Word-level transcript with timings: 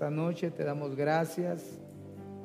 Esta 0.00 0.10
noche 0.10 0.50
te 0.50 0.64
damos 0.64 0.96
gracias 0.96 1.78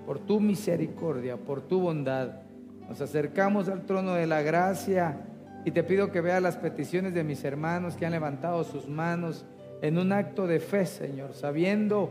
por 0.05 0.19
tu 0.19 0.41
misericordia, 0.41 1.37
por 1.37 1.61
tu 1.61 1.79
bondad. 1.79 2.41
Nos 2.89 2.99
acercamos 2.99 3.69
al 3.69 3.85
trono 3.85 4.13
de 4.15 4.27
la 4.27 4.41
gracia 4.41 5.21
y 5.63 5.71
te 5.71 5.81
pido 5.81 6.11
que 6.11 6.19
veas 6.19 6.41
las 6.41 6.57
peticiones 6.57 7.13
de 7.13 7.23
mis 7.23 7.45
hermanos 7.45 7.95
que 7.95 8.05
han 8.05 8.11
levantado 8.11 8.65
sus 8.65 8.89
manos 8.89 9.45
en 9.81 9.97
un 9.97 10.11
acto 10.11 10.47
de 10.47 10.59
fe, 10.59 10.85
Señor, 10.85 11.33
sabiendo 11.33 12.09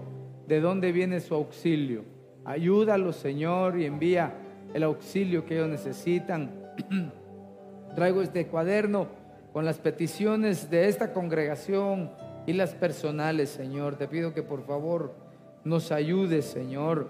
de 0.48 0.62
dónde 0.62 0.92
viene 0.92 1.20
su 1.20 1.34
auxilio. 1.34 2.04
Ayúdalos, 2.46 3.16
Señor, 3.16 3.78
y 3.78 3.84
envía 3.84 4.32
el 4.72 4.82
auxilio 4.82 5.44
que 5.44 5.56
ellos 5.56 5.68
necesitan. 5.68 6.52
Traigo 7.94 8.22
este 8.22 8.46
cuaderno 8.46 9.08
con 9.52 9.66
las 9.66 9.76
peticiones 9.76 10.70
de 10.70 10.88
esta 10.88 11.12
congregación 11.12 12.12
y 12.46 12.54
las 12.54 12.74
personales, 12.74 13.50
Señor. 13.50 13.96
Te 13.96 14.08
pido 14.08 14.32
que 14.32 14.42
por 14.42 14.64
favor 14.64 15.23
nos 15.64 15.92
ayudes, 15.92 16.44
Señor, 16.44 17.08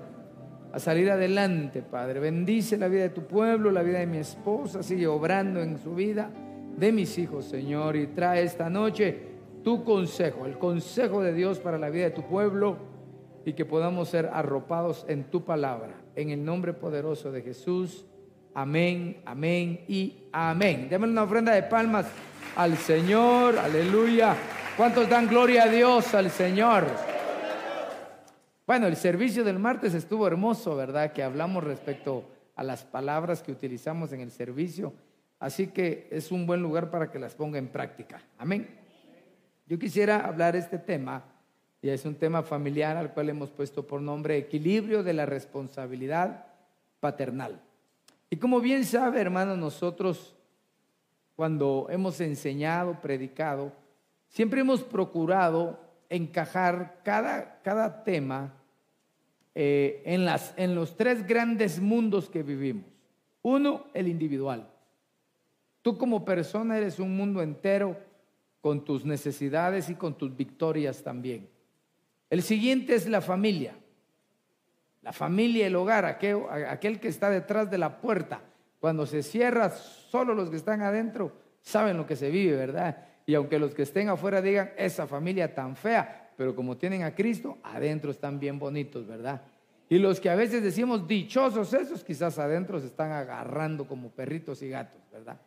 a 0.73 0.79
salir 0.79 1.11
adelante, 1.11 1.83
Padre. 1.83 2.21
Bendice 2.21 2.77
la 2.77 2.89
vida 2.89 3.03
de 3.03 3.11
tu 3.11 3.23
pueblo, 3.23 3.71
la 3.71 3.83
vida 3.83 3.99
de 3.99 4.07
mi 4.07 4.19
esposa, 4.19 4.83
sigue 4.83 5.07
obrando 5.07 5.61
en 5.61 5.79
su 5.79 5.95
vida, 5.95 6.31
de 6.77 6.91
mis 6.91 7.17
hijos, 7.19 7.45
Señor, 7.45 7.97
y 7.97 8.09
trae 8.09 8.43
esta 8.43 8.69
noche 8.69 9.35
tu 9.63 9.85
consejo, 9.85 10.47
el 10.47 10.59
consejo 10.59 11.23
de 11.23 11.33
Dios 11.33 11.59
para 11.59 11.79
la 11.79 11.91
vida 11.91 12.05
de 12.05 12.11
tu 12.11 12.23
pueblo 12.23 12.77
y 13.45 13.53
que 13.53 13.65
podamos 13.65 14.09
ser 14.09 14.31
arropados 14.33 15.05
en 15.09 15.25
tu 15.25 15.45
palabra. 15.45 15.95
En 16.17 16.31
el 16.31 16.45
nombre 16.45 16.73
poderoso 16.73 17.33
de 17.33 17.43
Jesús. 17.43 18.07
Amén, 18.55 19.23
amén 19.25 19.85
y 19.89 20.29
amén. 20.33 20.89
Démosle 20.89 21.13
una 21.13 21.25
ofrenda 21.25 21.53
de 21.53 21.65
palmas 21.65 22.07
al 22.57 22.77
Señor. 22.77 23.59
Aleluya. 23.59 24.37
¿Cuántos 24.77 25.09
dan 25.09 25.29
gloria 25.29 25.65
a 25.65 25.69
Dios, 25.69 26.15
al 26.15 26.31
Señor? 26.31 27.14
Bueno, 28.67 28.87
el 28.87 28.97
servicio 28.97 29.45
del 29.45 29.59
martes 29.59 29.95
estuvo 29.95 30.27
hermoso, 30.27 30.75
¿verdad? 30.77 31.13
Que 31.13 31.23
hablamos 31.23 31.63
respecto 31.65 32.25
a 32.57 32.63
las 32.63 32.85
palabras 32.85 33.43
que 33.43 33.53
utilizamos 33.53 34.13
en 34.13 34.21
el 34.21 34.31
servicio. 34.31 34.93
Así 35.39 35.69
que 35.69 36.09
es 36.11 36.31
un 36.31 36.47
buen 36.47 36.63
lugar 36.63 36.91
para 36.91 37.11
que 37.11 37.19
las 37.19 37.35
ponga 37.35 37.59
en 37.59 37.69
práctica. 37.69 38.23
Amén. 38.39 38.69
Yo 39.67 39.79
quisiera 39.79 40.27
hablar 40.27 40.57
este 40.57 40.79
tema, 40.79 41.25
y 41.83 41.91
es 41.91 42.05
un 42.05 42.15
tema 42.15 42.43
familiar 42.43 42.97
al 42.97 43.13
cual 43.13 43.29
hemos 43.29 43.51
puesto 43.51 43.87
por 43.87 44.01
nombre 44.01 44.39
equilibrio 44.39 45.03
de 45.03 45.13
la 45.13 45.27
responsabilidad 45.27 46.47
paternal. 47.01 47.61
Y 48.31 48.37
como 48.37 48.61
bien 48.61 48.85
sabe, 48.85 49.21
hermano, 49.21 49.57
nosotros 49.57 50.35
cuando 51.37 51.89
hemos 51.91 52.21
enseñado, 52.21 53.01
predicado, 53.01 53.73
Siempre 54.35 54.63
hemos 54.63 54.83
procurado 54.83 55.79
encajar 56.09 56.99
cada, 57.05 57.61
cada 57.63 58.03
tema 58.03 58.53
eh, 59.55 60.03
en, 60.05 60.25
las, 60.25 60.55
en 60.57 60.75
los 60.75 60.97
tres 60.97 61.27
grandes 61.27 61.81
mundos 61.81 62.29
que 62.29 62.43
vivimos. 62.43 62.87
Uno, 63.43 63.87
el 63.95 64.09
individual. 64.09 64.69
Tú 65.83 65.99
como 65.99 66.25
persona 66.25 66.79
eres 66.79 66.99
un 66.99 67.17
mundo 67.17 67.43
entero 67.43 67.97
con 68.61 68.85
tus 68.85 69.05
necesidades 69.05 69.91
y 69.91 69.95
con 69.95 70.17
tus 70.17 70.35
victorias 70.35 71.03
también. 71.03 71.49
El 72.31 72.43
siguiente 72.43 72.95
es 72.95 73.07
la 73.07 73.21
familia. 73.21 73.75
La 75.03 75.13
familia, 75.13 75.67
el 75.67 75.77
hogar, 75.77 76.07
aquel, 76.07 76.43
aquel 76.69 76.99
que 76.99 77.09
está 77.09 77.29
detrás 77.29 77.71
de 77.71 77.77
la 77.77 78.01
puerta. 78.01 78.41
Cuando 78.81 79.07
se 79.07 79.23
cierra, 79.23 79.71
solo 79.71 80.35
los 80.35 80.49
que 80.49 80.57
están 80.57 80.81
adentro 80.81 81.33
saben 81.61 81.97
lo 81.97 82.07
que 82.07 82.17
se 82.17 82.31
vive, 82.31 82.57
¿verdad? 82.57 83.07
Y 83.27 83.35
aunque 83.35 83.59
los 83.59 83.75
que 83.75 83.83
estén 83.83 84.09
afuera 84.09 84.43
digan, 84.43 84.73
esa 84.77 85.07
familia 85.07 85.55
tan 85.55 85.77
fea, 85.77 86.24
pero 86.37 86.55
como 86.55 86.77
tienen 86.77 87.03
a 87.03 87.15
Cristo, 87.15 87.59
adentro 87.63 88.11
están 88.11 88.39
bien 88.39 88.59
bonitos, 88.59 89.07
¿verdad? 89.07 89.43
Y 89.89 89.99
los 89.99 90.19
que 90.21 90.31
a 90.31 90.35
veces 90.35 90.63
decimos 90.63 91.07
dichosos 91.07 91.73
esos, 91.75 92.03
quizás 92.03 92.39
adentro 92.39 92.81
se 92.81 92.87
están 92.87 93.13
agarrando 93.13 93.87
como 93.87 94.11
perritos 94.11 94.63
y 94.63 94.69
gatos, 94.69 95.01
¿verdad? 95.13 95.41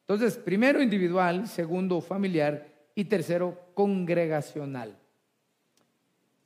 Entonces, 0.00 0.36
primero 0.36 0.82
individual, 0.82 1.48
segundo 1.48 2.00
familiar 2.00 2.66
y 2.94 3.04
tercero 3.04 3.58
congregacional. 3.74 4.96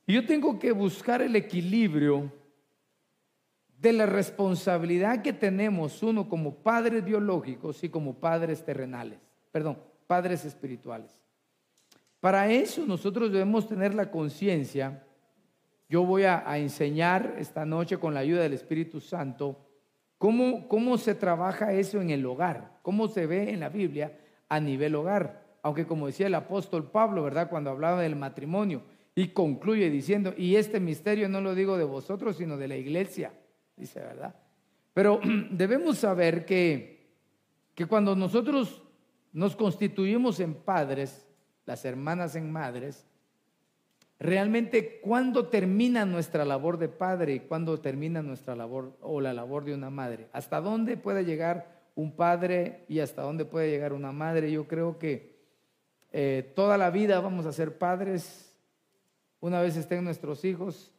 Y 0.07 0.15
yo 0.15 0.27
tengo 0.27 0.59
que 0.59 0.73
buscar 0.73 1.23
el 1.23 1.37
equilibrio 1.37 2.33
de 3.79 3.93
la 3.93 4.07
responsabilidad 4.07 5.23
que 5.23 5.33
tenemos 5.33 6.03
uno 6.03 6.29
como 6.29 6.55
padres 6.57 7.05
biológicos 7.05 7.83
y 7.85 7.89
como 7.89 8.15
padres 8.15 8.65
terrenales. 8.65 9.19
Perdón, 9.53 9.79
padres 10.07 10.45
espirituales. 10.45 11.20
Para 12.21 12.51
eso 12.51 12.85
nosotros 12.87 13.33
debemos 13.33 13.67
tener 13.67 13.95
la 13.95 14.11
conciencia. 14.11 15.03
Yo 15.89 16.05
voy 16.05 16.25
a, 16.25 16.45
enseñar 16.59 17.35
esta 17.39 17.65
noche 17.65 17.99
con 17.99 18.15
la 18.15 18.21
ayuda 18.21 18.43
del 18.43 18.53
Espíritu 18.53 19.01
Santo 19.01 19.67
cómo, 20.19 20.69
cómo 20.69 20.99
se 20.99 21.15
trabaja 21.15 21.73
eso 21.73 22.01
en 22.01 22.11
el 22.11 22.25
hogar, 22.27 22.79
cómo 22.83 23.09
se 23.09 23.27
ve 23.27 23.51
en 23.51 23.61
la 23.61 23.71
Biblia 23.71 24.19
a 24.49 24.61
nivel 24.61 24.95
hogar. 24.95 25.49
Aunque 25.63 25.87
como 25.87 26.07
decía 26.07 26.27
el 26.27 26.35
apóstol 26.35 26.91
Pablo, 26.91 27.23
¿verdad? 27.23 27.49
Cuando 27.49 27.71
hablaba 27.71 28.03
del 28.03 28.17
matrimonio 28.17 28.83
y 29.15 29.29
concluye 29.29 29.91
diciendo, 29.91 30.35
y 30.37 30.57
este 30.57 30.79
misterio 30.79 31.29
no 31.29 31.41
lo 31.41 31.55
digo 31.55 31.79
de 31.79 31.85
vosotros, 31.85 32.37
sino 32.37 32.57
de 32.57 32.69
la 32.69 32.77
iglesia, 32.77 33.33
dice, 33.77 34.01
¿verdad? 34.01 34.35
Pero 34.93 35.21
debemos 35.51 35.99
saber 35.99 36.45
que, 36.45 37.15
que 37.75 37.87
cuando 37.87 38.15
nosotros 38.15 38.83
nos 39.33 39.57
constituimos 39.57 40.39
en 40.41 40.55
padres, 40.55 41.30
las 41.67 41.85
hermanas 41.85 42.35
en 42.37 42.51
madres, 42.51 43.07
realmente 44.19 45.01
cuándo 45.01 45.49
termina 45.49 46.05
nuestra 46.05 46.45
labor 46.45 46.79
de 46.79 46.89
padre 46.89 47.35
y 47.35 47.41
cuándo 47.41 47.81
termina 47.81 48.23
nuestra 48.23 48.55
labor 48.55 48.97
o 49.01 49.21
la 49.21 49.33
labor 49.33 49.65
de 49.65 49.75
una 49.75 49.91
madre. 49.91 50.29
¿Hasta 50.33 50.61
dónde 50.61 50.97
puede 50.97 51.25
llegar 51.25 51.81
un 51.95 52.13
padre 52.13 52.85
y 52.89 53.01
hasta 53.01 53.23
dónde 53.23 53.45
puede 53.45 53.71
llegar 53.71 53.93
una 53.93 54.13
madre? 54.13 54.53
Yo 54.53 54.69
creo 54.69 54.99
que 54.99 55.41
eh, 56.13 56.53
toda 56.55 56.77
la 56.77 56.91
vida 56.91 57.21
vamos 57.21 57.47
a 57.47 57.53
ser 57.53 57.79
padres. 57.79 58.55
Una 59.41 59.63
vez 59.63 59.77
estén 59.77 60.05
nuestros 60.05 60.45
hijos, 60.45 60.93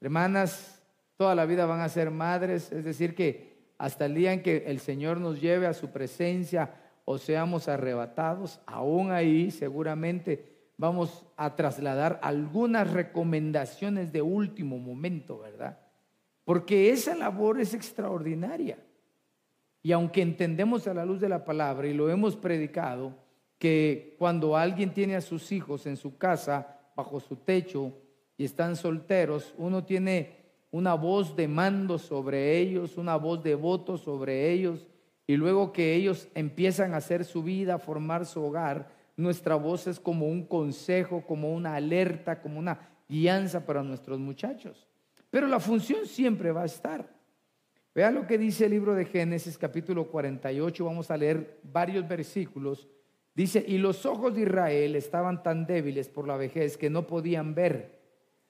hermanas, 0.00 0.82
toda 1.16 1.34
la 1.34 1.46
vida 1.46 1.64
van 1.66 1.80
a 1.80 1.88
ser 1.88 2.10
madres. 2.10 2.72
Es 2.72 2.84
decir, 2.84 3.14
que 3.14 3.72
hasta 3.78 4.06
el 4.06 4.14
día 4.14 4.32
en 4.32 4.42
que 4.42 4.64
el 4.66 4.80
Señor 4.80 5.20
nos 5.20 5.40
lleve 5.40 5.66
a 5.66 5.74
su 5.74 5.90
presencia, 5.90 6.74
o 7.10 7.16
seamos 7.16 7.68
arrebatados, 7.68 8.60
aún 8.66 9.12
ahí 9.12 9.50
seguramente 9.50 10.44
vamos 10.76 11.24
a 11.38 11.56
trasladar 11.56 12.20
algunas 12.22 12.92
recomendaciones 12.92 14.12
de 14.12 14.20
último 14.20 14.76
momento, 14.76 15.38
¿verdad? 15.38 15.78
Porque 16.44 16.90
esa 16.90 17.14
labor 17.14 17.62
es 17.62 17.72
extraordinaria. 17.72 18.76
Y 19.82 19.92
aunque 19.92 20.20
entendemos 20.20 20.86
a 20.86 20.92
la 20.92 21.06
luz 21.06 21.18
de 21.18 21.30
la 21.30 21.46
palabra 21.46 21.88
y 21.88 21.94
lo 21.94 22.10
hemos 22.10 22.36
predicado, 22.36 23.14
que 23.58 24.14
cuando 24.18 24.54
alguien 24.54 24.92
tiene 24.92 25.16
a 25.16 25.22
sus 25.22 25.50
hijos 25.50 25.86
en 25.86 25.96
su 25.96 26.18
casa, 26.18 26.78
bajo 26.94 27.20
su 27.20 27.36
techo, 27.36 27.94
y 28.36 28.44
están 28.44 28.76
solteros, 28.76 29.54
uno 29.56 29.82
tiene 29.82 30.36
una 30.70 30.92
voz 30.92 31.34
de 31.34 31.48
mando 31.48 31.98
sobre 31.98 32.58
ellos, 32.58 32.98
una 32.98 33.16
voz 33.16 33.42
de 33.42 33.54
voto 33.54 33.96
sobre 33.96 34.52
ellos, 34.52 34.86
y 35.28 35.36
luego 35.36 35.72
que 35.72 35.94
ellos 35.94 36.26
empiezan 36.34 36.94
a 36.94 36.96
hacer 36.96 37.22
su 37.22 37.42
vida, 37.42 37.74
a 37.74 37.78
formar 37.78 38.24
su 38.24 38.42
hogar, 38.42 38.88
nuestra 39.14 39.56
voz 39.56 39.86
es 39.86 40.00
como 40.00 40.26
un 40.26 40.46
consejo, 40.46 41.22
como 41.26 41.52
una 41.52 41.74
alerta, 41.74 42.40
como 42.40 42.58
una 42.58 42.88
guianza 43.06 43.66
para 43.66 43.82
nuestros 43.82 44.18
muchachos. 44.18 44.88
Pero 45.28 45.46
la 45.46 45.60
función 45.60 46.06
siempre 46.06 46.50
va 46.50 46.62
a 46.62 46.66
estar. 46.66 47.06
Vea 47.94 48.10
lo 48.10 48.26
que 48.26 48.38
dice 48.38 48.64
el 48.64 48.70
libro 48.70 48.94
de 48.94 49.04
Génesis 49.04 49.58
capítulo 49.58 50.06
48, 50.06 50.82
vamos 50.82 51.10
a 51.10 51.16
leer 51.18 51.60
varios 51.62 52.08
versículos. 52.08 52.88
Dice, 53.34 53.62
y 53.68 53.76
los 53.76 54.06
ojos 54.06 54.34
de 54.34 54.42
Israel 54.42 54.96
estaban 54.96 55.42
tan 55.42 55.66
débiles 55.66 56.08
por 56.08 56.26
la 56.26 56.38
vejez 56.38 56.78
que 56.78 56.88
no 56.88 57.06
podían 57.06 57.54
ver. 57.54 57.97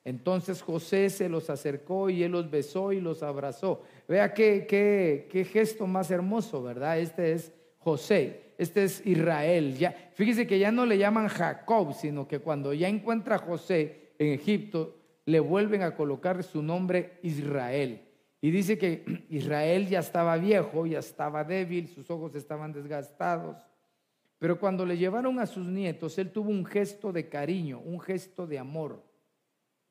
Entonces 0.09 0.63
José 0.63 1.11
se 1.11 1.29
los 1.29 1.51
acercó 1.51 2.09
y 2.09 2.23
él 2.23 2.33
los 2.33 2.51
besó 2.51 2.95
y 2.95 3.01
los 3.01 3.23
abrazó. 3.23 3.83
Vea 4.09 4.33
qué, 4.33 4.67
qué, 4.67 5.29
qué 5.31 5.45
gesto 5.45 5.87
más 5.87 6.11
hermoso, 6.11 6.63
¿verdad? 6.63 6.99
Este 6.99 7.33
es 7.33 7.53
José, 7.77 8.55
este 8.57 8.85
es 8.85 9.07
Israel. 9.07 9.77
Ya, 9.77 9.95
fíjese 10.15 10.47
que 10.47 10.59
ya 10.59 10.73
no 10.73 10.87
le 10.87 10.97
llaman 10.97 11.29
Jacob, 11.29 11.93
sino 11.93 12.27
que 12.27 12.39
cuando 12.39 12.73
ya 12.73 12.89
encuentra 12.89 13.35
a 13.35 13.39
José 13.39 14.13
en 14.19 14.33
Egipto, 14.33 14.97
le 15.27 15.41
vuelven 15.41 15.83
a 15.83 15.95
colocar 15.95 16.43
su 16.43 16.63
nombre 16.63 17.19
Israel. 17.23 18.01
Y 18.41 18.51
dice 18.51 18.79
que 18.79 19.27
Israel 19.29 19.89
ya 19.89 19.99
estaba 19.99 20.39
viejo, 20.39 20.87
ya 20.87 21.01
estaba 21.01 21.45
débil, 21.45 21.87
sus 21.87 22.11
ojos 22.11 22.35
estaban 22.35 22.73
desgastados. 22.73 23.59
Pero 24.39 24.59
cuando 24.59 24.87
le 24.87 24.97
llevaron 24.97 25.39
a 25.39 25.45
sus 25.45 25.67
nietos, 25.67 26.17
él 26.17 26.33
tuvo 26.33 26.49
un 26.49 26.65
gesto 26.65 27.13
de 27.13 27.29
cariño, 27.29 27.81
un 27.81 28.01
gesto 28.01 28.47
de 28.47 28.59
amor. 28.59 29.07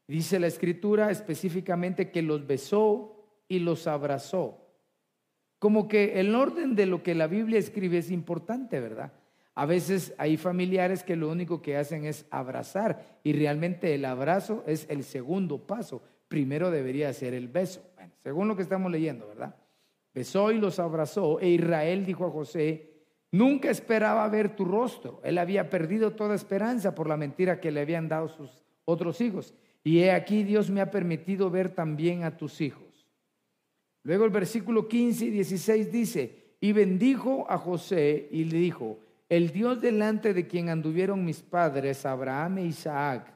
Dice 0.08 0.40
la 0.40 0.48
escritura 0.48 1.12
específicamente 1.12 2.12
que 2.12 2.22
los 2.22 2.48
besó 2.48 3.18
y 3.48 3.60
los 3.60 3.88
abrazó. 3.88 4.66
Como 5.60 5.88
que 5.88 6.20
el 6.20 6.34
orden 6.34 6.76
de 6.76 6.86
lo 6.86 7.04
que 7.04 7.16
la 7.16 7.28
Biblia 7.28 7.60
escribe 7.60 7.98
es 7.98 8.12
importante, 8.12 8.80
¿verdad? 8.80 9.12
A 9.56 9.66
veces 9.66 10.14
hay 10.18 10.38
familiares 10.38 11.04
que 11.04 11.16
lo 11.16 11.30
único 11.30 11.62
que 11.62 11.78
hacen 11.78 12.06
es 12.06 12.26
abrazar 12.30 13.20
y 13.24 13.34
realmente 13.34 13.96
el 13.96 14.06
abrazo 14.06 14.64
es 14.68 14.86
el 14.90 15.04
segundo 15.04 15.66
paso. 15.66 16.04
Primero 16.28 16.70
debería 16.70 17.12
ser 17.12 17.34
el 17.34 17.48
beso. 17.48 17.82
Según 18.22 18.48
lo 18.48 18.56
que 18.56 18.62
estamos 18.62 18.92
leyendo, 18.92 19.28
¿verdad? 19.28 19.56
Besó 20.14 20.52
y 20.52 20.60
los 20.60 20.80
abrazó 20.80 21.40
e 21.40 21.50
Israel 21.50 22.06
dijo 22.06 22.26
a 22.26 22.32
José, 22.32 22.92
nunca 23.32 23.72
esperaba 23.72 24.28
ver 24.30 24.56
tu 24.56 24.64
rostro. 24.64 25.22
Él 25.24 25.38
había 25.38 25.70
perdido 25.70 26.12
toda 26.12 26.36
esperanza 26.36 26.94
por 26.94 27.10
la 27.10 27.18
mentira 27.18 27.60
que 27.60 27.72
le 27.72 27.82
habían 27.82 28.08
dado 28.08 28.28
sus 28.28 28.64
otros 28.86 29.20
hijos. 29.22 29.56
Y 29.88 30.00
he 30.00 30.12
aquí 30.12 30.44
Dios 30.44 30.70
me 30.70 30.82
ha 30.82 30.92
permitido 30.92 31.50
ver 31.50 31.70
también 31.70 32.26
a 32.26 32.36
tus 32.36 32.60
hijos. 32.60 33.08
Luego 34.04 34.26
el 34.26 34.32
versículo 34.32 34.86
15 34.86 35.28
y 35.28 35.30
16 35.30 35.90
dice, 35.94 36.56
y 36.60 36.74
bendijo 36.74 37.50
a 37.50 37.58
José 37.58 38.28
y 38.30 38.44
le 38.44 38.58
dijo, 38.58 39.00
el 39.30 39.54
Dios 39.54 39.80
delante 39.80 40.34
de 40.34 40.46
quien 40.46 40.68
anduvieron 40.68 41.24
mis 41.24 41.40
padres, 41.40 42.06
Abraham 42.06 42.58
e 42.58 42.66
Isaac, 42.66 43.34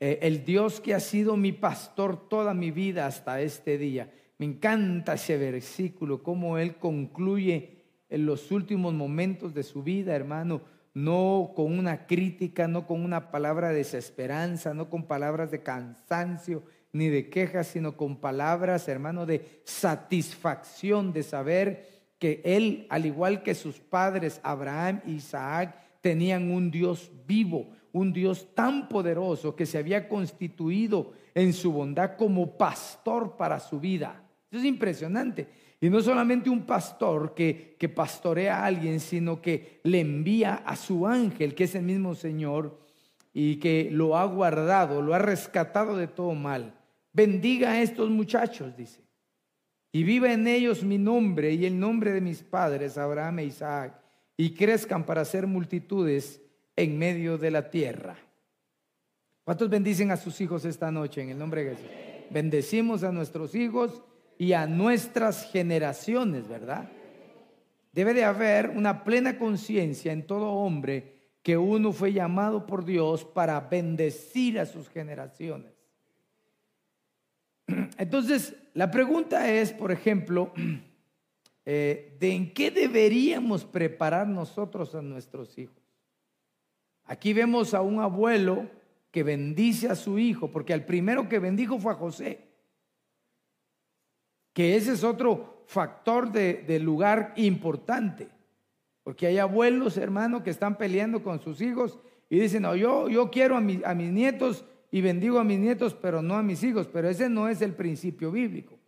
eh, 0.00 0.18
el 0.22 0.44
Dios 0.44 0.80
que 0.80 0.92
ha 0.92 0.98
sido 0.98 1.36
mi 1.36 1.52
pastor 1.52 2.28
toda 2.28 2.52
mi 2.52 2.72
vida 2.72 3.06
hasta 3.06 3.40
este 3.40 3.78
día. 3.78 4.12
Me 4.38 4.46
encanta 4.46 5.14
ese 5.14 5.38
versículo, 5.38 6.20
cómo 6.20 6.58
él 6.58 6.78
concluye 6.78 7.84
en 8.08 8.26
los 8.26 8.50
últimos 8.50 8.92
momentos 8.92 9.54
de 9.54 9.62
su 9.62 9.84
vida, 9.84 10.16
hermano 10.16 10.73
no 10.94 11.52
con 11.54 11.76
una 11.78 12.06
crítica, 12.06 12.68
no 12.68 12.86
con 12.86 13.04
una 13.04 13.30
palabra 13.30 13.68
de 13.68 13.78
desesperanza, 13.78 14.72
no 14.72 14.88
con 14.88 15.06
palabras 15.06 15.50
de 15.50 15.62
cansancio 15.62 16.62
ni 16.92 17.08
de 17.08 17.28
quejas, 17.28 17.66
sino 17.66 17.96
con 17.96 18.16
palabras, 18.16 18.86
hermano, 18.86 19.26
de 19.26 19.60
satisfacción, 19.64 21.12
de 21.12 21.24
saber 21.24 21.88
que 22.20 22.40
él, 22.44 22.86
al 22.88 23.04
igual 23.04 23.42
que 23.42 23.56
sus 23.56 23.80
padres, 23.80 24.40
Abraham 24.44 25.02
e 25.04 25.10
Isaac, 25.10 25.76
tenían 26.00 26.52
un 26.52 26.70
Dios 26.70 27.10
vivo, 27.26 27.72
un 27.92 28.12
Dios 28.12 28.54
tan 28.54 28.88
poderoso 28.88 29.56
que 29.56 29.66
se 29.66 29.78
había 29.78 30.08
constituido 30.08 31.12
en 31.34 31.52
su 31.52 31.72
bondad 31.72 32.16
como 32.16 32.56
pastor 32.56 33.36
para 33.36 33.58
su 33.58 33.80
vida. 33.80 34.22
Eso 34.48 34.60
es 34.60 34.64
impresionante. 34.66 35.48
Y 35.84 35.90
no 35.90 36.00
solamente 36.00 36.48
un 36.48 36.64
pastor 36.64 37.34
que, 37.34 37.76
que 37.78 37.90
pastorea 37.90 38.60
a 38.60 38.64
alguien, 38.64 39.00
sino 39.00 39.42
que 39.42 39.80
le 39.82 40.00
envía 40.00 40.54
a 40.54 40.76
su 40.76 41.06
ángel, 41.06 41.54
que 41.54 41.64
es 41.64 41.74
el 41.74 41.82
mismo 41.82 42.14
Señor, 42.14 42.78
y 43.34 43.56
que 43.56 43.90
lo 43.92 44.16
ha 44.16 44.24
guardado, 44.24 45.02
lo 45.02 45.12
ha 45.12 45.18
rescatado 45.18 45.98
de 45.98 46.06
todo 46.06 46.32
mal. 46.32 46.74
Bendiga 47.12 47.72
a 47.72 47.82
estos 47.82 48.08
muchachos, 48.08 48.74
dice. 48.74 49.02
Y 49.92 50.04
viva 50.04 50.32
en 50.32 50.46
ellos 50.46 50.82
mi 50.82 50.96
nombre 50.96 51.52
y 51.52 51.66
el 51.66 51.78
nombre 51.78 52.12
de 52.12 52.22
mis 52.22 52.42
padres, 52.42 52.96
Abraham 52.96 53.40
e 53.40 53.44
Isaac, 53.44 54.00
y 54.38 54.54
crezcan 54.54 55.04
para 55.04 55.22
ser 55.26 55.46
multitudes 55.46 56.40
en 56.76 56.96
medio 56.96 57.36
de 57.36 57.50
la 57.50 57.68
tierra. 57.68 58.16
¿Cuántos 59.44 59.68
bendicen 59.68 60.10
a 60.12 60.16
sus 60.16 60.40
hijos 60.40 60.64
esta 60.64 60.90
noche 60.90 61.20
en 61.20 61.28
el 61.28 61.38
nombre 61.38 61.62
de 61.62 61.70
Jesús? 61.76 61.90
Bendecimos 62.30 63.04
a 63.04 63.12
nuestros 63.12 63.54
hijos 63.54 64.02
y 64.38 64.52
a 64.52 64.66
nuestras 64.66 65.50
generaciones, 65.50 66.48
¿verdad? 66.48 66.90
Debe 67.92 68.14
de 68.14 68.24
haber 68.24 68.70
una 68.70 69.04
plena 69.04 69.38
conciencia 69.38 70.12
en 70.12 70.26
todo 70.26 70.50
hombre 70.50 71.14
que 71.42 71.56
uno 71.56 71.92
fue 71.92 72.12
llamado 72.12 72.66
por 72.66 72.84
Dios 72.84 73.24
para 73.24 73.60
bendecir 73.60 74.58
a 74.58 74.66
sus 74.66 74.88
generaciones. 74.88 75.72
Entonces, 77.98 78.56
la 78.72 78.90
pregunta 78.90 79.50
es, 79.50 79.72
por 79.72 79.92
ejemplo, 79.92 80.52
eh, 81.66 82.16
¿de 82.18 82.32
en 82.32 82.52
qué 82.52 82.70
deberíamos 82.70 83.64
preparar 83.64 84.26
nosotros 84.26 84.94
a 84.94 85.02
nuestros 85.02 85.56
hijos? 85.58 85.82
Aquí 87.04 87.34
vemos 87.34 87.74
a 87.74 87.82
un 87.82 88.00
abuelo 88.00 88.68
que 89.10 89.22
bendice 89.22 89.88
a 89.88 89.94
su 89.94 90.18
hijo, 90.18 90.50
porque 90.50 90.72
al 90.72 90.86
primero 90.86 91.28
que 91.28 91.38
bendijo 91.38 91.78
fue 91.78 91.92
a 91.92 91.96
José 91.96 92.53
que 94.54 94.76
ese 94.76 94.92
es 94.92 95.04
otro 95.04 95.64
factor 95.66 96.32
de, 96.32 96.78
lugar 96.80 97.34
importante. 97.36 98.28
Porque 99.02 99.26
hay 99.26 99.36
abuelos, 99.36 99.98
hermanos, 99.98 100.42
que 100.42 100.50
están 100.50 100.78
peleando 100.78 101.22
con 101.22 101.40
sus 101.40 101.60
hijos 101.60 101.98
y 102.30 102.38
dicen, 102.38 102.62
no, 102.62 102.74
yo, 102.74 103.10
yo 103.10 103.30
quiero 103.30 103.56
a, 103.56 103.58
a 103.58 103.62
mis 103.94 104.12
nietos 104.12 104.64
y 104.90 105.02
bendigo 105.02 105.38
a 105.38 105.44
mis 105.44 105.58
nietos, 105.58 105.92
pero 105.92 106.22
no 106.22 106.36
a 106.36 106.42
mis 106.42 106.62
hijos. 106.62 106.88
Pero 106.90 107.10
ese 107.10 107.28
no 107.28 107.48
es 107.48 107.60
el 107.60 107.74
principio 107.74 108.30
bíblico. 108.30 108.78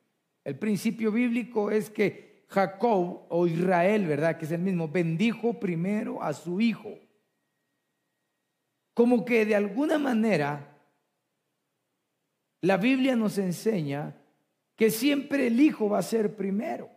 El 0.45 0.57
principio 0.57 1.11
bíblico 1.11 1.71
es 1.71 1.91
que 1.91 2.45
Jacob 2.49 3.27
o 3.29 3.47
Israel, 3.47 4.07
¿verdad? 4.07 4.39
Que 4.39 4.45
es 4.45 4.53
el 4.53 4.61
mismo, 4.61 4.89
bendijo 4.89 5.59
primero 5.59 6.23
a 6.23 6.33
su 6.33 6.61
hijo. 6.61 6.95
Como 8.95 9.25
que 9.25 9.45
de 9.45 9.57
alguna 9.57 9.99
manera 9.99 10.79
la 12.63 12.77
Biblia 12.77 13.17
nos 13.17 13.37
enseña 13.39 14.17
que 14.77 14.91
siempre 14.91 15.49
el 15.49 15.61
hijo 15.61 15.89
va 15.89 15.99
a 15.99 16.03
ser 16.03 16.37
primero, 16.37 16.91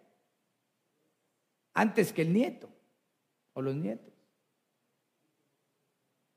antes 1.74 2.14
que 2.14 2.22
el 2.24 2.34
nieto 2.34 2.70
o 3.54 3.62
los 3.62 3.76
nietos. 3.76 4.14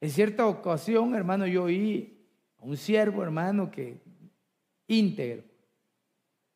En 0.00 0.10
cierta 0.10 0.46
ocasión, 0.46 1.14
hermano, 1.14 1.46
yo 1.46 1.64
oí 1.64 2.26
a 2.58 2.64
un 2.64 2.76
siervo, 2.76 3.22
hermano, 3.22 3.70
que 3.70 4.00
íntegro, 4.86 5.44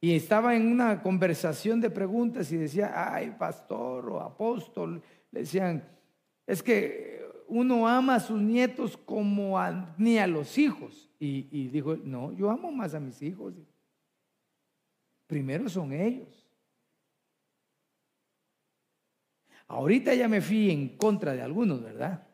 y 0.00 0.14
estaba 0.14 0.54
en 0.54 0.66
una 0.66 1.02
conversación 1.02 1.80
de 1.80 1.90
preguntas 1.90 2.52
y 2.52 2.56
decía, 2.56 2.92
ay, 3.12 3.34
pastor 3.38 4.08
o 4.10 4.20
apóstol, 4.20 5.02
le 5.32 5.40
decían, 5.40 5.88
es 6.46 6.62
que 6.62 7.24
uno 7.48 7.88
ama 7.88 8.16
a 8.16 8.20
sus 8.20 8.40
nietos 8.40 8.96
como 8.96 9.58
a, 9.58 9.94
ni 9.98 10.18
a 10.18 10.26
los 10.26 10.58
hijos. 10.58 11.10
Y, 11.18 11.48
y 11.50 11.68
dijo, 11.68 11.96
no, 11.96 12.32
yo 12.32 12.50
amo 12.50 12.70
más 12.70 12.94
a 12.94 13.00
mis 13.00 13.22
hijos. 13.22 13.54
Primero 15.26 15.68
son 15.68 15.92
ellos. 15.92 16.46
Ahorita 19.68 20.14
ya 20.14 20.28
me 20.28 20.40
fui 20.40 20.70
en 20.70 20.96
contra 20.96 21.32
de 21.32 21.42
algunos, 21.42 21.82
¿verdad? 21.82 22.26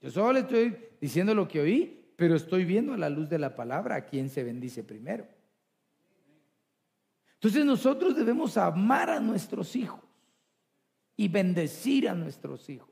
Yo 0.00 0.10
solo 0.10 0.32
le 0.32 0.40
estoy 0.40 0.76
diciendo 1.00 1.34
lo 1.34 1.46
que 1.46 1.60
oí, 1.60 2.12
pero 2.16 2.36
estoy 2.36 2.64
viendo 2.64 2.94
a 2.94 2.98
la 2.98 3.10
luz 3.10 3.28
de 3.28 3.38
la 3.38 3.54
palabra 3.54 3.96
a 3.96 4.04
quién 4.06 4.30
se 4.30 4.42
bendice 4.42 4.82
primero. 4.82 5.26
Entonces 7.34 7.64
nosotros 7.64 8.16
debemos 8.16 8.56
amar 8.56 9.10
a 9.10 9.20
nuestros 9.20 9.76
hijos 9.76 10.00
y 11.16 11.28
bendecir 11.28 12.08
a 12.08 12.14
nuestros 12.14 12.68
hijos. 12.70 12.88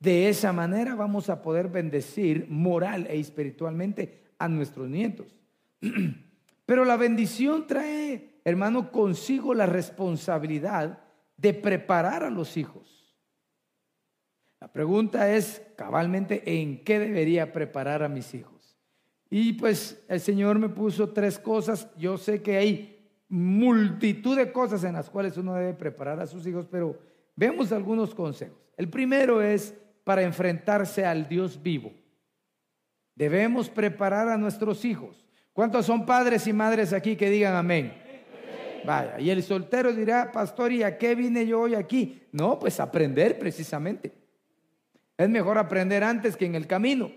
De 0.00 0.28
esa 0.28 0.52
manera 0.52 0.94
vamos 0.94 1.30
a 1.30 1.40
poder 1.40 1.68
bendecir 1.68 2.46
moral 2.48 3.06
e 3.06 3.18
espiritualmente 3.18 4.34
a 4.38 4.48
nuestros 4.48 4.88
nietos. 4.88 5.34
Pero 6.66 6.84
la 6.84 6.96
bendición 6.96 7.66
trae, 7.66 8.40
hermano, 8.44 8.90
consigo 8.90 9.54
la 9.54 9.66
responsabilidad 9.66 11.00
de 11.36 11.52
preparar 11.52 12.22
a 12.24 12.30
los 12.30 12.56
hijos. 12.56 13.14
La 14.60 14.72
pregunta 14.72 15.30
es 15.30 15.62
cabalmente 15.76 16.60
en 16.60 16.82
qué 16.84 16.98
debería 16.98 17.52
preparar 17.52 18.02
a 18.02 18.08
mis 18.08 18.32
hijos. 18.34 18.78
Y 19.28 19.54
pues 19.54 20.02
el 20.08 20.20
Señor 20.20 20.58
me 20.58 20.70
puso 20.70 21.10
tres 21.10 21.38
cosas. 21.38 21.90
Yo 21.98 22.16
sé 22.16 22.40
que 22.40 22.56
hay 22.56 23.10
multitud 23.28 24.36
de 24.36 24.52
cosas 24.52 24.84
en 24.84 24.94
las 24.94 25.10
cuales 25.10 25.36
uno 25.36 25.54
debe 25.54 25.74
preparar 25.74 26.20
a 26.20 26.26
sus 26.26 26.46
hijos, 26.46 26.66
pero 26.70 26.98
vemos 27.36 27.72
algunos 27.72 28.14
consejos. 28.14 28.58
El 28.76 28.88
primero 28.88 29.42
es 29.42 29.74
para 30.04 30.22
enfrentarse 30.22 31.04
al 31.04 31.28
Dios 31.28 31.62
vivo. 31.62 31.92
Debemos 33.14 33.68
preparar 33.68 34.28
a 34.28 34.38
nuestros 34.38 34.84
hijos 34.84 35.23
¿Cuántos 35.54 35.86
son 35.86 36.04
padres 36.04 36.48
y 36.48 36.52
madres 36.52 36.92
aquí 36.92 37.14
que 37.14 37.30
digan 37.30 37.54
amén? 37.54 37.94
Vaya, 38.84 39.18
y 39.18 39.30
el 39.30 39.42
soltero 39.42 39.94
dirá, 39.94 40.30
pastor, 40.32 40.72
¿y 40.72 40.82
a 40.82 40.98
qué 40.98 41.14
vine 41.14 41.46
yo 41.46 41.60
hoy 41.60 41.74
aquí? 41.74 42.20
No, 42.32 42.58
pues 42.58 42.80
aprender 42.80 43.38
precisamente. 43.38 44.12
Es 45.16 45.28
mejor 45.28 45.56
aprender 45.56 46.02
antes 46.02 46.36
que 46.36 46.44
en 46.44 46.56
el 46.56 46.66
camino. 46.66 47.12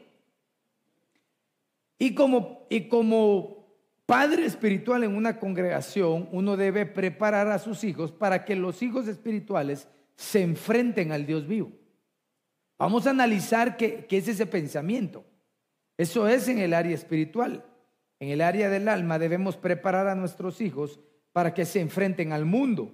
Y 1.98 2.14
como, 2.14 2.68
y 2.70 2.88
como 2.88 3.68
padre 4.06 4.46
espiritual 4.46 5.04
en 5.04 5.16
una 5.16 5.40
congregación, 5.40 6.30
uno 6.32 6.56
debe 6.56 6.86
preparar 6.86 7.50
a 7.50 7.58
sus 7.58 7.84
hijos 7.84 8.12
para 8.12 8.46
que 8.46 8.56
los 8.56 8.84
hijos 8.84 9.08
espirituales 9.08 9.88
se 10.16 10.44
enfrenten 10.44 11.12
al 11.12 11.26
Dios 11.26 11.48
vivo. 11.48 11.72
Vamos 12.78 13.08
a 13.08 13.10
analizar 13.10 13.78
qué, 13.78 14.06
qué 14.06 14.18
es 14.18 14.28
ese 14.28 14.46
pensamiento. 14.46 15.26
Eso 15.98 16.28
es 16.28 16.48
en 16.48 16.60
el 16.60 16.76
área 16.76 16.94
espiritual. 16.94 17.66
En 18.20 18.30
el 18.30 18.42
área 18.42 18.70
del 18.70 18.88
alma 18.88 19.20
debemos 19.20 19.58
preparar 19.58 20.08
a 20.08 20.16
nuestros 20.16 20.62
hijos 20.62 21.00
para 21.34 21.54
que 21.54 21.66
se 21.66 21.80
enfrenten 21.80 22.34
al 22.34 22.46
mundo. 22.46 22.92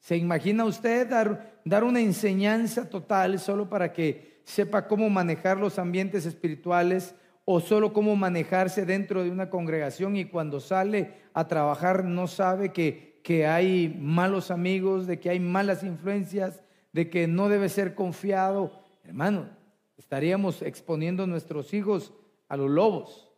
¿Se 0.00 0.16
imagina 0.16 0.64
usted 0.64 1.08
dar, 1.08 1.60
dar 1.64 1.84
una 1.84 2.00
enseñanza 2.00 2.88
total 2.88 3.38
solo 3.38 3.68
para 3.68 3.92
que 3.92 4.40
sepa 4.44 4.86
cómo 4.86 5.08
manejar 5.10 5.58
los 5.58 5.78
ambientes 5.78 6.26
espirituales 6.26 7.14
o 7.44 7.60
solo 7.60 7.92
cómo 7.92 8.16
manejarse 8.16 8.86
dentro 8.86 9.22
de 9.22 9.30
una 9.30 9.50
congregación 9.50 10.16
y 10.16 10.26
cuando 10.26 10.60
sale 10.60 11.14
a 11.34 11.46
trabajar 11.46 12.04
no 12.04 12.26
sabe 12.26 12.72
que, 12.72 13.20
que 13.22 13.46
hay 13.46 13.94
malos 14.00 14.50
amigos, 14.50 15.06
de 15.06 15.20
que 15.20 15.30
hay 15.30 15.40
malas 15.40 15.82
influencias, 15.82 16.62
de 16.92 17.10
que 17.10 17.26
no 17.26 17.48
debe 17.48 17.68
ser 17.68 17.94
confiado? 17.94 18.72
Hermano, 19.04 19.48
estaríamos 19.96 20.62
exponiendo 20.62 21.24
a 21.24 21.26
nuestros 21.26 21.74
hijos 21.74 22.14
a 22.48 22.56
los 22.56 22.70
lobos. 22.70 23.33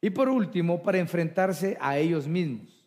Y 0.00 0.10
por 0.10 0.28
último, 0.28 0.82
para 0.82 0.98
enfrentarse 0.98 1.76
a 1.80 1.98
ellos 1.98 2.28
mismos. 2.28 2.86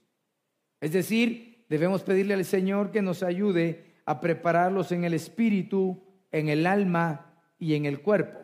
Es 0.79 0.93
decir, 0.93 1.65
debemos 1.69 2.03
pedirle 2.03 2.33
al 2.33 2.45
Señor 2.45 2.91
que 2.91 3.01
nos 3.01 3.23
ayude 3.23 3.89
a 4.05 4.19
prepararlos 4.21 4.91
en 4.91 5.03
el 5.03 5.13
espíritu, 5.13 6.01
en 6.31 6.49
el 6.49 6.65
alma 6.65 7.35
y 7.57 7.75
en 7.75 7.85
el 7.85 8.01
cuerpo. 8.01 8.39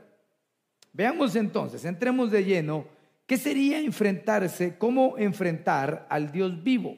Veamos 0.93 1.35
entonces, 1.35 1.83
entremos 1.85 2.31
de 2.31 2.43
lleno, 2.43 2.85
¿qué 3.25 3.37
sería 3.37 3.79
enfrentarse, 3.79 4.77
cómo 4.77 5.17
enfrentar 5.17 6.07
al 6.09 6.31
Dios 6.31 6.63
vivo? 6.63 6.97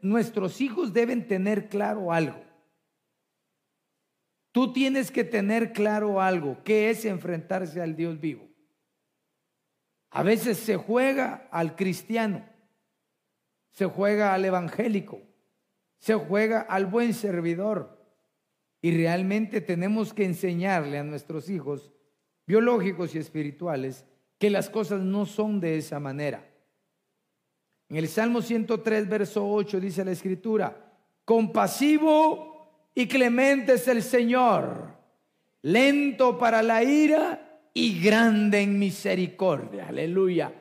Nuestros 0.00 0.60
hijos 0.60 0.92
deben 0.92 1.26
tener 1.26 1.68
claro 1.68 2.12
algo. 2.12 2.42
Tú 4.52 4.72
tienes 4.72 5.10
que 5.10 5.24
tener 5.24 5.72
claro 5.72 6.20
algo, 6.20 6.58
¿qué 6.64 6.90
es 6.90 7.04
enfrentarse 7.04 7.80
al 7.80 7.94
Dios 7.94 8.18
vivo? 8.18 8.47
A 10.10 10.22
veces 10.22 10.58
se 10.58 10.76
juega 10.76 11.48
al 11.50 11.76
cristiano, 11.76 12.44
se 13.70 13.86
juega 13.86 14.34
al 14.34 14.44
evangélico, 14.44 15.20
se 15.98 16.14
juega 16.14 16.60
al 16.60 16.86
buen 16.86 17.14
servidor. 17.14 17.98
Y 18.80 18.96
realmente 18.96 19.60
tenemos 19.60 20.14
que 20.14 20.24
enseñarle 20.24 20.98
a 20.98 21.04
nuestros 21.04 21.50
hijos 21.50 21.92
biológicos 22.46 23.14
y 23.14 23.18
espirituales 23.18 24.06
que 24.38 24.50
las 24.50 24.70
cosas 24.70 25.00
no 25.02 25.26
son 25.26 25.60
de 25.60 25.76
esa 25.76 25.98
manera. 26.00 26.48
En 27.88 27.96
el 27.96 28.08
Salmo 28.08 28.40
103, 28.40 29.08
verso 29.08 29.48
8 29.48 29.80
dice 29.80 30.04
la 30.04 30.12
escritura, 30.12 30.94
compasivo 31.24 32.90
y 32.94 33.06
clemente 33.06 33.74
es 33.74 33.88
el 33.88 34.02
Señor, 34.02 34.94
lento 35.62 36.38
para 36.38 36.62
la 36.62 36.82
ira 36.84 37.47
y 37.74 38.00
grande 38.00 38.60
en 38.60 38.78
misericordia. 38.78 39.88
Aleluya. 39.88 40.52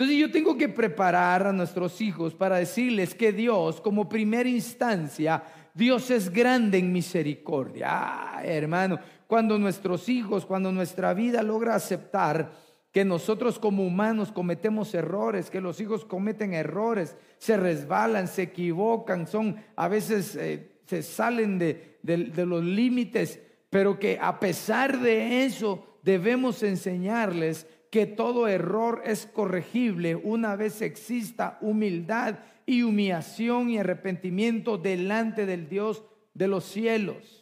Entonces 0.00 0.16
yo 0.16 0.30
tengo 0.30 0.56
que 0.56 0.70
preparar 0.70 1.46
a 1.46 1.52
nuestros 1.52 2.00
hijos 2.00 2.34
para 2.34 2.56
decirles 2.56 3.14
que 3.14 3.32
Dios, 3.32 3.82
como 3.82 4.08
primera 4.08 4.48
instancia, 4.48 5.42
Dios 5.74 6.10
es 6.10 6.30
grande 6.30 6.78
en 6.78 6.90
misericordia. 6.90 7.86
Ah, 7.90 8.40
hermano, 8.42 8.98
cuando 9.26 9.58
nuestros 9.58 10.08
hijos, 10.08 10.46
cuando 10.46 10.72
nuestra 10.72 11.12
vida 11.12 11.42
logra 11.42 11.74
aceptar 11.74 12.50
que 12.90 13.04
nosotros 13.04 13.58
como 13.58 13.86
humanos 13.86 14.32
cometemos 14.32 14.94
errores, 14.94 15.50
que 15.50 15.60
los 15.60 15.80
hijos 15.82 16.06
cometen 16.06 16.54
errores, 16.54 17.14
se 17.36 17.58
resbalan, 17.58 18.26
se 18.26 18.44
equivocan, 18.44 19.26
son 19.26 19.56
a 19.76 19.86
veces 19.88 20.34
eh, 20.34 20.80
se 20.86 21.02
salen 21.02 21.58
de, 21.58 21.98
de 22.02 22.46
los 22.46 22.64
límites, 22.64 23.38
pero 23.68 23.98
que 23.98 24.18
a 24.18 24.40
pesar 24.40 24.98
de 24.98 25.44
eso 25.44 25.89
debemos 26.02 26.62
enseñarles 26.62 27.66
que 27.90 28.06
todo 28.06 28.46
error 28.46 29.02
es 29.04 29.26
corregible 29.26 30.14
una 30.14 30.56
vez 30.56 30.80
exista 30.80 31.58
humildad 31.60 32.38
y 32.64 32.82
humillación 32.82 33.68
y 33.68 33.78
arrepentimiento 33.78 34.78
delante 34.78 35.44
del 35.44 35.68
Dios 35.68 36.04
de 36.34 36.48
los 36.48 36.64
cielos. 36.64 37.40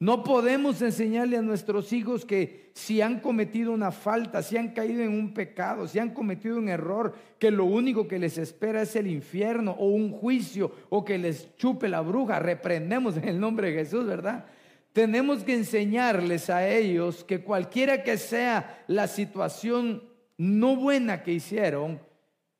No 0.00 0.22
podemos 0.22 0.80
enseñarle 0.80 1.36
a 1.36 1.42
nuestros 1.42 1.92
hijos 1.92 2.24
que 2.24 2.70
si 2.74 3.00
han 3.00 3.18
cometido 3.18 3.72
una 3.72 3.90
falta, 3.90 4.44
si 4.44 4.56
han 4.56 4.68
caído 4.68 5.02
en 5.02 5.10
un 5.10 5.34
pecado, 5.34 5.88
si 5.88 5.98
han 5.98 6.14
cometido 6.14 6.56
un 6.56 6.68
error, 6.68 7.14
que 7.40 7.50
lo 7.50 7.64
único 7.64 8.06
que 8.06 8.20
les 8.20 8.38
espera 8.38 8.82
es 8.82 8.94
el 8.94 9.08
infierno 9.08 9.72
o 9.72 9.88
un 9.88 10.12
juicio 10.12 10.70
o 10.88 11.04
que 11.04 11.18
les 11.18 11.56
chupe 11.56 11.88
la 11.88 12.00
bruja. 12.02 12.38
Reprendemos 12.38 13.16
en 13.16 13.26
el 13.26 13.40
nombre 13.40 13.72
de 13.72 13.78
Jesús, 13.78 14.06
¿verdad? 14.06 14.46
Tenemos 14.92 15.44
que 15.44 15.54
enseñarles 15.54 16.50
a 16.50 16.68
ellos 16.68 17.24
que 17.24 17.42
cualquiera 17.42 18.02
que 18.02 18.18
sea 18.18 18.84
la 18.88 19.06
situación 19.06 20.02
no 20.36 20.76
buena 20.76 21.22
que 21.22 21.32
hicieron, 21.32 22.00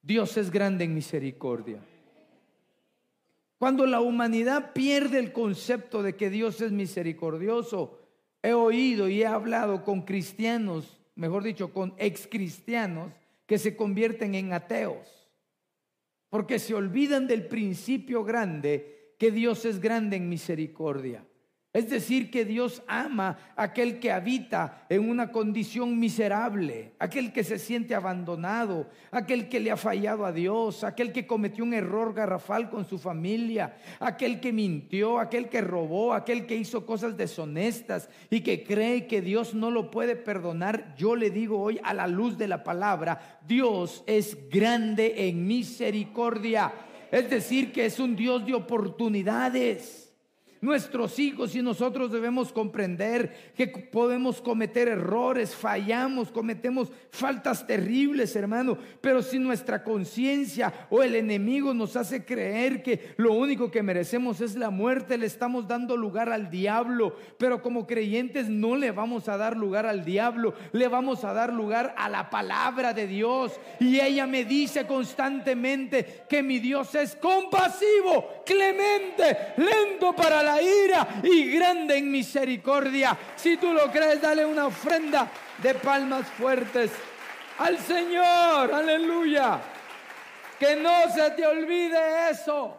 Dios 0.02 0.37
es 0.37 0.50
grande 0.50 0.85
en 0.85 0.94
misericordia. 0.94 1.80
Cuando 3.58 3.87
la 3.87 4.00
humanidad 4.00 4.73
pierde 4.73 5.18
el 5.18 5.32
concepto 5.32 6.02
de 6.02 6.14
que 6.14 6.30
Dios 6.30 6.61
es 6.61 6.70
misericordioso, 6.70 7.99
he 8.42 8.52
oído 8.52 9.08
y 9.08 9.23
he 9.23 9.26
hablado 9.26 9.82
con 9.85 10.02
cristianos, 10.02 11.00
mejor 11.16 11.42
dicho, 11.42 11.73
con 11.73 11.92
ex 11.99 12.28
cristianos 12.28 13.12
que 13.47 13.58
se 13.58 13.76
convierten 13.76 14.35
en 14.35 14.52
ateos, 14.52 15.28
porque 16.30 16.58
se 16.58 16.75
olvidan 16.75 17.26
del 17.26 17.47
principio 17.47 18.23
grande 18.23 19.14
que 19.18 19.32
Dios 19.32 19.64
es 19.64 19.80
grande 19.80 20.16
en 20.16 20.28
misericordia. 20.28 21.25
Es 21.75 21.90
decir, 21.90 22.30
que 22.30 22.46
Dios 22.46 22.82
ama 22.88 23.37
a 23.54 23.64
aquel 23.64 24.00
que 24.00 24.10
habita 24.10 24.87
en 24.88 25.06
una 25.06 25.30
condición 25.30 25.98
miserable, 25.98 26.94
aquel 26.98 27.30
que 27.30 27.44
se 27.44 27.58
siente 27.58 27.94
abandonado, 27.94 28.88
aquel 29.10 29.50
que 29.50 29.60
le 29.60 29.70
ha 29.70 29.76
fallado 29.76 30.25
a 30.25 30.32
Dios, 30.32 30.82
aquel 30.82 31.12
que 31.12 31.26
cometió 31.26 31.64
un 31.64 31.75
error 31.75 32.14
garrafal 32.14 32.70
con 32.70 32.87
su 32.87 32.98
familia, 32.98 33.76
aquel 34.00 34.40
que 34.40 34.50
mintió, 34.50 35.18
aquel 35.18 35.50
que 35.50 35.60
robó, 35.60 36.14
aquel 36.14 36.46
que 36.46 36.56
hizo 36.56 36.87
cosas 36.87 37.18
deshonestas 37.18 38.08
y 38.30 38.40
que 38.40 38.64
cree 38.64 39.06
que 39.06 39.20
Dios 39.20 39.52
no 39.52 39.70
lo 39.70 39.90
puede 39.90 40.16
perdonar. 40.16 40.94
Yo 40.96 41.16
le 41.16 41.30
digo 41.30 41.60
hoy 41.60 41.78
a 41.84 41.92
la 41.92 42.06
luz 42.06 42.38
de 42.38 42.48
la 42.48 42.64
palabra, 42.64 43.40
Dios 43.46 44.04
es 44.06 44.48
grande 44.48 45.28
en 45.28 45.46
misericordia. 45.46 46.72
Es 47.12 47.28
decir, 47.28 47.72
que 47.72 47.84
es 47.84 48.00
un 48.00 48.16
Dios 48.16 48.46
de 48.46 48.54
oportunidades 48.54 50.08
nuestros 50.61 51.19
hijos 51.19 51.55
y 51.55 51.62
nosotros 51.62 52.11
debemos 52.11 52.53
comprender 52.53 53.53
que 53.55 53.69
podemos 53.69 54.41
cometer 54.41 54.88
errores, 54.88 55.55
fallamos, 55.55 56.31
cometemos 56.31 56.91
faltas 57.11 57.67
terribles, 57.67 58.35
hermano, 58.37 58.79
pero 59.00 59.23
si 59.23 59.38
nuestra 59.38 59.85
conciencia 59.85 60.73
o 60.91 61.03
el 61.03 61.15
enemigo 61.15 61.75
nos 61.75 61.97
hace 61.97 62.25
creer 62.25 62.83
que 62.83 63.15
lo 63.17 63.33
único 63.33 63.71
que 63.71 63.83
merecemos 63.83 64.41
es 64.41 64.57
la 64.57 64.71
muerte, 64.71 65.19
le 65.19 65.27
estamos 65.27 65.69
dando 65.69 65.97
lugar 65.97 66.29
al 66.31 66.50
diablo, 66.50 67.17
pero 67.38 67.62
como 67.62 67.87
creyentes 67.87 68.49
no 68.49 68.77
le 68.77 68.91
vamos 68.91 69.29
a 69.29 69.37
dar 69.37 69.57
lugar 69.57 69.87
al 69.87 70.05
diablo, 70.05 70.55
le 70.73 70.88
vamos 70.88 71.25
a 71.25 71.33
dar 71.33 71.53
lugar 71.53 71.95
a 71.97 72.09
la 72.09 72.31
palabra 72.31 72.93
de 72.93 73.07
Dios. 73.07 73.59
Y 73.81 74.00
ella 74.00 74.27
me 74.27 74.45
dice 74.45 74.87
constantemente 74.87 76.25
que 76.29 76.43
mi 76.43 76.59
Dios 76.59 76.95
es 76.95 77.17
compasivo, 77.17 78.43
clemente, 78.45 79.55
lento 79.57 80.15
para 80.15 80.43
la 80.43 80.48
la 80.49 80.62
ira 80.62 81.21
y 81.23 81.50
grande 81.50 81.99
en 81.99 82.11
misericordia. 82.11 83.17
Si 83.37 83.59
tú 83.59 83.73
lo 83.73 83.90
crees, 83.90 84.23
dale 84.23 84.47
una 84.47 84.67
ofrenda 84.67 85.31
de 85.62 85.75
palmas 85.75 86.26
fuertes 86.28 86.90
al 87.59 87.78
Señor. 87.78 88.73
Aleluya. 88.73 89.61
Que 90.59 90.76
no 90.76 91.12
se 91.14 91.31
te 91.33 91.47
olvide 91.47 92.31
eso. 92.31 92.78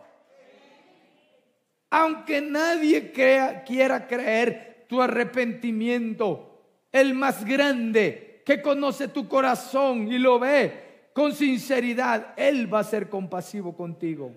Aunque 1.91 2.41
nadie 2.41 3.11
crea, 3.11 3.63
quiera 3.63 4.07
creer 4.07 4.85
tu 4.87 5.01
arrepentimiento, 5.01 6.63
el 6.91 7.13
más 7.13 7.45
grande 7.45 8.41
que 8.45 8.61
conoce 8.61 9.07
tu 9.07 9.27
corazón 9.27 10.11
y 10.11 10.17
lo 10.17 10.39
ve 10.39 11.11
con 11.13 11.33
sinceridad, 11.33 12.33
Él 12.35 12.71
va 12.71 12.79
a 12.79 12.83
ser 12.83 13.09
compasivo 13.09 13.75
contigo. 13.75 14.31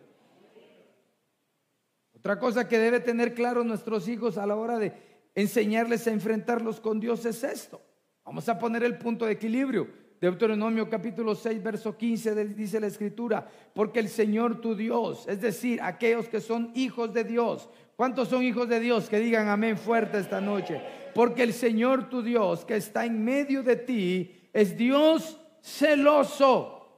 Otra 2.22 2.38
cosa 2.38 2.68
que 2.68 2.78
debe 2.78 3.00
tener 3.00 3.34
claro 3.34 3.64
nuestros 3.64 4.06
hijos 4.06 4.38
a 4.38 4.46
la 4.46 4.54
hora 4.54 4.78
de 4.78 4.92
enseñarles 5.34 6.06
a 6.06 6.12
enfrentarlos 6.12 6.78
con 6.78 7.00
Dios 7.00 7.26
es 7.26 7.42
esto. 7.42 7.82
Vamos 8.24 8.48
a 8.48 8.60
poner 8.60 8.84
el 8.84 8.96
punto 8.96 9.26
de 9.26 9.32
equilibrio. 9.32 9.88
Deuteronomio 10.20 10.88
capítulo 10.88 11.34
6, 11.34 11.60
verso 11.60 11.96
15 11.96 12.44
dice 12.54 12.78
la 12.78 12.86
escritura, 12.86 13.44
porque 13.74 13.98
el 13.98 14.08
Señor 14.08 14.60
tu 14.60 14.76
Dios, 14.76 15.26
es 15.26 15.40
decir, 15.40 15.80
aquellos 15.82 16.28
que 16.28 16.40
son 16.40 16.70
hijos 16.76 17.12
de 17.12 17.24
Dios, 17.24 17.68
¿cuántos 17.96 18.28
son 18.28 18.44
hijos 18.44 18.68
de 18.68 18.78
Dios? 18.78 19.08
Que 19.08 19.18
digan 19.18 19.48
amén 19.48 19.76
fuerte 19.76 20.20
esta 20.20 20.40
noche. 20.40 20.80
Porque 21.16 21.42
el 21.42 21.52
Señor 21.52 22.08
tu 22.08 22.22
Dios 22.22 22.64
que 22.64 22.76
está 22.76 23.04
en 23.04 23.24
medio 23.24 23.64
de 23.64 23.74
ti 23.74 24.48
es 24.52 24.76
Dios 24.76 25.40
celoso. 25.60 26.88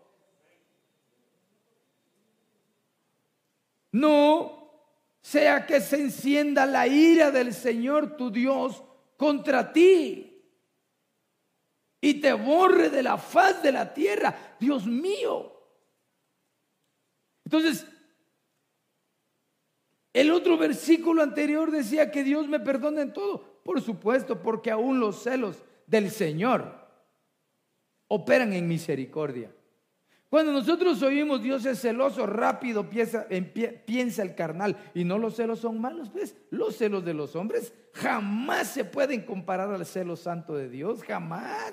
No 3.90 4.63
sea 5.24 5.64
que 5.64 5.80
se 5.80 5.96
encienda 5.96 6.66
la 6.66 6.86
ira 6.86 7.30
del 7.30 7.54
Señor 7.54 8.14
tu 8.14 8.30
Dios 8.30 8.84
contra 9.16 9.72
ti 9.72 10.38
y 11.98 12.20
te 12.20 12.34
borre 12.34 12.90
de 12.90 13.02
la 13.02 13.16
faz 13.16 13.62
de 13.62 13.72
la 13.72 13.94
tierra, 13.94 14.56
Dios 14.60 14.86
mío. 14.86 15.50
Entonces, 17.42 17.86
el 20.12 20.30
otro 20.30 20.58
versículo 20.58 21.22
anterior 21.22 21.70
decía 21.70 22.10
que 22.10 22.22
Dios 22.22 22.46
me 22.46 22.60
perdona 22.60 23.00
en 23.00 23.14
todo. 23.14 23.62
Por 23.64 23.80
supuesto, 23.80 24.42
porque 24.42 24.70
aún 24.70 25.00
los 25.00 25.22
celos 25.22 25.56
del 25.86 26.10
Señor 26.10 26.86
operan 28.08 28.52
en 28.52 28.68
misericordia. 28.68 29.50
Cuando 30.34 30.50
nosotros 30.50 31.00
oímos 31.00 31.44
Dios 31.44 31.64
es 31.64 31.80
celoso, 31.80 32.26
rápido 32.26 32.90
piensa, 32.90 33.28
el 33.30 34.34
carnal 34.34 34.76
y 34.92 35.04
no 35.04 35.16
los 35.16 35.36
celos 35.36 35.60
son 35.60 35.80
malos, 35.80 36.10
pues 36.10 36.34
los 36.50 36.74
celos 36.74 37.04
de 37.04 37.14
los 37.14 37.36
hombres 37.36 37.72
jamás 37.92 38.66
se 38.66 38.84
pueden 38.84 39.22
comparar 39.22 39.70
al 39.70 39.86
celo 39.86 40.16
santo 40.16 40.56
de 40.56 40.68
Dios, 40.68 41.04
jamás. 41.04 41.72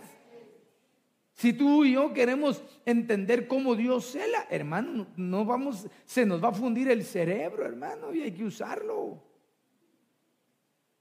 Si 1.33 1.53
tú 1.53 1.83
y 1.85 1.93
yo 1.93 2.13
queremos 2.13 2.63
entender 2.85 3.47
cómo 3.47 3.73
Dios 3.73 4.05
cela, 4.11 4.45
hermano, 4.51 5.07
no 5.15 5.43
vamos, 5.43 5.87
se 6.05 6.23
nos 6.27 6.43
va 6.43 6.49
a 6.49 6.53
fundir 6.53 6.91
el 6.91 7.03
cerebro, 7.03 7.65
hermano, 7.65 8.13
y 8.13 8.21
hay 8.21 8.31
que 8.31 8.43
usarlo. 8.43 9.23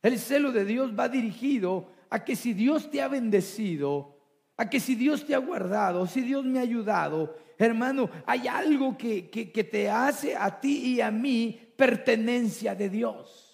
El 0.01 0.19
celo 0.19 0.51
de 0.51 0.65
Dios 0.65 0.99
va 0.99 1.11
dirigido 1.11 1.91
a 2.09 2.25
que 2.25 2.37
si 2.37 2.55
Dios 2.55 2.91
te 2.91 3.03
ha 3.03 3.09
bendecido, 3.09 4.17
a 4.57 4.71
que 4.71 4.81
si 4.81 4.95
Dios 4.95 5.27
te 5.27 5.35
ha 5.35 5.39
guardado, 5.39 6.07
si 6.07 6.23
Dios 6.23 6.47
me 6.47 6.59
ha 6.59 6.63
ayudado, 6.63 7.35
hermano, 7.67 8.11
hay 8.27 8.49
algo 8.49 8.97
que, 8.97 9.23
te 9.71 9.91
hace 9.91 10.35
a 10.35 10.61
ti 10.61 10.95
y 10.95 11.01
a 11.01 11.11
mí 11.11 11.59
pertenencia 11.77 12.75
de 12.75 12.89
Dios. 12.89 13.47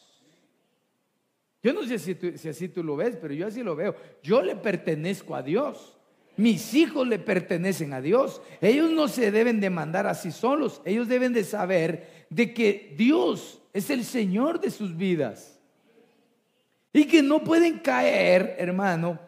Yo 1.63 1.73
no 1.73 1.83
sé 1.85 1.99
si, 1.99 2.15
si 2.37 2.49
así 2.49 2.69
tú 2.69 2.85
lo 2.85 2.97
ves, 2.97 3.17
pero 3.21 3.35
yo 3.35 3.47
así 3.47 3.63
lo 3.63 3.75
veo. 3.75 3.97
Yo 4.23 4.43
le 4.43 4.55
pertenezco 4.55 5.35
a 5.35 5.43
Dios. 5.43 5.97
Mis 6.37 6.75
hijos 6.75 7.09
le 7.09 7.19
pertenecen 7.19 7.93
a 7.93 8.01
Dios. 8.01 8.43
Ellos 8.61 8.91
no 8.91 9.09
se 9.09 9.31
deben 9.31 9.59
de 9.59 9.71
mandar 9.71 10.07
así 10.07 10.31
solos. 10.31 10.83
Ellos 10.85 11.09
deben 11.09 11.33
de 11.33 11.45
saber 11.45 12.27
de 12.31 12.53
que 12.53 12.95
Dios 12.97 13.61
es 13.73 13.91
el 13.91 14.05
Señor 14.05 14.61
de 14.61 14.71
sus 14.71 14.97
vidas. 14.97 15.59
Y 16.93 17.07
que 17.07 17.23
no 17.23 17.43
pueden 17.43 17.81
caer, 17.81 18.57
hermano, 18.59 19.19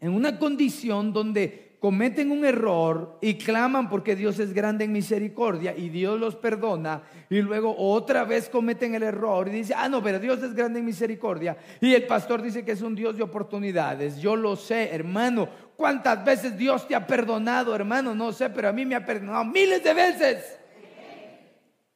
en 0.00 0.14
una 0.14 0.38
condición 0.38 1.12
donde 1.12 1.69
cometen 1.80 2.30
un 2.30 2.44
error 2.44 3.18
y 3.22 3.34
claman 3.34 3.88
porque 3.88 4.14
Dios 4.14 4.38
es 4.38 4.52
grande 4.52 4.84
en 4.84 4.92
misericordia 4.92 5.74
y 5.74 5.88
Dios 5.88 6.20
los 6.20 6.36
perdona 6.36 7.02
y 7.30 7.40
luego 7.40 7.74
otra 7.76 8.24
vez 8.24 8.50
cometen 8.50 8.94
el 8.94 9.02
error 9.02 9.48
y 9.48 9.52
dice, 9.52 9.72
ah, 9.74 9.88
no, 9.88 10.02
pero 10.02 10.18
Dios 10.18 10.42
es 10.42 10.54
grande 10.54 10.80
en 10.80 10.84
misericordia 10.84 11.56
y 11.80 11.94
el 11.94 12.06
pastor 12.06 12.42
dice 12.42 12.64
que 12.64 12.72
es 12.72 12.82
un 12.82 12.94
Dios 12.94 13.16
de 13.16 13.22
oportunidades. 13.22 14.20
Yo 14.20 14.36
lo 14.36 14.56
sé, 14.56 14.90
hermano. 14.94 15.48
¿Cuántas 15.74 16.22
veces 16.22 16.58
Dios 16.58 16.86
te 16.86 16.94
ha 16.94 17.06
perdonado, 17.06 17.74
hermano? 17.74 18.14
No 18.14 18.30
sé, 18.32 18.50
pero 18.50 18.68
a 18.68 18.72
mí 18.72 18.84
me 18.84 18.94
ha 18.94 19.04
perdonado 19.04 19.46
miles 19.46 19.82
de 19.82 19.94
veces. 19.94 20.58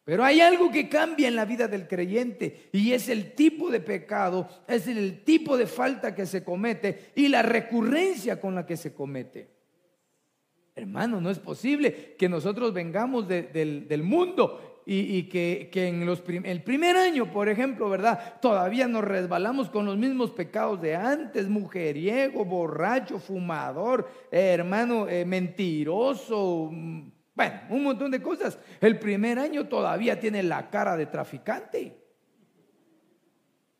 Pero 0.02 0.24
hay 0.24 0.40
algo 0.40 0.70
que 0.70 0.88
cambia 0.88 1.28
en 1.28 1.36
la 1.36 1.44
vida 1.44 1.68
del 1.68 1.86
creyente 1.86 2.68
y 2.72 2.92
es 2.92 3.10
el 3.10 3.34
tipo 3.34 3.70
de 3.70 3.80
pecado, 3.80 4.48
es 4.66 4.86
el 4.86 5.24
tipo 5.24 5.58
de 5.58 5.66
falta 5.66 6.14
que 6.14 6.24
se 6.24 6.42
comete 6.42 7.12
y 7.14 7.28
la 7.28 7.42
recurrencia 7.42 8.40
con 8.40 8.54
la 8.54 8.64
que 8.64 8.78
se 8.78 8.94
comete. 8.94 9.53
Hermano, 10.76 11.20
no 11.20 11.30
es 11.30 11.38
posible 11.38 12.16
que 12.18 12.28
nosotros 12.28 12.72
vengamos 12.72 13.28
del, 13.28 14.02
mundo 14.02 14.82
y, 14.84 15.24
que, 15.28 15.70
en 15.72 16.04
los 16.04 16.22
el 16.26 16.62
primer 16.64 16.96
año, 16.96 17.30
por 17.30 17.48
ejemplo, 17.48 17.88
¿verdad? 17.88 18.40
Todavía 18.40 18.88
nos 18.88 19.04
resbalamos 19.04 19.70
con 19.70 19.86
los 19.86 19.96
mismos 19.96 20.32
pecados 20.32 20.80
de 20.80 20.96
antes, 20.96 21.48
mujeriego, 21.48 22.44
borracho, 22.44 23.20
fumador, 23.20 24.08
hermano, 24.32 25.08
eh, 25.08 25.24
mentiroso, 25.24 26.72
bueno, 27.34 27.60
un 27.70 27.82
montón 27.82 28.10
de 28.10 28.22
cosas. 28.22 28.58
El 28.80 28.98
primer 28.98 29.38
año 29.38 29.66
todavía 29.66 30.18
tiene 30.18 30.42
la 30.42 30.70
cara 30.70 30.96
de 30.96 31.06
traficante. 31.06 32.00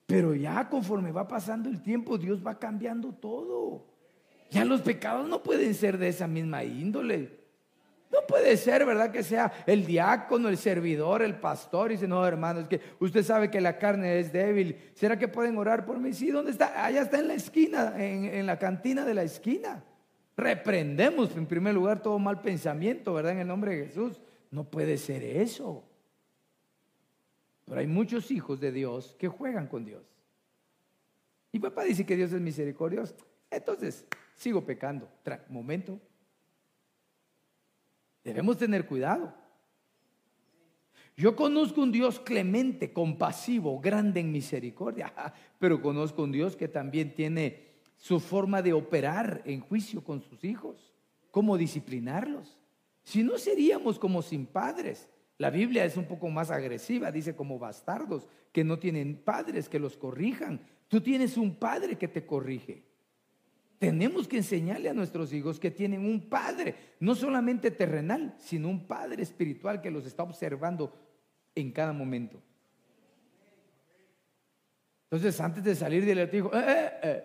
Pero 0.07 0.35
ya 0.35 0.69
conforme 0.69 1.13
va 1.13 1.27
pasando 1.27 1.69
el 1.69 1.81
tiempo, 1.81 2.19
Dios 2.19 2.45
va 2.45 2.59
cambiando 2.59 3.13
todo. 3.15 3.94
Ya 4.55 4.65
los 4.65 4.83
pecados 4.83 5.29
no 5.29 5.43
pueden 5.43 5.75
ser 5.75 5.99
de 5.99 6.09
esa 6.09 6.29
misma 6.29 6.63
índole. 6.63 7.41
No 8.13 8.21
puede 8.29 8.57
ser, 8.57 8.87
¿verdad? 8.87 9.11
Que 9.11 9.25
sea 9.25 9.53
el 9.67 9.85
diácono, 9.85 10.49
el 10.49 10.57
servidor, 10.57 11.23
el 11.23 11.35
pastor. 11.35 11.91
Y 11.91 11.95
dice, 11.95 12.07
no, 12.07 12.25
hermano, 12.25 12.61
es 12.61 12.69
que 12.69 12.81
usted 13.01 13.25
sabe 13.25 13.51
que 13.51 13.61
la 13.61 13.77
carne 13.79 14.21
es 14.21 14.33
débil. 14.33 14.79
¿Será 14.95 15.19
que 15.19 15.27
pueden 15.27 15.59
orar 15.59 15.85
por 15.85 15.99
mí? 15.99 16.13
Sí, 16.13 16.31
¿dónde 16.31 16.53
está? 16.53 16.85
Allá 16.85 17.03
está 17.03 17.19
en 17.19 17.27
la 17.27 17.35
esquina, 17.35 17.95
en, 17.99 18.27
en 18.27 18.47
la 18.47 18.57
cantina 18.57 19.05
de 19.05 19.15
la 19.15 19.25
esquina. 19.25 19.83
Reprendemos 20.37 21.37
en 21.37 21.47
primer 21.47 21.75
lugar 21.75 22.01
todo 22.01 22.21
mal 22.21 22.41
pensamiento, 22.41 23.13
¿verdad? 23.13 23.33
En 23.33 23.41
el 23.41 23.49
nombre 23.49 23.77
de 23.77 23.87
Jesús. 23.87 24.21
No 24.53 24.63
puede 24.63 24.97
ser 24.99 25.25
eso. 25.25 25.83
Pero 27.65 27.81
hay 27.81 27.89
muchos 27.89 28.31
hijos 28.31 28.61
de 28.61 28.71
Dios 28.71 29.17
que 29.19 29.27
juegan 29.27 29.67
con 29.67 29.85
Dios. 29.85 30.05
Y 31.51 31.59
papá 31.59 31.83
dice 31.83 32.07
que 32.07 32.15
Dios 32.15 32.33
es 32.33 32.41
misericordioso. 32.41 33.17
Entonces, 33.51 34.05
sigo 34.35 34.65
pecando. 34.65 35.09
momento. 35.49 36.01
Debemos 38.23 38.57
tener 38.57 38.87
cuidado. 38.87 39.35
Yo 41.17 41.37
conozco 41.37 41.81
un 41.81 41.93
Dios 41.93 42.19
clemente, 42.19 42.93
compasivo, 42.93 43.79
grande 43.79 44.21
en 44.21 44.33
misericordia, 44.33 45.13
pero 45.59 45.81
conozco 45.81 46.25
un 46.25 46.33
Dios 46.33 46.57
que 46.57 46.69
también 46.69 47.15
tiene 47.15 47.75
su 47.97 48.19
forma 48.19 48.63
de 48.63 48.73
operar 48.73 49.43
en 49.45 49.61
juicio 49.61 50.03
con 50.03 50.21
sus 50.21 50.43
hijos, 50.43 50.93
cómo 51.31 51.57
disciplinarlos. 51.57 52.59
Si 53.05 53.23
no 53.23 53.39
seríamos 53.39 53.99
como 53.99 54.23
sin 54.23 54.47
padres. 54.47 55.09
La 55.37 55.51
Biblia 55.51 55.85
es 55.85 55.97
un 55.97 56.07
poco 56.07 56.29
más 56.31 56.51
agresiva, 56.51 57.11
dice 57.11 57.35
como 57.35 57.59
bastardos, 57.59 58.29
que 58.53 58.65
no 58.65 58.79
tienen 58.79 59.17
padres 59.17 59.69
que 59.69 59.81
los 59.81 59.97
corrijan. 59.97 60.61
Tú 60.89 61.01
tienes 61.01 61.37
un 61.37 61.57
padre 61.57 61.97
que 61.97 62.09
te 62.09 62.25
corrige. 62.25 62.85
Tenemos 63.79 64.29
que 64.29 64.39
enseñarle 64.39 64.89
a 64.89 64.95
nuestros 64.95 65.33
hijos 65.33 65.59
que 65.59 65.71
tienen 65.71 66.05
un 66.07 66.29
padre, 66.29 66.75
no 67.01 67.15
solamente 67.15 67.71
terrenal, 67.71 68.35
sino 68.39 68.69
un 68.69 68.87
padre 68.87 69.23
espiritual 69.23 69.81
que 69.81 69.91
los 69.91 70.07
está 70.07 70.23
observando 70.23 70.93
en 71.55 71.73
cada 71.73 71.93
momento. 71.93 72.41
Entonces, 75.05 75.41
antes 75.41 75.63
de 75.63 75.75
salir 75.75 76.05
del 76.05 76.35
hijo, 76.35 76.51
eh, 76.55 76.65
eh, 76.67 76.93
eh, 77.03 77.25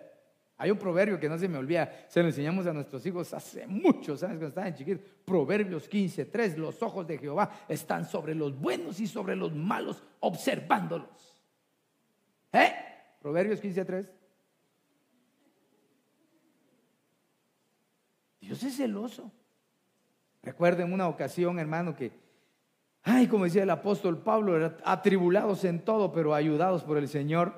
hay 0.60 0.70
un 0.70 0.78
proverbio 0.78 1.18
que 1.18 1.28
no 1.28 1.38
se 1.38 1.48
me 1.48 1.56
olvida, 1.56 2.04
se 2.06 2.20
lo 2.20 2.28
enseñamos 2.28 2.66
a 2.66 2.72
nuestros 2.72 3.04
hijos 3.06 3.32
hace 3.32 3.66
muchos 3.66 4.22
años 4.22 4.36
cuando 4.36 4.48
estaban 4.48 4.74
chiquitos. 4.74 5.02
Proverbios 5.24 5.88
15:3, 5.88 6.58
los 6.58 6.82
ojos 6.82 7.06
de 7.06 7.16
Jehová 7.16 7.50
están 7.66 8.04
sobre 8.04 8.34
los 8.34 8.60
buenos 8.60 9.00
y 9.00 9.06
sobre 9.06 9.34
los 9.34 9.54
malos, 9.54 10.02
observándolos. 10.20 11.42
¿Eh? 12.52 12.74
Proverbios 13.22 13.60
15:3. 13.62 14.19
Dios 18.50 18.64
es 18.64 18.78
celoso. 18.78 19.30
Recuerden 20.42 20.92
una 20.92 21.06
ocasión, 21.06 21.60
hermano, 21.60 21.94
que, 21.94 22.10
ay, 23.04 23.28
como 23.28 23.44
decía 23.44 23.62
el 23.62 23.70
apóstol 23.70 24.24
Pablo, 24.24 24.74
atribulados 24.84 25.64
en 25.64 25.78
todo, 25.84 26.10
pero 26.12 26.34
ayudados 26.34 26.82
por 26.82 26.98
el 26.98 27.06
Señor. 27.06 27.54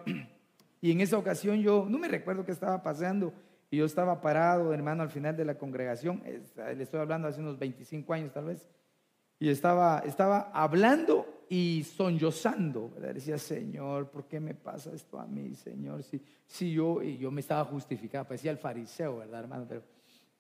Y 0.83 0.91
en 0.91 1.01
esa 1.01 1.17
ocasión 1.17 1.63
yo 1.63 1.87
no 1.89 1.97
me 1.97 2.09
recuerdo 2.09 2.45
qué 2.45 2.51
estaba 2.51 2.83
pasando. 2.83 3.33
Y 3.71 3.77
yo 3.79 3.87
estaba 3.87 4.21
parado, 4.21 4.75
hermano, 4.75 5.03
al 5.03 5.09
final 5.09 5.35
de 5.35 5.45
la 5.45 5.57
congregación. 5.57 6.21
Le 6.25 6.83
estoy 6.83 7.01
hablando 7.01 7.29
hace 7.29 7.41
unos 7.41 7.57
25 7.57 8.13
años 8.13 8.33
tal 8.33 8.47
vez. 8.47 8.69
Y 9.39 9.49
estaba, 9.49 10.01
estaba 10.01 10.51
hablando 10.53 11.45
y 11.49 11.85
sollozando. 11.85 12.93
Decía, 13.15 13.39
Señor, 13.39 14.11
¿por 14.11 14.25
qué 14.25 14.41
me 14.41 14.55
pasa 14.55 14.91
esto 14.93 15.19
a 15.19 15.27
mí, 15.27 15.55
Señor? 15.55 16.03
Si, 16.03 16.21
si 16.45 16.73
yo, 16.73 17.01
y 17.01 17.17
yo 17.17 17.31
me 17.31 17.41
estaba 17.41 17.65
justificando, 17.65 18.29
parecía 18.29 18.51
el 18.51 18.59
fariseo, 18.59 19.19
¿verdad, 19.19 19.41
hermano? 19.41 19.65
Pero 19.67 19.83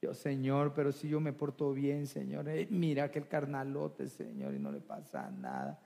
yo, 0.02 0.12
Señor, 0.14 0.74
pero 0.74 0.90
si 0.90 1.08
yo 1.08 1.20
me 1.20 1.32
porto 1.32 1.72
bien, 1.72 2.08
Señor. 2.08 2.48
Eh, 2.48 2.66
mira 2.68 3.04
aquel 3.04 3.28
carnalote, 3.28 4.08
Señor, 4.08 4.52
y 4.52 4.58
no 4.58 4.72
le 4.72 4.80
pasa 4.80 5.30
nada. 5.30 5.80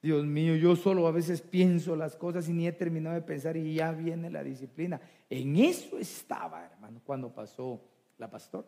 Dios 0.00 0.24
mío, 0.24 0.56
yo 0.56 0.74
solo 0.76 1.06
a 1.06 1.12
veces 1.12 1.42
pienso 1.42 1.94
las 1.94 2.16
cosas 2.16 2.48
y 2.48 2.54
ni 2.54 2.66
he 2.66 2.72
terminado 2.72 3.14
de 3.14 3.20
pensar 3.20 3.58
y 3.58 3.74
ya 3.74 3.92
viene 3.92 4.30
la 4.30 4.42
disciplina. 4.42 4.98
En 5.28 5.56
eso 5.56 5.98
estaba, 5.98 6.64
hermano, 6.64 7.02
cuando 7.04 7.34
pasó 7.34 7.82
la 8.16 8.30
pastor. 8.30 8.66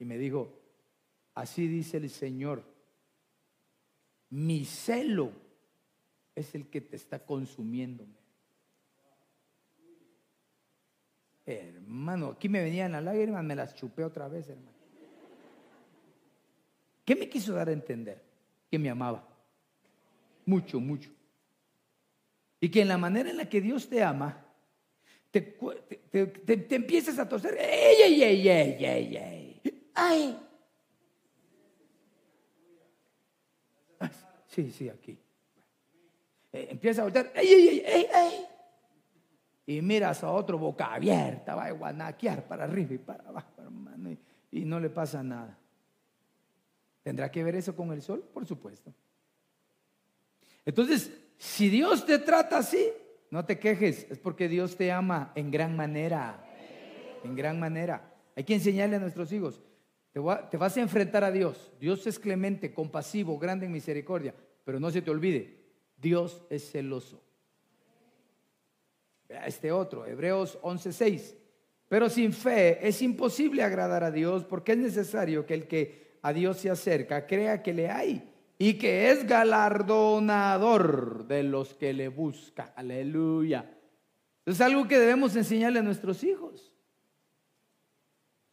y 0.00 0.04
me 0.04 0.18
dijo, 0.18 0.60
así 1.34 1.68
dice 1.68 1.98
el 1.98 2.10
Señor, 2.10 2.64
mi 4.28 4.64
celo 4.64 5.30
es 6.34 6.56
el 6.56 6.66
que 6.66 6.80
te 6.80 6.96
está 6.96 7.24
consumiendo. 7.24 8.04
Hermano, 11.44 12.28
aquí 12.28 12.48
me 12.48 12.62
venían 12.62 12.92
las 12.92 13.02
lágrimas, 13.02 13.42
me 13.42 13.56
las 13.56 13.74
chupé 13.74 14.04
otra 14.04 14.28
vez, 14.28 14.48
hermano. 14.48 14.72
¿Qué 17.04 17.16
me 17.16 17.28
quiso 17.28 17.52
dar 17.52 17.68
a 17.68 17.72
entender? 17.72 18.22
Que 18.70 18.78
me 18.78 18.88
amaba. 18.88 19.26
Mucho, 20.46 20.78
mucho. 20.80 21.10
Y 22.60 22.68
que 22.68 22.82
en 22.82 22.88
la 22.88 22.98
manera 22.98 23.30
en 23.30 23.36
la 23.36 23.48
que 23.48 23.60
Dios 23.60 23.88
te 23.88 24.02
ama, 24.02 24.46
te, 25.32 25.56
empiezas 26.70 27.18
a 27.18 27.28
toser. 27.28 27.56
¡Ey, 27.58 28.02
ey, 28.02 28.22
ey, 28.22 28.48
ey, 28.48 28.84
ey, 28.84 29.16
ey! 29.16 29.62
¡Ay! 29.94 30.38
Sí, 34.46 34.70
sí, 34.70 34.88
aquí. 34.88 35.18
Empieza 36.52 37.00
a 37.00 37.04
voltear. 37.04 37.32
¡Ey, 37.34 37.48
ey, 37.48 37.68
ey, 37.68 37.84
ey, 37.86 38.06
ey! 38.14 38.46
Y 39.72 39.82
miras 39.82 40.22
a 40.22 40.30
otro 40.30 40.58
boca 40.58 40.92
abierta, 40.92 41.54
va 41.54 41.66
a 41.66 41.70
guanaquear 41.72 42.46
para 42.46 42.64
arriba 42.64 42.94
y 42.94 42.98
para 42.98 43.28
abajo, 43.28 43.52
hermano, 43.58 44.16
y 44.50 44.64
no 44.64 44.78
le 44.78 44.90
pasa 44.90 45.22
nada. 45.22 45.58
¿Tendrá 47.02 47.30
que 47.30 47.42
ver 47.42 47.56
eso 47.56 47.74
con 47.74 47.90
el 47.92 48.02
sol? 48.02 48.22
Por 48.32 48.46
supuesto. 48.46 48.92
Entonces, 50.64 51.10
si 51.38 51.68
Dios 51.68 52.06
te 52.06 52.18
trata 52.18 52.58
así, 52.58 52.86
no 53.30 53.44
te 53.44 53.58
quejes, 53.58 54.06
es 54.10 54.18
porque 54.18 54.48
Dios 54.48 54.76
te 54.76 54.92
ama 54.92 55.32
en 55.34 55.50
gran 55.50 55.74
manera. 55.74 56.44
En 57.24 57.34
gran 57.34 57.58
manera. 57.58 58.14
Hay 58.36 58.44
que 58.44 58.54
enseñarle 58.54 58.96
a 58.96 59.00
nuestros 59.00 59.32
hijos. 59.32 59.60
Te, 60.12 60.20
vas 60.20 60.76
a 60.76 60.80
enfrentar 60.80 61.24
a 61.24 61.32
Dios. 61.32 61.72
Dios 61.80 62.06
es 62.06 62.18
clemente, 62.18 62.74
compasivo, 62.74 63.38
grande 63.38 63.66
en 63.66 63.72
misericordia. 63.72 64.34
Pero 64.64 64.78
no 64.78 64.90
se 64.90 65.02
te 65.02 65.10
olvide, 65.10 65.56
Dios 65.96 66.42
es 66.50 66.70
celoso. 66.70 67.22
Este 69.46 69.72
otro, 69.72 70.06
Hebreos 70.06 70.58
11:6. 70.62 71.36
Pero 71.88 72.08
sin 72.08 72.32
fe 72.32 72.86
es 72.86 73.02
imposible 73.02 73.62
agradar 73.62 74.04
a 74.04 74.10
Dios 74.10 74.44
porque 74.44 74.72
es 74.72 74.78
necesario 74.78 75.44
que 75.44 75.54
el 75.54 75.68
que 75.68 76.18
a 76.22 76.32
Dios 76.32 76.58
se 76.58 76.70
acerca 76.70 77.26
crea 77.26 77.62
que 77.62 77.74
le 77.74 77.90
hay 77.90 78.30
y 78.58 78.74
que 78.74 79.10
es 79.10 79.26
galardonador 79.26 81.26
de 81.26 81.42
los 81.42 81.74
que 81.74 81.92
le 81.92 82.08
buscan. 82.08 82.70
Aleluya. 82.76 83.68
Es 84.46 84.60
algo 84.60 84.88
que 84.88 84.98
debemos 84.98 85.36
enseñarle 85.36 85.80
a 85.80 85.82
nuestros 85.82 86.24
hijos. 86.24 86.72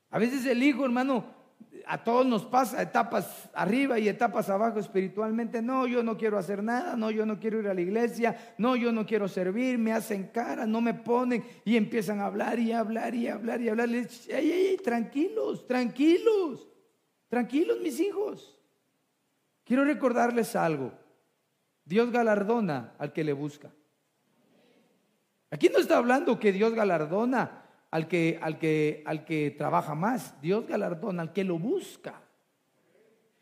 A 0.09 0.19
veces 0.19 0.45
el 0.45 0.61
hijo, 0.63 0.83
hermano, 0.83 1.38
a 1.91 2.04
todos 2.04 2.23
nos 2.23 2.45
pasa 2.45 2.84
etapas 2.84 3.49
arriba 3.52 3.97
y 3.97 4.08
etapas 4.08 4.47
abajo 4.52 4.78
espiritualmente. 4.78 5.60
No, 5.60 5.88
yo 5.88 6.04
no 6.04 6.17
quiero 6.17 6.38
hacer 6.38 6.62
nada, 6.62 6.95
no, 6.95 7.10
yo 7.10 7.25
no 7.25 7.39
quiero 7.39 7.60
ir 7.60 7.67
a 7.67 7.73
la 7.73 7.82
iglesia, 7.82 8.38
no, 8.60 8.75
yo 8.75 8.91
no 8.91 9.08
quiero 9.08 9.28
servir, 9.28 9.80
me 9.80 9.91
hacen 9.91 10.28
cara, 10.28 10.67
no 10.67 10.82
me 10.82 10.93
ponen 10.93 11.43
y 11.65 11.78
empiezan 11.78 12.19
a 12.19 12.28
hablar 12.28 12.60
y 12.60 12.73
hablar 12.73 13.15
y 13.15 13.28
hablar 13.28 13.60
y 13.60 13.69
hablar. 13.69 13.89
tranquilos, 14.84 15.65
tranquilos, 15.65 16.69
tranquilos 17.28 17.80
mis 17.82 17.99
hijos. 17.99 18.62
Quiero 19.63 19.84
recordarles 19.84 20.56
algo. 20.56 20.93
Dios 21.86 22.12
galardona 22.12 22.93
al 22.99 23.13
que 23.13 23.23
le 23.23 23.34
busca. 23.34 23.71
Aquí 25.49 25.69
no 25.69 25.80
está 25.80 25.97
hablando 25.97 26.39
que 26.39 26.52
Dios 26.52 26.71
galardona 26.75 27.63
al 27.91 28.08
que, 28.08 28.39
al 28.41 28.60
que, 28.60 29.04
al 29.06 29.25
que 29.25 29.52
trabaja 29.52 29.95
más. 29.95 30.39
Dios 30.41 30.67
galardona 30.67 31.23
al 31.23 31.34
que 31.34 31.43
lo 31.43 31.58
busca. 31.58 32.21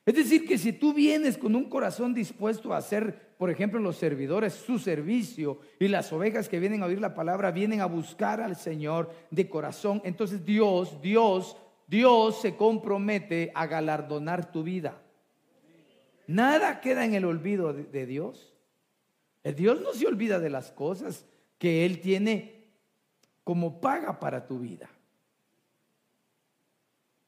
Es 0.06 0.16
decir, 0.16 0.48
que 0.48 0.58
si 0.58 0.72
tú 0.72 0.94
vienes 0.94 1.38
con 1.38 1.54
un 1.54 1.70
corazón 1.70 2.14
dispuesto 2.14 2.74
a 2.74 2.78
hacer, 2.78 3.36
por 3.38 3.50
ejemplo, 3.50 3.78
los 3.78 3.98
servidores, 3.98 4.54
su 4.54 4.80
servicio, 4.80 5.60
y 5.80 5.90
las 5.90 6.14
ovejas 6.14 6.48
que 6.48 6.62
vienen 6.62 6.82
a 6.82 6.86
oír 6.86 7.02
la 7.02 7.14
palabra, 7.14 7.52
vienen 7.52 7.82
a 7.82 7.88
buscar 7.88 8.40
al 8.40 8.56
Señor 8.56 9.12
de 9.32 9.50
corazón, 9.50 10.02
entonces 10.06 10.46
Dios, 10.46 11.02
Dios, 11.02 11.58
Dios 11.88 12.40
se 12.40 12.56
compromete 12.56 13.52
a 13.54 13.68
galardonar 13.68 14.50
tu 14.50 14.64
vida. 14.64 15.02
Nada 16.26 16.82
queda 16.82 17.04
en 17.04 17.14
el 17.14 17.26
olvido 17.26 17.74
de, 17.74 18.06
Dios. 18.06 18.54
El 19.44 19.56
Dios 19.56 19.82
no 19.82 19.94
se 19.94 20.08
olvida 20.08 20.40
de 20.40 20.50
las 20.50 20.72
cosas 20.72 21.26
que 21.58 21.86
Él 21.86 22.00
tiene 22.00 22.57
como 23.48 23.80
paga 23.80 24.20
para 24.20 24.46
tu 24.46 24.60
vida. 24.60 24.90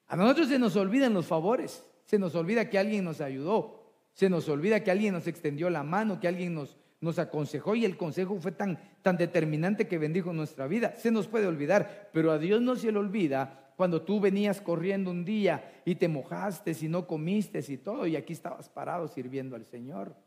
A 0.08 0.18
nosotros 0.18 0.50
se 0.50 0.60
nos 0.60 0.76
olvidan 0.76 1.14
los 1.14 1.28
favores, 1.28 1.82
se 2.04 2.20
nos 2.20 2.36
olvida 2.36 2.70
que 2.70 2.78
alguien 2.78 3.06
nos 3.06 3.22
ayudó, 3.22 3.94
se 4.12 4.30
nos 4.30 4.50
olvida 4.50 4.84
que 4.84 4.92
alguien 4.92 5.14
nos 5.14 5.28
extendió 5.28 5.70
la 5.70 5.82
mano, 5.82 6.20
que 6.20 6.28
alguien 6.28 6.54
nos, 6.54 7.20
aconsejó 7.20 7.74
y 7.74 7.86
el 7.86 7.96
consejo 7.96 8.38
fue 8.42 8.52
tan, 8.52 8.78
tan 9.02 9.16
determinante 9.16 9.88
que 9.88 9.98
bendijo 9.98 10.34
nuestra 10.34 10.68
vida. 10.68 10.94
Se 10.98 11.10
nos 11.10 11.30
puede 11.30 11.48
olvidar, 11.48 12.10
pero 12.12 12.34
a 12.34 12.38
Dios 12.38 12.62
no 12.62 12.76
se 12.76 12.92
le 12.92 13.00
olvida 13.00 13.72
cuando 13.78 14.02
tú 14.02 14.20
venías 14.20 14.60
corriendo 14.60 15.12
un 15.12 15.24
día 15.24 15.82
y 15.86 15.96
te 15.96 16.10
mojaste 16.10 16.76
y 16.82 16.90
no 16.90 17.08
comiste 17.08 17.64
y 17.66 17.78
todo, 17.78 18.06
y 18.06 18.18
aquí 18.18 18.34
estabas 18.34 18.68
parado 18.68 19.08
sirviendo 19.08 19.56
al 19.56 19.66
Señor. 19.66 20.18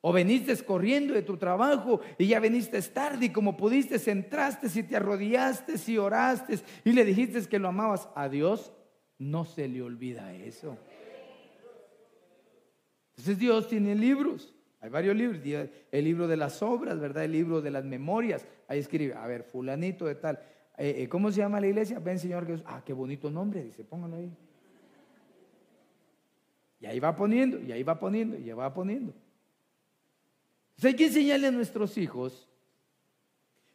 O 0.00 0.12
veniste 0.12 0.56
corriendo 0.64 1.14
de 1.14 1.22
tu 1.22 1.36
trabajo 1.36 2.00
y 2.18 2.26
ya 2.26 2.38
veniste 2.38 2.80
tarde 2.82 3.26
y 3.26 3.30
como 3.30 3.56
pudiste 3.56 3.98
entraste 4.10 4.68
y 4.74 4.82
te 4.82 4.96
arrodillaste 4.96 5.74
y 5.86 5.98
oraste 5.98 6.60
y 6.84 6.92
le 6.92 7.04
dijiste 7.04 7.44
que 7.48 7.58
lo 7.58 7.68
amabas 7.68 8.08
a 8.14 8.28
Dios, 8.28 8.72
no 9.18 9.44
se 9.44 9.66
le 9.68 9.82
olvida 9.82 10.32
eso. 10.34 10.76
Entonces 13.10 13.38
Dios 13.38 13.68
tiene 13.68 13.94
libros, 13.94 14.54
hay 14.80 14.90
varios 14.90 15.16
libros, 15.16 15.40
el 15.90 16.04
libro 16.04 16.28
de 16.28 16.36
las 16.36 16.62
obras, 16.62 17.00
¿verdad? 17.00 17.24
El 17.24 17.32
libro 17.32 17.62
de 17.62 17.70
las 17.70 17.84
memorias, 17.84 18.46
ahí 18.68 18.78
escribe, 18.78 19.14
a 19.14 19.26
ver, 19.26 19.42
fulanito 19.42 20.04
de 20.04 20.14
tal. 20.16 20.38
Eh, 20.76 20.94
eh, 20.98 21.08
¿cómo 21.08 21.30
se 21.30 21.38
llama 21.38 21.58
la 21.58 21.66
iglesia? 21.66 21.98
Ven 21.98 22.18
Señor 22.18 22.46
Jesús. 22.46 22.62
Ah, 22.66 22.82
qué 22.84 22.92
bonito 22.92 23.30
nombre, 23.30 23.64
dice, 23.64 23.82
póngalo 23.82 24.16
ahí. 24.16 24.30
Y 26.78 26.86
ahí 26.86 27.00
va 27.00 27.16
poniendo, 27.16 27.58
y 27.60 27.72
ahí 27.72 27.82
va 27.82 27.98
poniendo, 27.98 28.38
y 28.38 28.50
ahí 28.50 28.52
va 28.52 28.72
poniendo. 28.72 29.14
Entonces 30.76 30.92
hay 30.92 30.96
que 30.96 31.06
enseñarle 31.06 31.46
a 31.46 31.52
nuestros 31.52 31.96
hijos 31.96 32.46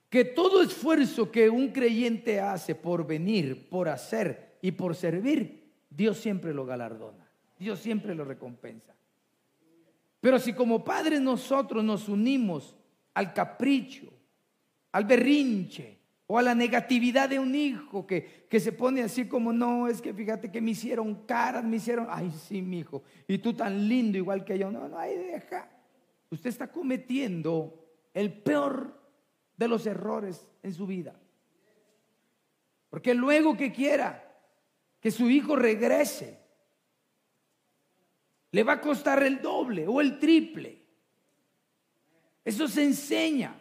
que 0.08 0.24
todo 0.24 0.62
esfuerzo 0.62 1.32
que 1.32 1.50
un 1.50 1.70
creyente 1.70 2.40
hace 2.40 2.76
por 2.76 3.08
venir, 3.08 3.70
por 3.70 3.90
hacer 3.90 4.58
y 4.62 4.72
por 4.72 4.96
servir, 4.96 5.72
Dios 5.90 6.20
siempre 6.20 6.54
lo 6.54 6.66
galardona, 6.66 7.28
Dios 7.58 7.80
siempre 7.80 8.14
lo 8.14 8.24
recompensa. 8.24 8.96
Pero 10.20 10.38
si 10.38 10.54
como 10.54 10.84
padres 10.84 11.20
nosotros 11.22 11.84
nos 11.84 12.08
unimos 12.08 12.76
al 13.16 13.34
capricho, 13.34 14.14
al 14.92 15.06
berrinche, 15.06 15.98
o 16.28 16.38
a 16.38 16.44
la 16.44 16.56
negatividad 16.56 17.28
de 17.28 17.40
un 17.40 17.54
hijo 17.56 18.08
que, 18.08 18.46
que, 18.50 18.60
se 18.62 18.72
pone 18.72 19.02
así 19.02 19.28
como, 19.28 19.52
no, 19.52 19.90
es 19.90 20.02
que 20.02 20.14
fíjate 20.14 20.50
que 20.50 20.62
me 20.62 20.72
hicieron 20.72 21.26
caras, 21.26 21.64
me 21.66 21.76
hicieron, 21.76 22.08
ay, 22.10 22.32
sí, 22.32 22.62
mi 22.62 22.80
hijo, 22.80 23.04
y 23.28 23.40
tú 23.40 23.54
tan 23.54 23.90
lindo 23.90 24.18
igual 24.18 24.46
que 24.46 24.58
yo, 24.58 24.72
no, 24.72 24.88
no, 24.88 24.98
ahí 24.98 25.18
deja. 25.18 25.70
Usted 26.32 26.50
está 26.50 26.72
cometiendo 26.72 27.86
el 28.14 28.34
peor 28.34 29.00
de 29.58 29.68
los 29.68 29.86
errores 29.86 30.48
en 30.64 30.74
su 30.74 30.88
vida. 30.88 31.14
Porque 32.90 33.14
luego 33.14 33.56
que 33.56 33.72
quiera 33.72 34.28
que 35.00 35.12
su 35.12 35.30
hijo 35.30 35.56
regrese, 35.56 36.40
le 38.52 38.64
va 38.64 38.74
a 38.74 38.82
costar 38.82 39.24
el 39.24 39.42
doble 39.42 39.88
o 39.88 40.02
el 40.02 40.20
triple. 40.20 40.82
Eso 42.44 42.68
se 42.68 42.84
enseña. 42.84 43.58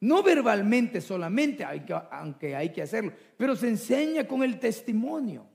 No 0.00 0.22
verbalmente 0.22 1.00
solamente, 1.00 1.64
aunque 2.10 2.56
hay 2.56 2.72
que 2.72 2.82
hacerlo, 2.82 3.12
pero 3.36 3.54
se 3.54 3.68
enseña 3.68 4.26
con 4.26 4.42
el 4.42 4.58
testimonio. 4.58 5.51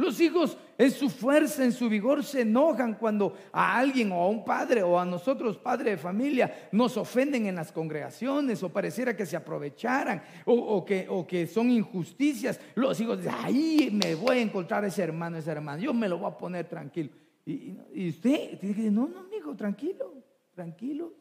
Los 0.00 0.18
hijos 0.18 0.56
en 0.78 0.90
su 0.90 1.10
fuerza, 1.10 1.62
en 1.62 1.72
su 1.72 1.86
vigor, 1.90 2.24
se 2.24 2.40
enojan 2.40 2.94
cuando 2.94 3.34
a 3.52 3.76
alguien 3.76 4.10
o 4.12 4.14
a 4.14 4.28
un 4.28 4.42
padre 4.42 4.82
o 4.82 4.98
a 4.98 5.04
nosotros, 5.04 5.58
padre 5.58 5.90
de 5.90 5.96
familia, 5.98 6.68
nos 6.72 6.96
ofenden 6.96 7.44
en 7.44 7.56
las 7.56 7.70
congregaciones 7.70 8.62
o 8.62 8.70
pareciera 8.70 9.14
que 9.14 9.26
se 9.26 9.36
aprovecharan 9.36 10.22
o, 10.46 10.86
que, 10.86 11.46
son 11.46 11.70
injusticias. 11.70 12.58
Los 12.74 12.98
hijos 12.98 13.18
dicen, 13.18 13.34
ahí 13.42 13.90
me 13.92 14.14
voy 14.14 14.38
a 14.38 14.40
encontrar 14.40 14.86
ese 14.86 15.02
hermano, 15.02 15.36
ese 15.36 15.50
hermano, 15.50 15.82
yo 15.82 15.92
me 15.92 16.08
lo 16.08 16.16
voy 16.16 16.30
a 16.30 16.38
poner 16.38 16.66
tranquilo. 16.66 17.10
Y, 17.44 18.08
usted 18.08 18.58
tiene 18.58 18.74
que 18.74 18.82
decir, 18.82 18.92
no, 18.92 19.06
no, 19.06 19.26
hijo, 19.36 19.54
tranquilo, 19.54 20.14
tranquilo. 20.54 21.12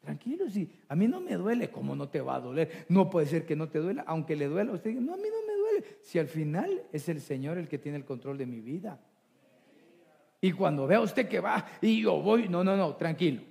Tranquilo, 0.00 0.48
si 0.48 0.72
a 0.88 0.96
mí 0.96 1.06
no 1.06 1.20
me 1.20 1.34
duele, 1.34 1.70
¿cómo 1.70 1.94
no 1.94 2.08
te 2.08 2.22
va 2.22 2.36
a 2.36 2.40
doler? 2.40 2.86
No 2.88 3.10
puede 3.10 3.26
ser 3.26 3.44
que 3.44 3.56
no 3.56 3.68
te 3.68 3.78
duela, 3.78 4.04
aunque 4.06 4.36
le 4.36 4.46
duela, 4.46 4.72
usted 4.72 4.90
dice, 4.90 5.02
no, 5.02 5.12
a 5.12 5.16
mí 5.16 5.24
no 5.24 5.46
me. 5.46 5.57
Si 6.00 6.18
al 6.18 6.28
final 6.28 6.84
es 6.92 7.08
el 7.08 7.20
Señor 7.20 7.58
el 7.58 7.68
que 7.68 7.78
tiene 7.78 7.98
el 7.98 8.04
control 8.04 8.38
de 8.38 8.46
mi 8.46 8.60
vida. 8.60 9.00
Y 10.40 10.52
cuando 10.52 10.86
vea 10.86 11.00
usted 11.00 11.28
que 11.28 11.40
va 11.40 11.66
y 11.80 12.02
yo 12.02 12.20
voy, 12.20 12.48
no, 12.48 12.62
no, 12.62 12.76
no, 12.76 12.96
tranquilo. 12.96 13.42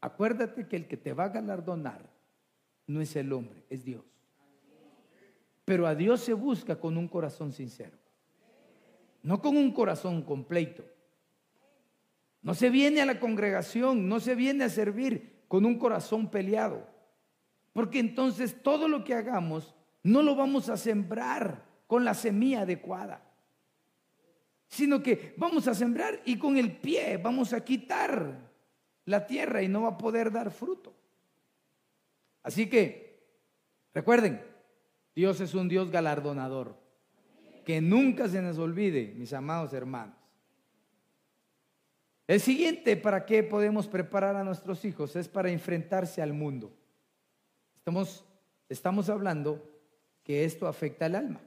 Acuérdate 0.00 0.68
que 0.68 0.76
el 0.76 0.86
que 0.86 0.98
te 0.98 1.14
va 1.14 1.24
a 1.24 1.28
galardonar 1.30 2.10
no 2.86 3.00
es 3.00 3.16
el 3.16 3.32
hombre, 3.32 3.64
es 3.70 3.84
Dios. 3.84 4.04
Pero 5.64 5.86
a 5.86 5.94
Dios 5.94 6.20
se 6.20 6.34
busca 6.34 6.78
con 6.78 6.98
un 6.98 7.08
corazón 7.08 7.52
sincero, 7.52 7.96
no 9.22 9.40
con 9.40 9.56
un 9.56 9.72
corazón 9.72 10.22
completo. 10.22 10.84
No 12.42 12.52
se 12.52 12.68
viene 12.68 13.00
a 13.00 13.06
la 13.06 13.18
congregación, 13.18 14.06
no 14.06 14.20
se 14.20 14.34
viene 14.34 14.64
a 14.64 14.68
servir 14.68 15.44
con 15.48 15.64
un 15.64 15.78
corazón 15.78 16.30
peleado. 16.30 16.86
Porque 17.72 17.98
entonces 17.98 18.62
todo 18.62 18.86
lo 18.86 19.02
que 19.02 19.14
hagamos 19.14 19.74
no 20.04 20.22
lo 20.22 20.36
vamos 20.36 20.68
a 20.68 20.76
sembrar 20.76 21.64
con 21.86 22.04
la 22.04 22.14
semilla 22.14 22.60
adecuada, 22.60 23.22
sino 24.68 25.02
que 25.02 25.34
vamos 25.36 25.66
a 25.66 25.74
sembrar 25.74 26.20
y 26.24 26.38
con 26.38 26.56
el 26.56 26.76
pie 26.76 27.16
vamos 27.16 27.52
a 27.52 27.64
quitar 27.64 28.38
la 29.06 29.26
tierra 29.26 29.62
y 29.62 29.68
no 29.68 29.82
va 29.82 29.88
a 29.90 29.98
poder 29.98 30.30
dar 30.30 30.50
fruto. 30.50 30.94
Así 32.42 32.68
que, 32.68 33.18
recuerden, 33.94 34.42
Dios 35.14 35.40
es 35.40 35.54
un 35.54 35.68
Dios 35.68 35.90
galardonador. 35.90 36.82
Que 37.64 37.80
nunca 37.80 38.28
se 38.28 38.42
nos 38.42 38.58
olvide, 38.58 39.14
mis 39.16 39.32
amados 39.32 39.72
hermanos. 39.72 40.16
El 42.26 42.40
siguiente, 42.40 42.98
¿para 42.98 43.24
qué 43.24 43.42
podemos 43.42 43.86
preparar 43.86 44.36
a 44.36 44.44
nuestros 44.44 44.84
hijos? 44.84 45.16
Es 45.16 45.28
para 45.28 45.50
enfrentarse 45.50 46.20
al 46.20 46.34
mundo. 46.34 46.76
Estamos, 47.76 48.24
estamos 48.68 49.08
hablando 49.08 49.73
que 50.24 50.44
esto 50.44 50.66
afecta 50.66 51.06
al 51.06 51.14
alma. 51.14 51.40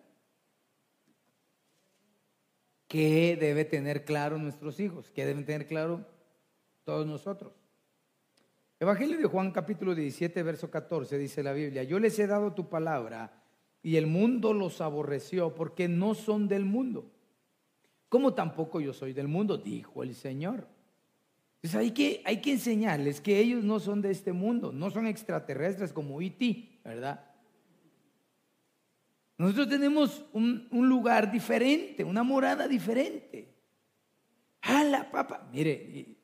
¿Qué 2.87 3.35
debe 3.37 3.65
tener 3.65 4.05
claro 4.05 4.37
nuestros 4.37 4.79
hijos? 4.79 5.11
¿Qué 5.11 5.25
deben 5.25 5.45
tener 5.45 5.67
claro 5.67 6.05
todos 6.85 7.05
nosotros? 7.05 7.51
Evangelio 8.79 9.17
de 9.17 9.25
Juan 9.25 9.51
capítulo 9.51 9.95
17, 9.95 10.41
verso 10.43 10.69
14 10.69 11.17
dice 11.17 11.43
la 11.43 11.51
Biblia, 11.51 11.83
yo 11.83 11.99
les 11.99 12.17
he 12.19 12.27
dado 12.27 12.53
tu 12.53 12.69
palabra 12.69 13.43
y 13.81 13.95
el 13.97 14.05
mundo 14.05 14.53
los 14.53 14.79
aborreció 14.81 15.55
porque 15.55 15.87
no 15.87 16.13
son 16.13 16.47
del 16.47 16.63
mundo, 16.63 17.11
como 18.07 18.35
tampoco 18.35 18.79
yo 18.79 18.93
soy 18.93 19.13
del 19.13 19.27
mundo, 19.27 19.57
dijo 19.57 20.03
el 20.03 20.13
Señor. 20.13 20.67
Entonces 21.55 21.79
hay 21.79 21.91
que, 21.91 22.21
hay 22.23 22.39
que 22.39 22.51
enseñarles 22.51 23.19
que 23.19 23.39
ellos 23.39 23.63
no 23.63 23.79
son 23.79 24.01
de 24.01 24.11
este 24.11 24.31
mundo, 24.31 24.71
no 24.71 24.91
son 24.91 25.07
extraterrestres 25.07 25.91
como 25.91 26.21
E.T., 26.21 26.79
¿verdad? 26.85 27.26
Nosotros 29.37 29.69
tenemos 29.69 30.25
un, 30.33 30.67
lugar 30.71 31.31
diferente, 31.31 32.03
una 32.03 32.23
morada 32.23 32.67
diferente. 32.67 33.53
¡Hala, 34.61 35.11
papá! 35.11 35.47
Mire, 35.51 36.17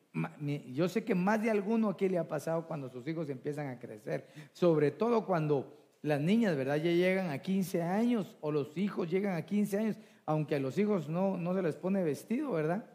yo 0.71 0.89
sé 0.89 1.03
que 1.03 1.13
más 1.13 1.41
de 1.41 1.51
alguno 1.51 1.89
aquí 1.89 2.09
le 2.09 2.17
ha 2.17 2.27
pasado 2.27 2.65
cuando 2.67 2.89
sus 2.89 3.07
hijos 3.07 3.29
empiezan 3.29 3.67
a 3.67 3.79
crecer, 3.79 4.27
sobre 4.51 4.91
todo 4.91 5.25
cuando 5.25 5.77
las 6.01 6.19
niñas, 6.19 6.55
¿verdad? 6.55 6.77
Ya 6.77 6.91
llegan 6.91 7.29
a 7.29 7.39
15 7.39 7.81
años 7.83 8.35
o 8.41 8.51
los 8.51 8.75
hijos 8.77 9.09
llegan 9.09 9.35
a 9.35 9.45
15 9.45 9.77
años, 9.77 9.97
aunque 10.25 10.55
a 10.55 10.59
los 10.59 10.77
hijos 10.77 11.07
no, 11.07 11.37
no 11.37 11.53
se 11.53 11.61
les 11.61 11.75
pone 11.75 12.03
vestido, 12.03 12.51
¿verdad? 12.51 12.85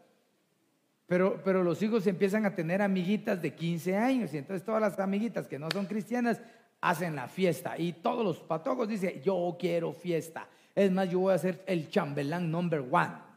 Pero, 1.09 1.41
pero 1.43 1.63
los 1.63 1.81
hijos 1.81 2.05
empiezan 2.05 2.45
a 2.45 2.53
tener 2.53 2.83
amiguitas 2.83 3.41
de 3.41 3.55
15 3.55 3.97
años 3.97 4.31
y 4.31 4.37
entonces 4.37 4.63
todas 4.63 4.79
las 4.79 4.99
amiguitas 4.99 5.47
que 5.47 5.57
no 5.57 5.67
son 5.71 5.87
cristianas 5.87 6.39
hacen 6.79 7.15
la 7.15 7.27
fiesta 7.27 7.79
y 7.79 7.93
todos 7.93 8.23
los 8.23 8.37
patojos 8.37 8.87
dicen, 8.87 9.19
yo 9.23 9.57
quiero 9.59 9.91
fiesta. 9.91 10.47
Es 10.75 10.91
más, 10.91 11.09
yo 11.09 11.21
voy 11.21 11.33
a 11.33 11.39
ser 11.39 11.63
el 11.65 11.89
chambelán 11.89 12.51
number 12.51 12.85
one. 12.91 13.27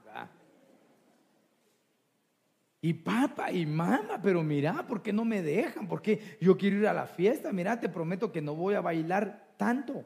Y 2.83 2.93
papá 2.93 3.51
y 3.51 3.65
mamá, 3.65 4.21
pero 4.23 4.43
mira, 4.43 4.87
¿por 4.87 5.01
qué 5.01 5.13
no 5.13 5.25
me 5.25 5.41
dejan? 5.41 5.89
Porque 5.89 6.37
yo 6.43 6.59
quiero 6.59 6.77
ir 6.77 6.87
a 6.87 6.93
la 6.93 7.07
fiesta. 7.07 7.53
Mira, 7.53 7.81
te 7.81 7.89
prometo 7.89 8.31
que 8.31 8.43
no 8.43 8.55
voy 8.55 8.75
a 8.75 8.83
bailar 8.83 9.55
tanto. 9.57 10.05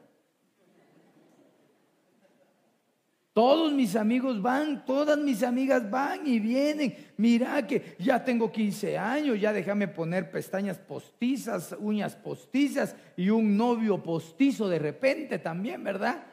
Todos 3.37 3.71
mis 3.71 3.95
amigos 3.95 4.41
van, 4.41 4.83
todas 4.83 5.19
mis 5.19 5.43
amigas 5.43 5.87
van 5.91 6.25
y 6.25 6.39
vienen. 6.39 6.95
Mira 7.17 7.67
que 7.67 7.95
ya 7.99 8.23
tengo 8.23 8.51
15 8.51 8.97
años, 8.97 9.39
ya 9.39 9.53
déjame 9.53 9.87
poner 9.87 10.31
pestañas 10.31 10.79
postizas, 10.79 11.75
uñas 11.77 12.15
postizas 12.15 12.95
y 13.15 13.29
un 13.29 13.55
novio 13.55 14.01
postizo 14.01 14.67
de 14.67 14.79
repente 14.79 15.37
también, 15.37 15.83
¿verdad? 15.83 16.23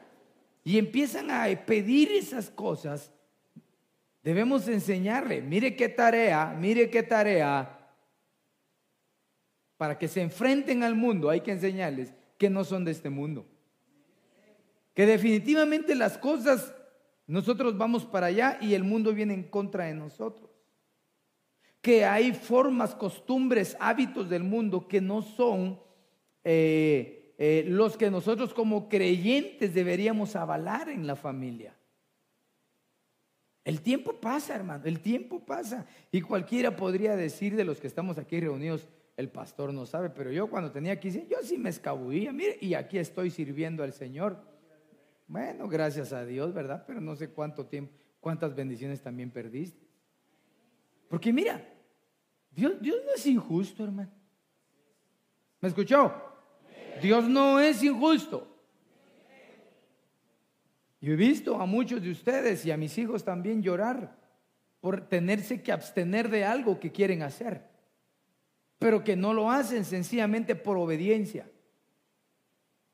Y 0.65 0.79
empiezan 0.79 1.31
a 1.31 1.45
pedir 1.67 2.11
esas 2.13 2.49
cosas 2.49 3.11
Debemos 4.25 4.67
enseñarle, 4.69 5.43
mire 5.43 5.77
qué 5.77 5.91
tarea, 5.91 6.57
mire 6.59 6.89
qué 6.89 7.03
tarea. 7.03 7.79
Para 9.77 9.99
que 9.99 10.09
se 10.09 10.23
enfrenten 10.23 10.83
al 10.83 10.95
mundo 10.95 11.29
hay 11.29 11.43
que 11.43 11.53
enseñarles 11.53 12.15
que 12.39 12.49
no 12.49 12.65
son 12.65 12.87
de 12.87 12.93
este 12.93 13.11
mundo. 13.11 13.47
Que 14.95 15.05
definitivamente 15.05 15.95
las 15.95 16.17
cosas, 16.17 16.74
nosotros 17.27 17.77
vamos 17.79 18.05
para 18.05 18.27
allá 18.27 18.59
y 18.61 18.75
el 18.75 18.85
mundo 18.85 19.15
viene 19.15 19.35
en 19.35 19.45
contra 19.45 19.85
de 19.85 19.95
nosotros. 19.95 20.51
Que 21.81 22.05
hay 22.05 22.33
formas, 22.33 22.95
costumbres, 22.95 23.77
hábitos 23.81 24.29
del 24.29 24.43
mundo 24.43 24.89
que 24.89 25.01
no 25.01 25.23
son 25.23 25.81
eh, 26.43 27.35
eh, 27.39 27.65
los 27.67 27.97
que 27.97 28.11
nosotros 28.11 28.55
como 28.55 28.89
creyentes 28.89 29.75
deberíamos 29.75 30.37
avalar 30.37 30.89
en 30.89 31.07
la 31.07 31.17
familia. 31.17 31.77
El 33.65 33.81
tiempo 33.81 34.13
pasa, 34.21 34.55
hermano, 34.55 34.85
el 34.85 35.01
tiempo 35.01 35.41
pasa. 35.45 35.87
Y 36.13 36.21
cualquiera 36.21 36.77
podría 36.77 37.17
decir 37.17 37.57
de 37.57 37.65
los 37.65 37.81
que 37.81 37.87
estamos 37.87 38.19
aquí 38.19 38.39
reunidos, 38.39 38.89
el 39.17 39.31
pastor 39.31 39.73
no 39.73 39.87
sabe, 39.87 40.11
pero 40.11 40.31
yo 40.31 40.49
cuando 40.49 40.71
tenía 40.71 41.01
15, 41.01 41.29
yo 41.31 41.39
sí 41.43 41.57
me 41.57 41.71
escabullía, 41.71 42.33
mire, 42.33 42.59
y 42.61 42.75
aquí 42.75 42.99
estoy 42.99 43.31
sirviendo 43.31 43.83
al 43.83 43.93
Señor. 43.93 44.54
Bueno, 45.27 45.69
gracias 45.69 46.13
a 46.13 46.25
Dios, 46.25 46.53
¿verdad? 46.53 46.85
Pero 46.87 47.01
no 47.01 47.17
sé 47.17 47.31
cuánto 47.31 47.67
tiempo, 47.67 47.93
cuántas 48.21 48.55
bendiciones 48.55 49.01
también 49.01 49.31
perdiste. 49.31 49.87
Porque 51.09 51.33
mira, 51.33 51.65
Dios, 52.51 52.81
Dios 52.81 52.99
no 53.05 53.13
es 53.15 53.27
injusto, 53.27 53.85
hermano. 53.85 54.11
¿Me 55.61 55.69
escuchó? 55.69 56.13
Dios 57.01 57.29
no 57.29 57.59
es 57.59 57.83
injusto. 57.83 58.51
Yo 61.01 61.13
he 61.13 61.17
visto 61.17 61.61
a 61.61 61.67
muchos 61.67 62.03
de 62.03 62.11
ustedes 62.11 62.65
y 62.65 62.71
a 62.71 62.77
mis 62.77 62.97
hijos 62.97 63.25
también 63.25 63.63
llorar 63.63 64.17
por 64.81 65.09
tenerse 65.09 65.63
que 65.63 65.73
abstener 65.73 66.29
de 66.29 66.45
algo 66.45 66.81
que 66.81 66.93
quieren 66.93 67.23
hacer, 67.23 67.71
pero 68.79 69.05
que 69.05 69.17
no 69.17 69.33
lo 69.33 69.51
hacen 69.51 69.85
sencillamente 69.85 70.55
por 70.55 70.77
obediencia. 70.77 71.51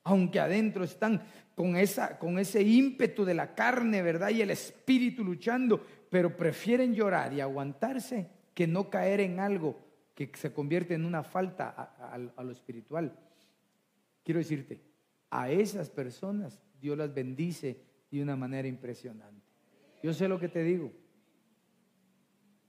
Aunque 0.04 0.40
adentro 0.40 0.84
están 0.84 1.22
con, 1.54 1.76
esa, 1.76 2.18
con 2.18 2.38
ese 2.38 2.62
ímpetu 2.62 3.24
de 3.24 3.34
la 3.34 3.54
carne, 3.54 4.02
¿verdad? 4.02 4.30
Y 4.30 4.42
el 4.42 4.50
espíritu 4.50 5.24
luchando, 5.24 5.84
pero 6.10 6.36
prefieren 6.36 6.94
llorar 6.94 7.32
y 7.32 7.40
aguantarse 7.40 8.28
que 8.54 8.66
no 8.66 8.90
caer 8.90 9.20
en 9.20 9.40
algo 9.40 9.78
que 10.14 10.30
se 10.34 10.52
convierte 10.52 10.94
en 10.94 11.04
una 11.04 11.22
falta 11.22 11.68
a, 11.68 12.14
a 12.14 12.42
lo 12.42 12.52
espiritual. 12.52 13.16
Quiero 14.24 14.38
decirte, 14.38 14.82
a 15.30 15.50
esas 15.50 15.90
personas 15.90 16.60
Dios 16.80 16.96
las 16.96 17.12
bendice 17.14 17.80
de 18.10 18.22
una 18.22 18.36
manera 18.36 18.66
impresionante. 18.66 19.46
Yo 20.02 20.12
sé 20.12 20.28
lo 20.28 20.38
que 20.38 20.48
te 20.48 20.62
digo. 20.62 20.92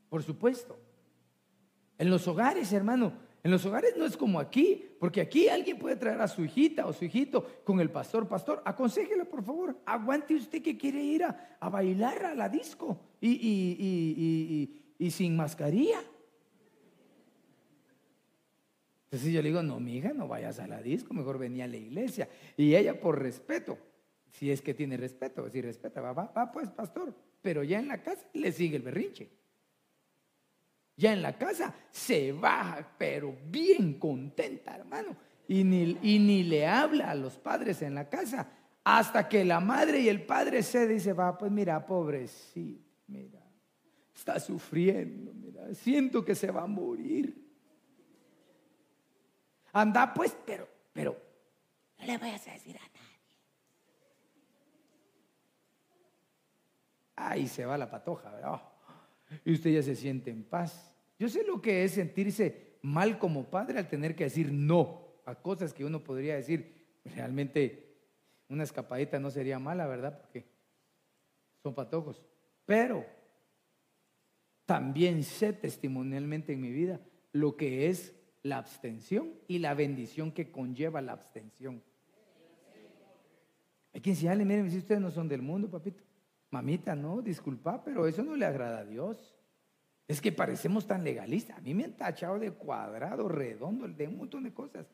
Por 0.10 0.24
supuesto. 0.24 0.78
En 1.98 2.10
los 2.10 2.28
hogares, 2.28 2.74
hermano, 2.74 3.14
en 3.44 3.50
los 3.50 3.66
hogares 3.66 3.96
no 3.98 4.06
es 4.06 4.16
como 4.16 4.40
aquí, 4.40 4.86
porque 5.00 5.20
aquí 5.20 5.50
alguien 5.50 5.80
puede 5.80 5.96
traer 5.96 6.22
a 6.22 6.28
su 6.28 6.44
hijita 6.44 6.86
o 6.86 6.94
su 6.94 7.06
hijito 7.06 7.64
con 7.64 7.80
el 7.80 7.90
pastor. 7.90 8.28
Pastor, 8.28 8.62
aconsejelo 8.66 9.26
por 9.26 9.44
favor. 9.44 9.78
Aguante 9.86 10.36
usted 10.36 10.62
que 10.62 10.78
quiere 10.78 11.02
ir 11.02 11.24
a, 11.24 11.70
bailar 11.70 12.24
a 12.24 12.36
la 12.36 12.50
disco 12.50 13.00
y, 13.20 14.78
y, 15.00 15.12
sin 15.12 15.36
mascarilla. 15.36 16.04
Entonces 19.06 19.34
yo 19.34 19.42
le 19.42 19.50
digo, 19.50 19.64
no, 19.64 19.80
mi 19.80 19.98
hija, 19.98 20.14
no 20.14 20.28
vayas 20.28 20.60
a 20.60 20.68
la 20.68 20.82
disco, 20.82 21.14
mejor 21.14 21.40
venía 21.40 21.66
a 21.66 21.68
la 21.68 21.78
iglesia. 21.78 22.30
Y 22.56 22.76
ella, 22.76 23.00
por 23.00 23.20
respeto, 23.20 23.78
si 24.30 24.52
es 24.52 24.62
que 24.62 24.76
tiene 24.76 24.98
respeto, 24.98 25.50
si 25.50 25.62
respeta, 25.62 26.00
va, 26.00 26.14
va, 26.14 26.52
pues 26.52 26.70
pastor, 26.70 27.14
pero 27.42 27.64
ya 27.64 27.80
en 27.80 27.88
la 27.88 28.04
casa 28.04 28.26
le 28.34 28.52
sigue 28.52 28.78
el 28.78 28.84
berrinche. 28.84 29.41
Ya 30.96 31.14
en 31.14 31.22
la 31.22 31.38
casa 31.38 31.74
se 31.90 32.32
va, 32.32 32.86
pero 32.98 33.36
bien 33.46 33.96
contenta, 33.96 34.76
hermano. 34.76 35.16
Y 35.48 35.64
ni, 35.64 35.98
y 36.02 36.20
ni 36.20 36.44
le 36.44 36.68
habla 36.68 37.12
a 37.12 37.16
los 37.16 37.38
padres 37.38 37.82
en 37.82 37.96
la 37.96 38.10
casa 38.10 38.48
hasta 38.84 39.28
que 39.28 39.46
la 39.46 39.60
madre 39.60 40.00
y 40.00 40.10
el 40.10 40.24
padre 40.24 40.64
se 40.64 40.88
dice, 40.88 41.14
va, 41.14 41.38
pues 41.38 41.52
mira, 41.52 41.86
pobrecito, 41.86 42.84
mira, 43.08 43.40
está 44.14 44.40
sufriendo, 44.40 45.34
mira, 45.34 45.74
siento 45.74 46.24
que 46.26 46.36
se 46.36 46.50
va 46.50 46.64
a 46.64 46.68
morir. 46.68 47.38
Anda 49.74 50.14
pues, 50.14 50.36
pero, 50.46 50.68
pero, 50.92 51.16
no 52.00 52.06
le 52.06 52.18
vayas 52.18 52.48
a 52.48 52.54
decir 52.54 52.78
a 52.78 52.82
nadie. 52.82 52.92
ahí 57.22 57.48
se 57.48 57.66
va 57.66 57.78
la 57.78 57.90
patoja, 57.90 58.32
¿verdad? 58.32 58.62
Y 59.46 59.54
usted 59.54 59.72
ya 59.72 59.84
se 59.84 59.96
siente 59.96 60.32
en 60.32 60.44
paz. 60.44 60.96
Yo 61.20 61.30
sé 61.30 61.44
lo 61.44 61.62
que 61.62 61.84
es 61.84 61.92
sentirse 61.92 62.78
mal 62.82 63.20
como 63.20 63.50
padre 63.50 63.80
al 63.80 63.88
tener 63.88 64.16
que 64.16 64.26
decir 64.26 64.52
no 64.52 65.22
a 65.26 65.36
cosas 65.36 65.74
que 65.74 65.86
uno 65.86 66.04
podría 66.04 66.36
decir 66.36 67.00
realmente 67.06 67.92
una 68.50 68.64
escapadita 68.64 69.20
no 69.20 69.30
sería 69.30 69.60
mala, 69.60 69.88
¿verdad? 69.88 70.20
Porque 70.20 70.46
son 71.64 71.74
patojos. 71.74 72.22
Pero 72.66 73.06
también 74.66 75.24
sé 75.24 75.54
testimonialmente 75.54 76.54
en 76.54 76.62
mi 76.62 76.72
vida 76.72 77.00
lo 77.32 77.56
que 77.56 77.88
es 77.88 78.16
la 78.44 78.58
abstención 78.58 79.34
y 79.48 79.60
la 79.60 79.74
bendición 79.74 80.32
que 80.32 80.52
conlleva 80.52 81.02
la 81.02 81.14
abstención. 81.14 81.82
Hay 83.94 84.02
que 84.02 84.12
enseñarle, 84.12 84.46
miren, 84.46 84.72
si 84.72 84.78
ustedes 84.78 85.02
no 85.02 85.12
son 85.12 85.28
del 85.28 85.42
mundo, 85.42 85.70
papito. 85.70 86.04
Mamita, 86.52 86.96
no, 86.96 87.22
disculpa, 87.22 87.82
pero 87.84 88.06
eso 88.06 88.24
no 88.24 88.36
le 88.36 88.46
agrada 88.46 88.80
a 88.80 88.86
Dios. 88.86 89.36
Es 90.08 90.20
que 90.20 90.34
parecemos 90.34 90.86
tan 90.86 91.04
legalistas. 91.04 91.58
A 91.58 91.62
mí 91.62 91.74
me 91.74 91.86
han 91.86 91.96
tachado 91.96 92.38
de 92.38 92.52
cuadrado, 92.52 93.30
redondo, 93.30 93.88
de 93.88 94.08
un 94.08 94.18
montón 94.18 94.44
de 94.44 94.54
cosas. 94.54 94.86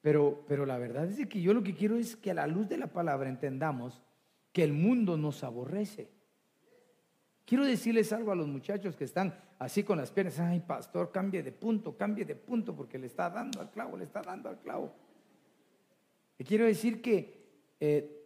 Pero, 0.00 0.44
pero 0.48 0.64
la 0.64 0.78
verdad 0.78 1.04
es 1.04 1.26
que 1.28 1.42
yo 1.42 1.52
lo 1.52 1.62
que 1.62 1.74
quiero 1.74 1.96
es 1.96 2.16
que 2.16 2.30
a 2.30 2.34
la 2.34 2.46
luz 2.46 2.68
de 2.68 2.78
la 2.78 2.86
palabra 2.86 3.28
entendamos 3.28 4.02
que 4.52 4.64
el 4.64 4.72
mundo 4.72 5.18
nos 5.18 5.44
aborrece. 5.44 6.10
Quiero 7.44 7.64
decirles 7.66 8.12
algo 8.12 8.32
a 8.32 8.34
los 8.34 8.48
muchachos 8.48 8.96
que 8.96 9.04
están 9.04 9.34
así 9.58 9.84
con 9.84 9.98
las 9.98 10.10
piernas. 10.10 10.40
Ay, 10.40 10.60
pastor, 10.60 11.12
cambie 11.12 11.42
de 11.42 11.52
punto, 11.52 11.96
cambie 11.96 12.24
de 12.24 12.36
punto, 12.36 12.74
porque 12.74 12.98
le 12.98 13.06
está 13.06 13.28
dando 13.28 13.60
al 13.60 13.70
clavo, 13.70 13.98
le 13.98 14.04
está 14.04 14.22
dando 14.22 14.48
al 14.48 14.58
clavo. 14.58 14.94
Y 16.38 16.44
quiero 16.44 16.64
decir 16.64 17.02
que 17.02 17.42
eh, 17.78 18.21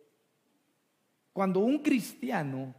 cuando 1.37 1.61
un 1.61 1.81
cristiano 1.81 2.75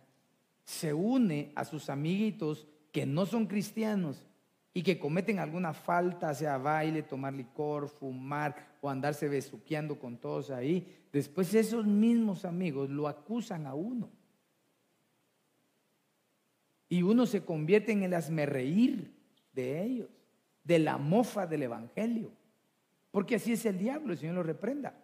se 0.63 0.91
une 0.91 1.51
a 1.53 1.63
sus 1.63 1.91
amiguitos 1.91 2.65
que 2.91 3.05
no 3.05 3.27
son 3.27 3.45
cristianos 3.45 4.25
y 4.73 4.81
que 4.81 4.97
cometen 4.97 5.37
alguna 5.37 5.75
falta, 5.75 6.33
sea 6.33 6.57
baile, 6.57 7.03
tomar 7.03 7.35
licor, 7.35 7.87
fumar 7.87 8.79
o 8.81 8.89
andarse 8.89 9.29
besuqueando 9.29 9.99
con 9.99 10.17
todos 10.17 10.49
ahí, 10.49 11.05
después 11.13 11.53
esos 11.53 11.85
mismos 11.85 12.45
amigos 12.45 12.89
lo 12.89 13.07
acusan 13.07 13.67
a 13.67 13.75
uno. 13.75 14.09
Y 16.89 17.03
uno 17.03 17.27
se 17.27 17.45
convierte 17.45 17.91
en 17.91 18.01
el 18.01 18.15
asmerreír 18.15 19.13
de 19.53 19.83
ellos, 19.83 20.09
de 20.63 20.79
la 20.79 20.97
mofa 20.97 21.45
del 21.45 21.61
Evangelio. 21.61 22.31
Porque 23.11 23.35
así 23.35 23.51
es 23.51 23.63
el 23.67 23.77
diablo, 23.77 24.13
el 24.13 24.17
Señor 24.17 24.33
lo 24.33 24.41
reprenda. 24.41 24.95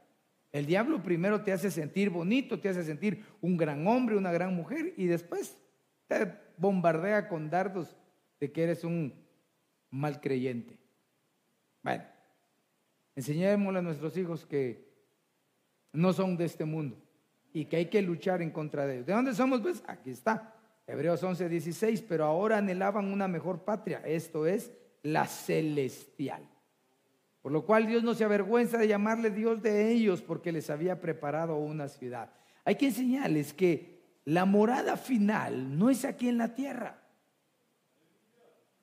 El 0.53 0.67
diablo 0.67 1.01
primero 1.01 1.41
te 1.41 1.51
hace 1.51 1.71
sentir 1.71 2.11
bonito, 2.11 2.59
te 2.59 2.69
hace 2.69 2.83
sentir 2.83 3.25
un 3.41 3.57
gran 3.57 3.85
hombre, 3.87 4.15
una 4.15 4.31
gran 4.31 4.55
mujer, 4.55 4.93
y 4.97 5.07
después 5.07 5.57
te 6.07 6.31
bombardea 6.57 7.27
con 7.27 7.49
dardos 7.49 7.97
de 8.39 8.51
que 8.51 8.63
eres 8.63 8.83
un 8.83 9.15
mal 9.89 10.21
creyente. 10.21 10.77
Bueno, 11.81 12.03
enseñémosle 13.15 13.79
a 13.79 13.81
nuestros 13.81 14.15
hijos 14.15 14.45
que 14.45 14.93
no 15.91 16.13
son 16.13 16.37
de 16.37 16.45
este 16.45 16.65
mundo 16.65 16.97
y 17.51 17.65
que 17.65 17.77
hay 17.77 17.85
que 17.87 18.03
luchar 18.03 18.43
en 18.43 18.51
contra 18.51 18.85
de 18.85 18.93
ellos. 18.95 19.07
¿De 19.07 19.13
dónde 19.13 19.33
somos? 19.33 19.59
Pues 19.59 19.83
aquí 19.87 20.11
está. 20.11 20.55
Hebreos 20.85 21.23
11, 21.23 21.49
16, 21.49 22.03
pero 22.03 22.25
ahora 22.25 22.59
anhelaban 22.59 23.11
una 23.11 23.27
mejor 23.27 23.63
patria, 23.63 24.03
esto 24.05 24.45
es 24.45 24.71
la 25.01 25.25
celestial. 25.25 26.47
Por 27.43 27.51
lo 27.51 27.65
cual 27.65 27.85
Dios 27.85 28.03
no 28.03 28.13
se 28.13 28.23
avergüenza 28.23 28.77
de 28.77 28.87
llamarle 28.87 29.29
Dios 29.29 29.61
de 29.61 29.91
ellos 29.91 30.21
porque 30.21 30.53
les 30.53 30.69
había 30.69 31.01
preparado 31.01 31.57
una 31.57 31.89
ciudad. 31.89 32.31
Hay 32.63 32.75
que 32.75 32.87
enseñarles 32.87 33.53
que 33.53 34.01
la 34.23 34.45
morada 34.45 34.95
final 34.95 35.77
no 35.77 35.89
es 35.89 36.05
aquí 36.05 36.29
en 36.29 36.37
la 36.37 36.55
tierra. 36.55 37.01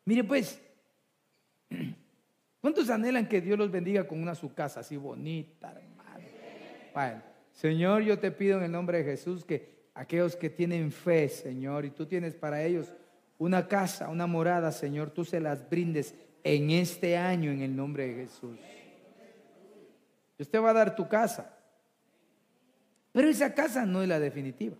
Mire 0.04 0.24
pues, 0.24 0.60
¿cuántos 2.60 2.90
anhelan 2.90 3.26
que 3.26 3.40
Dios 3.40 3.58
los 3.58 3.70
bendiga 3.70 4.06
con 4.06 4.20
una 4.20 4.34
su 4.34 4.52
casa 4.52 4.80
así 4.80 4.98
bonita, 4.98 5.70
hermano? 5.70 6.26
Bueno, 6.92 7.22
Señor, 7.52 8.02
yo 8.02 8.18
te 8.18 8.30
pido 8.30 8.58
en 8.58 8.64
el 8.64 8.72
nombre 8.72 8.98
de 8.98 9.04
Jesús 9.04 9.42
que 9.42 9.88
aquellos 9.94 10.36
que 10.36 10.50
tienen 10.50 10.92
fe, 10.92 11.30
Señor, 11.30 11.86
y 11.86 11.90
tú 11.92 12.04
tienes 12.04 12.34
para 12.34 12.62
ellos 12.62 12.92
una 13.38 13.68
casa, 13.68 14.10
una 14.10 14.26
morada, 14.26 14.70
Señor, 14.70 15.12
tú 15.12 15.24
se 15.24 15.40
las 15.40 15.70
brindes 15.70 16.14
en 16.44 16.70
este 16.70 17.16
año 17.16 17.50
en 17.50 17.62
el 17.62 17.74
nombre 17.74 18.08
de 18.08 18.14
Jesús. 18.24 18.58
Dios 20.38 20.48
te 20.48 20.58
va 20.58 20.70
a 20.70 20.74
dar 20.74 20.96
tu 20.96 21.08
casa, 21.08 21.56
pero 23.12 23.28
esa 23.28 23.54
casa 23.54 23.84
no 23.84 24.02
es 24.02 24.08
la 24.08 24.18
definitiva. 24.18 24.76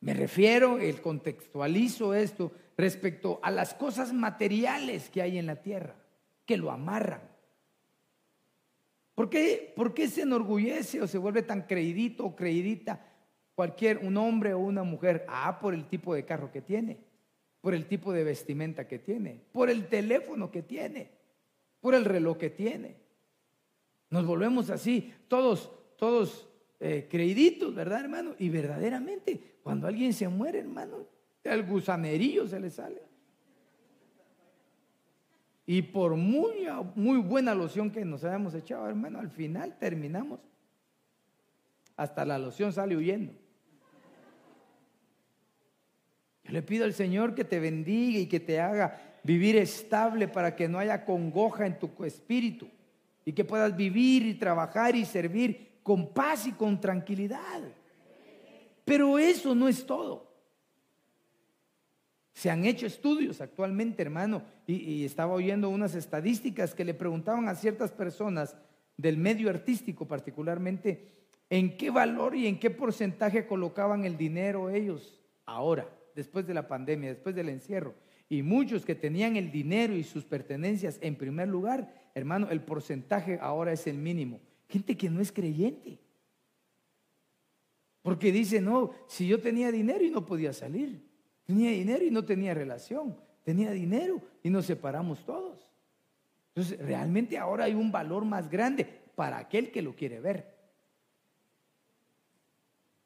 Me 0.00 0.14
refiero, 0.14 0.78
el 0.78 1.00
contextualizo 1.00 2.12
esto 2.12 2.52
respecto 2.76 3.38
a 3.42 3.50
las 3.50 3.74
cosas 3.74 4.12
materiales 4.12 5.08
que 5.10 5.22
hay 5.22 5.38
en 5.38 5.46
la 5.46 5.62
tierra, 5.62 5.94
que 6.44 6.56
lo 6.56 6.70
amarran. 6.72 7.22
¿Por 9.14 9.30
qué, 9.30 9.72
¿Por 9.76 9.94
qué 9.94 10.08
se 10.08 10.22
enorgullece 10.22 11.00
o 11.00 11.06
se 11.06 11.18
vuelve 11.18 11.42
tan 11.42 11.62
creidito 11.62 12.24
o 12.24 12.34
creidita 12.34 13.06
cualquier, 13.54 13.98
un 13.98 14.16
hombre 14.16 14.54
o 14.54 14.58
una 14.58 14.82
mujer? 14.82 15.24
Ah, 15.28 15.58
por 15.60 15.74
el 15.74 15.86
tipo 15.86 16.14
de 16.14 16.24
carro 16.24 16.50
que 16.50 16.62
tiene, 16.62 16.98
por 17.62 17.74
el 17.74 17.86
tipo 17.86 18.12
de 18.12 18.24
vestimenta 18.24 18.86
que 18.86 18.98
tiene, 18.98 19.40
por 19.52 19.70
el 19.70 19.86
teléfono 19.86 20.50
que 20.50 20.62
tiene, 20.62 21.10
por 21.80 21.94
el 21.94 22.04
reloj 22.04 22.36
que 22.36 22.50
tiene. 22.50 22.96
Nos 24.10 24.26
volvemos 24.26 24.68
así, 24.68 25.14
todos, 25.28 25.70
todos 25.96 26.48
eh, 26.80 27.08
¿verdad, 27.74 28.00
hermano? 28.00 28.34
Y 28.38 28.48
verdaderamente, 28.48 29.58
cuando 29.62 29.86
alguien 29.86 30.12
se 30.12 30.26
muere, 30.26 30.58
hermano, 30.58 31.06
el 31.44 31.64
gusanerillo 31.64 32.48
se 32.48 32.58
le 32.58 32.70
sale. 32.70 33.00
Y 35.64 35.82
por 35.82 36.16
muy, 36.16 36.66
muy 36.96 37.18
buena 37.18 37.54
loción 37.54 37.92
que 37.92 38.04
nos 38.04 38.24
hayamos 38.24 38.52
echado, 38.54 38.88
hermano, 38.88 39.20
al 39.20 39.30
final 39.30 39.78
terminamos. 39.78 40.40
Hasta 41.96 42.24
la 42.24 42.36
loción 42.36 42.72
sale 42.72 42.96
huyendo. 42.96 43.32
Yo 46.41 46.41
le 46.52 46.60
pido 46.60 46.84
al 46.84 46.92
Señor 46.92 47.34
que 47.34 47.44
te 47.44 47.58
bendiga 47.58 48.18
y 48.18 48.26
que 48.26 48.38
te 48.38 48.60
haga 48.60 49.18
vivir 49.22 49.56
estable 49.56 50.28
para 50.28 50.54
que 50.54 50.68
no 50.68 50.78
haya 50.78 51.04
congoja 51.06 51.64
en 51.64 51.78
tu 51.78 51.90
espíritu 52.04 52.68
y 53.24 53.32
que 53.32 53.44
puedas 53.44 53.74
vivir 53.74 54.26
y 54.26 54.34
trabajar 54.34 54.94
y 54.94 55.06
servir 55.06 55.78
con 55.82 56.12
paz 56.12 56.46
y 56.46 56.52
con 56.52 56.78
tranquilidad. 56.78 57.62
Pero 58.84 59.18
eso 59.18 59.54
no 59.54 59.66
es 59.66 59.86
todo. 59.86 60.30
Se 62.34 62.50
han 62.50 62.66
hecho 62.66 62.86
estudios 62.86 63.40
actualmente, 63.40 64.02
hermano, 64.02 64.42
y, 64.66 65.06
estaba 65.06 65.32
oyendo 65.32 65.70
unas 65.70 65.94
estadísticas 65.94 66.74
que 66.74 66.84
le 66.84 66.92
preguntaban 66.92 67.48
a 67.48 67.54
ciertas 67.54 67.92
personas 67.92 68.56
del 68.98 69.16
medio 69.16 69.48
artístico 69.48 70.06
particularmente 70.06 71.08
en 71.48 71.78
qué 71.78 71.90
valor 71.90 72.36
y 72.36 72.46
en 72.46 72.58
qué 72.58 72.68
porcentaje 72.68 73.46
colocaban 73.46 74.04
el 74.04 74.18
dinero 74.18 74.68
ellos 74.68 75.22
ahora, 75.46 75.88
después 76.14 76.46
de 76.46 76.54
la 76.54 76.68
pandemia, 76.68 77.10
después 77.10 77.34
del 77.34 77.48
encierro. 77.48 77.94
Y 78.28 78.42
muchos 78.42 78.84
que 78.84 78.94
tenían 78.94 79.36
el 79.36 79.50
dinero 79.50 79.94
y 79.94 80.04
sus 80.04 80.24
pertenencias 80.24 80.98
en 81.02 81.16
primer 81.16 81.48
lugar, 81.48 82.10
hermano, 82.14 82.48
el 82.50 82.62
porcentaje 82.62 83.38
ahora 83.40 83.72
es 83.72 83.86
el 83.86 83.98
mínimo. 83.98 84.40
Gente 84.68 84.96
que 84.96 85.10
no 85.10 85.20
es 85.20 85.30
creyente. 85.30 85.98
Porque 88.00 88.32
dice, 88.32 88.60
no, 88.60 88.92
si 89.06 89.28
yo 89.28 89.40
tenía 89.40 89.70
dinero 89.70 90.04
y 90.04 90.10
no 90.10 90.24
podía 90.24 90.52
salir. 90.52 91.06
Tenía 91.44 91.70
dinero 91.70 92.04
y 92.04 92.10
no 92.10 92.24
tenía 92.24 92.54
relación. 92.54 93.16
Tenía 93.44 93.70
dinero 93.72 94.22
y 94.42 94.50
nos 94.50 94.66
separamos 94.66 95.24
todos. 95.24 95.68
Entonces, 96.54 96.78
realmente 96.78 97.38
ahora 97.38 97.64
hay 97.64 97.74
un 97.74 97.92
valor 97.92 98.24
más 98.24 98.48
grande 98.48 98.84
para 99.14 99.38
aquel 99.38 99.70
que 99.70 99.82
lo 99.82 99.94
quiere 99.94 100.20
ver. 100.20 100.56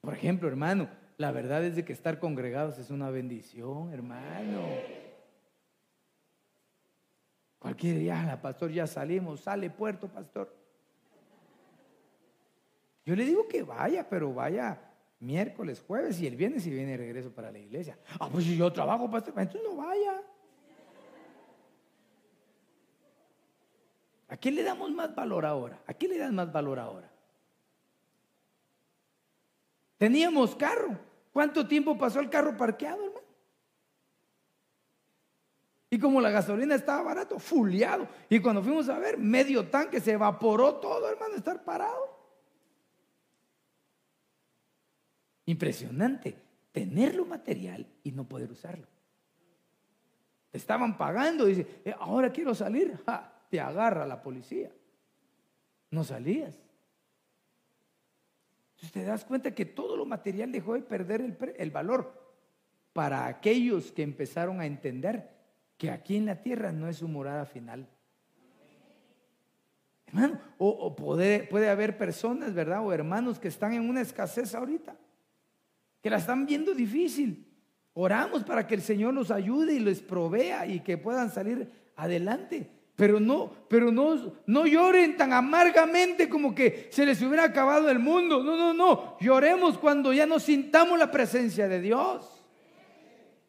Por 0.01 0.15
ejemplo, 0.15 0.49
hermano, 0.49 0.89
la 1.19 1.33
verdad 1.33 1.65
es 1.65 1.77
de 1.77 1.85
que 1.85 1.93
estar 1.93 2.19
congregados 2.19 2.79
es 2.79 2.91
una 2.91 3.11
bendición, 3.11 3.93
hermano. 3.93 4.63
Cualquier 7.59 7.99
día, 7.99 8.23
la 8.25 8.41
pastor, 8.41 8.71
ya 8.71 8.87
salimos, 8.87 9.41
sale 9.41 9.71
puerto, 9.71 10.09
pastor. 10.09 10.55
Yo 13.05 13.17
le 13.17 13.25
digo 13.25 13.49
que 13.49 13.63
vaya, 13.63 14.09
pero 14.09 14.35
vaya 14.35 14.81
miércoles, 15.21 15.83
jueves 15.87 16.21
y 16.21 16.27
el 16.27 16.37
viernes 16.37 16.67
y 16.67 16.71
viene 16.71 16.97
regreso 16.97 17.31
para 17.33 17.51
la 17.51 17.59
iglesia. 17.59 17.99
Ah, 18.21 18.29
pues 18.31 18.45
si 18.45 18.57
yo 18.57 18.71
trabajo, 18.73 19.11
pastor, 19.11 19.35
entonces 19.39 19.63
no 19.69 19.77
vaya. 19.77 20.23
¿A 24.29 24.37
qué 24.37 24.51
le 24.51 24.63
damos 24.63 24.91
más 24.91 25.15
valor 25.15 25.47
ahora? 25.47 25.81
¿A 25.87 25.95
qué 25.95 26.09
le 26.09 26.19
dan 26.19 26.35
más 26.35 26.53
valor 26.53 26.79
ahora? 26.79 27.11
Teníamos 29.99 30.55
carro. 30.57 31.06
¿Cuánto 31.37 31.69
tiempo 31.69 31.99
pasó 31.99 32.21
el 32.21 32.31
carro 32.31 32.57
parqueado, 32.57 33.05
hermano? 33.05 33.27
Y 35.91 35.99
como 35.99 36.19
la 36.19 36.31
gasolina 36.31 36.75
estaba 36.75 37.03
barato, 37.03 37.39
fuleado. 37.39 38.09
Y 38.31 38.41
cuando 38.41 38.63
fuimos 38.63 38.89
a 38.89 38.99
ver, 38.99 39.19
medio 39.19 39.69
tanque 39.69 40.01
se 40.01 40.13
evaporó 40.13 40.77
todo, 40.77 41.07
hermano, 41.07 41.35
estar 41.35 41.63
parado. 41.63 42.09
Impresionante 45.45 46.35
tener 46.73 47.15
lo 47.15 47.27
material 47.27 47.87
y 48.03 48.13
no 48.13 48.27
poder 48.27 48.51
usarlo. 48.51 48.87
Te 50.51 50.57
estaban 50.57 50.97
pagando, 50.97 51.45
dice, 51.45 51.83
eh, 51.85 51.95
ahora 52.01 52.33
quiero 52.33 52.55
salir, 52.55 52.99
te 53.51 53.61
agarra 53.61 54.07
la 54.07 54.23
policía. 54.23 54.73
No 55.91 56.03
salías. 56.03 56.66
Te 58.93 59.05
das 59.05 59.25
cuenta 59.25 59.55
que 59.55 59.65
todo 59.65 59.97
lo 59.97 60.05
material 60.05 60.53
dejó 60.53 60.75
de 60.75 60.83
perder 60.83 61.21
el, 61.21 61.37
el 61.57 61.71
valor 61.71 62.27
para 62.93 63.27
aquellos 63.27 63.93
que 63.93 64.03
empezaron 64.03 64.61
a 64.61 64.67
entender 64.67 65.31
que 65.77 65.91
aquí 65.91 66.17
en 66.17 66.27
la 66.27 66.43
tierra 66.43 66.73
no 66.73 66.89
es 66.89 66.99
su 66.99 67.09
morada 67.09 67.45
final. 67.45 67.89
Hermano, 70.07 70.41
o, 70.59 70.95
puede, 70.95 71.41
puede 71.41 71.69
haber 71.69 71.99
personas, 71.99 72.55
¿verdad? 72.55 72.85
O 72.85 72.93
hermanos 72.93 73.39
que 73.39 73.49
están 73.49 73.73
en 73.73 73.89
una 73.89 74.01
escasez 74.01 74.55
ahorita, 74.55 74.97
que 76.01 76.11
la 76.11 76.19
están 76.19 76.47
viendo 76.47 76.75
difícil. 76.75 77.53
Oramos 77.93 78.45
para 78.45 78.67
que 78.67 78.75
el 78.75 78.83
Señor 78.83 79.15
los 79.15 79.31
ayude 79.31 79.75
y 79.75 79.81
les 79.81 80.01
provea 80.01 80.67
y 80.67 80.81
que 80.81 80.97
puedan 80.97 81.31
salir 81.31 81.71
adelante. 81.97 82.71
Pero 82.97 83.21
no, 83.21 83.53
pero 83.69 83.93
no, 83.93 84.33
no 84.47 84.67
lloren 84.67 85.19
tan 85.19 85.35
amargamente 85.35 86.31
como 86.31 86.55
que 86.55 86.89
se 86.91 87.05
les 87.05 87.21
hubiera 87.21 87.45
acabado 87.45 87.91
el 87.91 87.99
mundo. 87.99 88.43
No, 88.43 88.57
no, 88.57 88.73
no. 88.73 89.19
Lloremos 89.21 89.77
cuando 89.77 90.15
ya 90.15 90.25
no 90.25 90.41
sintamos 90.41 90.99
la 90.99 91.11
presencia 91.11 91.69
de 91.69 91.81
Dios. 91.83 92.25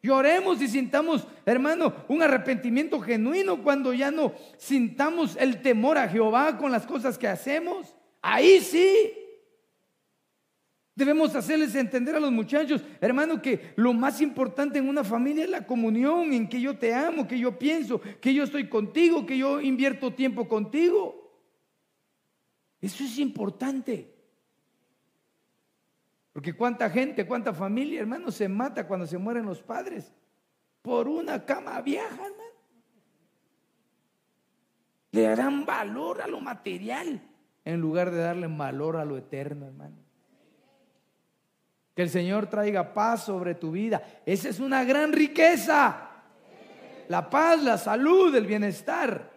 Lloremos 0.04 0.62
y 0.62 0.68
sintamos, 0.68 1.26
hermano, 1.46 1.94
un 2.10 2.22
arrepentimiento 2.22 3.00
genuino 3.00 3.64
cuando 3.64 3.94
ya 3.94 4.12
no 4.12 4.34
sintamos 4.58 5.38
el 5.38 5.62
temor 5.62 5.98
a 5.98 6.10
Jehová 6.10 6.58
con 6.58 6.72
las 6.72 6.86
cosas 6.86 7.18
que 7.18 7.28
hacemos. 7.28 7.96
Ahí 8.22 8.60
sí. 8.60 9.14
Debemos 10.98 11.36
hacerles 11.36 11.76
entender 11.76 12.16
a 12.16 12.20
los 12.20 12.32
muchachos, 12.32 12.84
hermano, 13.00 13.40
que 13.40 13.72
lo 13.76 13.94
más 13.94 14.20
importante 14.20 14.80
en 14.80 14.90
una 14.90 15.04
familia 15.04 15.44
es 15.44 15.50
la 15.52 15.64
comunión, 15.64 16.34
en 16.34 16.50
que 16.50 16.60
yo 16.60 16.76
te 16.76 16.92
amo, 16.92 17.28
que 17.28 17.38
yo 17.38 17.60
pienso, 17.60 18.02
que 18.20 18.34
yo 18.34 18.44
estoy 18.44 18.68
contigo, 18.68 19.24
que 19.24 19.38
yo 19.38 19.62
invierto 19.62 20.16
tiempo 20.16 20.48
contigo. 20.48 21.40
Eso 22.82 23.04
es 23.04 23.20
importante. 23.20 24.12
Porque 26.34 26.54
cuánta 26.54 26.90
gente, 26.90 27.28
cuánta 27.28 27.54
familia, 27.54 28.00
hermano, 28.00 28.32
se 28.32 28.50
mata 28.50 28.88
cuando 28.88 29.06
se 29.06 29.20
mueren 29.20 29.46
los 29.46 29.62
padres 29.62 30.12
por 30.82 31.08
una 31.08 31.46
cama 31.46 31.80
vieja, 31.82 32.10
hermano. 32.10 32.44
Le 35.12 35.22
darán 35.22 35.64
valor 35.64 36.24
a 36.24 36.28
lo 36.28 36.42
material 36.42 37.22
en 37.66 37.80
lugar 37.80 38.10
de 38.10 38.18
darle 38.18 38.48
valor 38.48 38.98
a 38.98 39.06
lo 39.06 39.16
eterno, 39.16 39.68
hermano. 39.68 40.07
Que 41.98 42.04
el 42.04 42.12
Señor 42.12 42.46
traiga 42.46 42.94
paz 42.94 43.26
sobre 43.26 43.56
tu 43.56 43.72
vida. 43.72 44.22
Esa 44.24 44.50
es 44.50 44.60
una 44.60 44.84
gran 44.84 45.12
riqueza. 45.12 46.12
La 47.08 47.28
paz, 47.28 47.64
la 47.64 47.80
salud, 47.80 48.36
el 48.36 48.46
bienestar. 48.46 49.32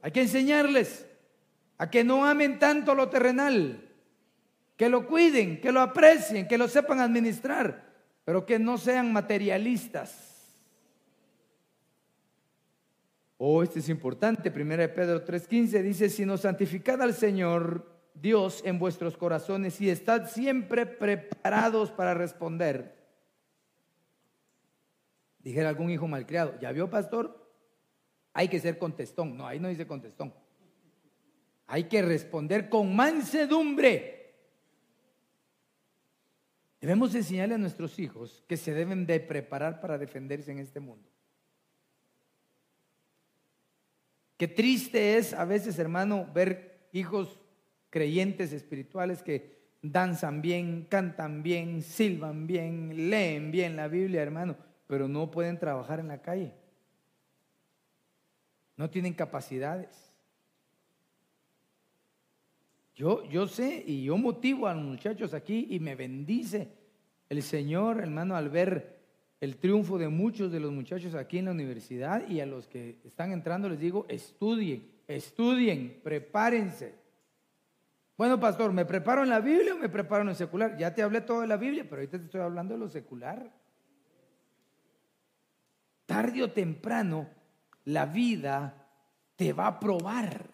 Hay 0.00 0.10
que 0.10 0.22
enseñarles 0.22 1.06
a 1.76 1.90
que 1.90 2.02
no 2.02 2.24
amen 2.24 2.58
tanto 2.58 2.94
lo 2.94 3.10
terrenal, 3.10 3.90
que 4.74 4.88
lo 4.88 5.06
cuiden, 5.06 5.60
que 5.60 5.70
lo 5.70 5.82
aprecien, 5.82 6.48
que 6.48 6.56
lo 6.56 6.66
sepan 6.66 6.98
administrar, 6.98 7.84
pero 8.24 8.46
que 8.46 8.58
no 8.58 8.78
sean 8.78 9.12
materialistas. 9.12 10.56
Oh, 13.36 13.62
este 13.62 13.80
es 13.80 13.90
importante. 13.90 14.50
Primera 14.50 14.80
de 14.80 14.88
Pedro 14.88 15.22
3:15 15.22 15.82
dice, 15.82 16.08
si 16.08 16.24
no 16.24 16.38
santificad 16.38 17.02
al 17.02 17.12
Señor 17.12 17.95
Dios 18.20 18.62
en 18.64 18.78
vuestros 18.78 19.16
corazones 19.16 19.80
y 19.80 19.90
estad 19.90 20.28
siempre 20.28 20.86
preparados 20.86 21.90
para 21.90 22.14
responder. 22.14 22.96
Dijera 25.40 25.68
algún 25.68 25.90
hijo 25.90 26.08
malcriado, 26.08 26.58
¿ya 26.60 26.72
vio 26.72 26.90
pastor? 26.90 27.46
Hay 28.32 28.48
que 28.48 28.58
ser 28.58 28.78
contestón. 28.78 29.36
No, 29.36 29.46
ahí 29.46 29.60
no 29.60 29.68
dice 29.68 29.86
contestón. 29.86 30.34
Hay 31.66 31.84
que 31.84 32.02
responder 32.02 32.68
con 32.68 32.94
mansedumbre. 32.94 34.34
Debemos 36.80 37.14
enseñarle 37.14 37.54
a 37.54 37.58
nuestros 37.58 37.98
hijos 37.98 38.44
que 38.46 38.56
se 38.56 38.74
deben 38.74 39.06
de 39.06 39.20
preparar 39.20 39.80
para 39.80 39.98
defenderse 39.98 40.52
en 40.52 40.58
este 40.58 40.80
mundo. 40.80 41.08
Qué 44.36 44.48
triste 44.48 45.16
es 45.16 45.32
a 45.32 45.44
veces, 45.44 45.78
hermano, 45.78 46.28
ver 46.34 46.88
hijos 46.92 47.40
creyentes 47.96 48.52
espirituales 48.52 49.22
que 49.22 49.56
danzan 49.80 50.42
bien, 50.42 50.86
cantan 50.86 51.42
bien, 51.42 51.80
silban 51.80 52.46
bien, 52.46 53.08
leen 53.08 53.50
bien 53.50 53.74
la 53.74 53.88
Biblia, 53.88 54.20
hermano, 54.20 54.54
pero 54.86 55.08
no 55.08 55.30
pueden 55.30 55.58
trabajar 55.58 55.98
en 56.00 56.08
la 56.08 56.20
calle. 56.20 56.52
No 58.76 58.90
tienen 58.90 59.14
capacidades. 59.14 60.12
Yo, 62.94 63.24
yo 63.30 63.48
sé 63.48 63.82
y 63.86 64.04
yo 64.04 64.18
motivo 64.18 64.66
a 64.66 64.74
los 64.74 64.84
muchachos 64.84 65.32
aquí 65.32 65.66
y 65.70 65.80
me 65.80 65.94
bendice 65.94 66.68
el 67.30 67.42
Señor, 67.42 68.00
hermano, 68.00 68.36
al 68.36 68.50
ver 68.50 68.98
el 69.40 69.56
triunfo 69.56 69.96
de 69.96 70.10
muchos 70.10 70.52
de 70.52 70.60
los 70.60 70.70
muchachos 70.70 71.14
aquí 71.14 71.38
en 71.38 71.46
la 71.46 71.52
universidad 71.52 72.28
y 72.28 72.40
a 72.40 72.46
los 72.46 72.66
que 72.66 72.98
están 73.06 73.32
entrando 73.32 73.70
les 73.70 73.80
digo, 73.80 74.04
estudien, 74.10 74.86
estudien, 75.08 75.98
prepárense. 76.04 77.05
Bueno, 78.16 78.40
pastor, 78.40 78.72
¿me 78.72 78.86
preparo 78.86 79.22
en 79.22 79.28
la 79.28 79.40
Biblia 79.40 79.74
o 79.74 79.78
me 79.78 79.90
preparo 79.90 80.22
en 80.22 80.28
lo 80.28 80.34
secular? 80.34 80.76
Ya 80.78 80.94
te 80.94 81.02
hablé 81.02 81.20
todo 81.20 81.42
de 81.42 81.46
la 81.46 81.58
Biblia, 81.58 81.84
pero 81.84 81.96
ahorita 81.96 82.18
te 82.18 82.24
estoy 82.24 82.40
hablando 82.40 82.74
de 82.74 82.80
lo 82.80 82.88
secular. 82.88 83.52
Tarde 86.06 86.42
o 86.42 86.50
temprano, 86.50 87.28
la 87.84 88.06
vida 88.06 88.86
te 89.36 89.52
va 89.52 89.66
a 89.66 89.78
probar. 89.78 90.50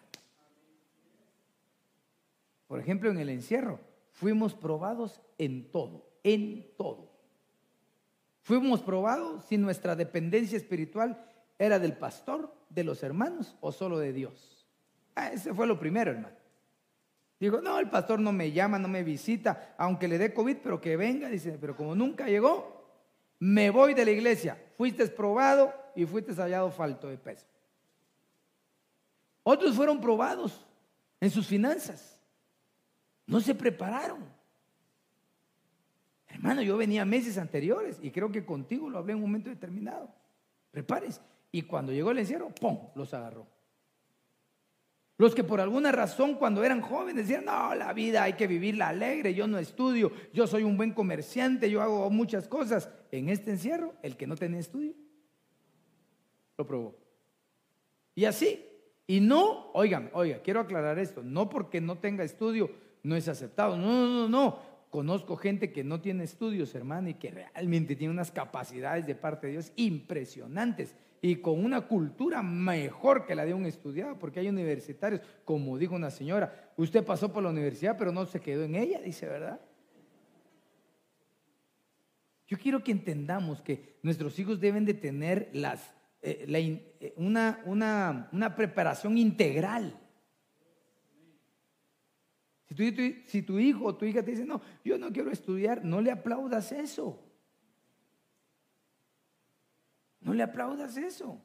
Por 2.67 2.79
ejemplo, 2.79 3.09
en 3.11 3.19
el 3.19 3.29
encierro, 3.29 3.79
fuimos 4.11 4.53
probados 4.55 5.21
en 5.37 5.71
todo, 5.71 6.09
en 6.23 6.75
todo. 6.75 7.13
Fuimos 8.41 8.81
probados 8.81 9.45
si 9.45 9.57
nuestra 9.57 9.95
dependencia 9.95 10.57
espiritual 10.57 11.23
era 11.57 11.79
del 11.79 11.95
pastor, 11.95 12.53
de 12.69 12.83
los 12.83 13.03
hermanos 13.03 13.55
o 13.61 13.71
solo 13.71 13.99
de 13.99 14.11
Dios. 14.11 14.67
Ah, 15.15 15.29
ese 15.29 15.53
fue 15.53 15.65
lo 15.65 15.79
primero, 15.79 16.11
hermano. 16.11 16.42
Digo, 17.43 17.59
no, 17.59 17.77
el 17.77 17.89
pastor 17.89 18.21
no 18.21 18.31
me 18.31 18.53
llama, 18.53 18.79
no 18.79 18.87
me 18.87 19.03
visita, 19.03 19.75
aunque 19.77 20.07
le 20.07 20.17
dé 20.17 20.33
COVID, 20.33 20.59
pero 20.63 20.79
que 20.79 20.95
venga. 20.95 21.27
Dice, 21.27 21.57
pero 21.59 21.75
como 21.75 21.93
nunca 21.93 22.25
llegó, 22.25 22.87
me 23.37 23.69
voy 23.69 23.93
de 23.93 24.05
la 24.05 24.11
iglesia. 24.11 24.57
Fuiste 24.77 25.05
probado 25.09 25.73
y 25.93 26.05
fuiste 26.05 26.33
hallado 26.35 26.71
falto 26.71 27.09
de 27.09 27.17
peso. 27.17 27.45
Otros 29.43 29.75
fueron 29.75 29.99
probados 29.99 30.65
en 31.19 31.29
sus 31.31 31.45
finanzas. 31.45 32.17
No 33.27 33.41
se 33.41 33.53
prepararon. 33.53 34.23
Hermano, 36.29 36.61
yo 36.61 36.77
venía 36.77 37.03
meses 37.03 37.37
anteriores 37.37 37.99
y 38.01 38.11
creo 38.11 38.31
que 38.31 38.45
contigo 38.45 38.89
lo 38.89 38.99
hablé 38.99 39.11
en 39.11 39.17
un 39.17 39.23
momento 39.23 39.49
determinado. 39.49 40.09
Prepárese. 40.71 41.19
Y 41.51 41.63
cuando 41.63 41.91
llegó 41.91 42.11
el 42.11 42.19
encierro, 42.19 42.55
¡pum! 42.55 42.87
los 42.95 43.13
agarró. 43.13 43.52
Los 45.17 45.35
que 45.35 45.43
por 45.43 45.61
alguna 45.61 45.91
razón 45.91 46.35
cuando 46.35 46.63
eran 46.63 46.81
jóvenes 46.81 47.27
decían, 47.27 47.45
no, 47.45 47.75
la 47.75 47.93
vida 47.93 48.23
hay 48.23 48.33
que 48.33 48.47
vivirla 48.47 48.89
alegre, 48.89 49.33
yo 49.33 49.47
no 49.47 49.59
estudio, 49.59 50.11
yo 50.33 50.47
soy 50.47 50.63
un 50.63 50.75
buen 50.75 50.91
comerciante, 50.91 51.69
yo 51.69 51.81
hago 51.81 52.09
muchas 52.09 52.47
cosas. 52.47 52.89
En 53.11 53.29
este 53.29 53.51
encierro, 53.51 53.93
el 54.01 54.17
que 54.17 54.27
no 54.27 54.35
tenía 54.35 54.59
estudio, 54.59 54.93
lo 56.57 56.65
probó. 56.65 56.95
Y 58.15 58.25
así, 58.25 58.65
y 59.05 59.19
no, 59.19 59.71
oigan, 59.73 60.09
oiga, 60.13 60.41
quiero 60.41 60.59
aclarar 60.59 60.97
esto, 60.97 61.21
no 61.23 61.49
porque 61.49 61.79
no 61.79 61.97
tenga 61.99 62.23
estudio 62.23 62.71
no 63.03 63.15
es 63.17 63.27
aceptado, 63.27 63.77
no, 63.77 63.85
no, 63.85 64.07
no, 64.07 64.29
no. 64.29 64.73
Conozco 64.89 65.35
gente 65.35 65.71
que 65.71 65.83
no 65.83 66.01
tiene 66.01 66.23
estudios, 66.23 66.73
hermano, 66.75 67.09
y 67.09 67.15
que 67.15 67.31
realmente 67.31 67.95
tiene 67.95 68.13
unas 68.13 68.31
capacidades 68.31 69.05
de 69.05 69.15
parte 69.15 69.47
de 69.47 69.53
Dios 69.53 69.73
impresionantes 69.75 70.95
y 71.23 71.37
con 71.37 71.63
una 71.63 71.87
cultura 71.87 72.43
mejor 72.43 73.25
que 73.25 73.33
la 73.33 73.45
de 73.45 73.53
un 73.53 73.65
estudiado, 73.65 74.19
porque 74.19 74.41
hay 74.41 74.49
universitarios, 74.49 75.21
como 75.45 75.77
dijo 75.77 75.95
una 75.95 76.11
señora, 76.11 76.73
usted 76.75 77.01
pasó 77.05 77.31
por 77.31 77.41
la 77.41 77.49
universidad, 77.49 77.95
pero 77.97 78.11
no 78.11 78.25
se 78.25 78.41
quedó 78.41 78.63
en 78.65 78.75
ella, 78.75 78.99
dice, 78.99 79.25
¿verdad? 79.25 79.61
Yo 82.45 82.57
quiero 82.57 82.83
que 82.83 82.91
entendamos 82.91 83.61
que 83.61 83.99
nuestros 84.03 84.37
hijos 84.37 84.59
deben 84.59 84.83
de 84.83 84.95
tener 84.95 85.49
las, 85.53 85.95
eh, 86.21 86.45
eh, 86.99 87.13
una, 87.15 87.61
una, 87.63 88.27
una, 88.33 88.53
preparación 88.57 89.17
integral. 89.17 89.97
Si 92.67 92.91
tu, 92.91 93.01
si 93.27 93.41
tu 93.43 93.59
hijo 93.59 93.85
o 93.85 93.95
tu 93.95 94.03
hija 94.03 94.23
te 94.23 94.31
dice, 94.31 94.43
no, 94.43 94.61
yo 94.83 94.97
no 94.97 95.09
quiero 95.13 95.31
estudiar, 95.31 95.85
no 95.85 96.01
le 96.01 96.11
aplaudas 96.11 96.73
eso. 96.73 97.32
No 100.23 100.33
le 100.33 100.43
aplaudas 100.43 100.97
eso. 100.97 101.41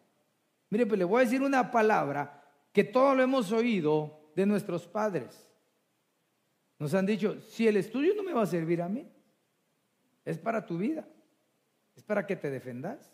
Mire, 0.71 0.87
pues 0.87 0.99
le 0.99 1.05
voy 1.05 1.21
a 1.21 1.25
decir 1.25 1.43
una 1.43 1.71
palabra 1.71 2.45
que 2.73 2.85
todos 2.85 3.17
lo 3.17 3.23
hemos 3.23 3.53
oído 3.53 4.31
de 4.37 4.47
nuestros 4.47 4.87
padres. 4.87 5.49
Nos 6.79 6.95
han 6.95 7.07
dicho, 7.07 7.41
si 7.41 7.67
el 7.67 7.77
estudio 7.77 8.15
no 8.15 8.23
me 8.23 8.33
va 8.33 8.43
a 8.43 8.47
servir 8.47 8.81
a 8.81 8.89
mí, 8.89 9.11
es 10.25 10.39
para 10.39 10.65
tu 10.65 10.79
vida, 10.79 11.09
es 11.97 12.03
para 12.05 12.27
que 12.27 12.37
te 12.37 12.51
defendas. 12.51 13.13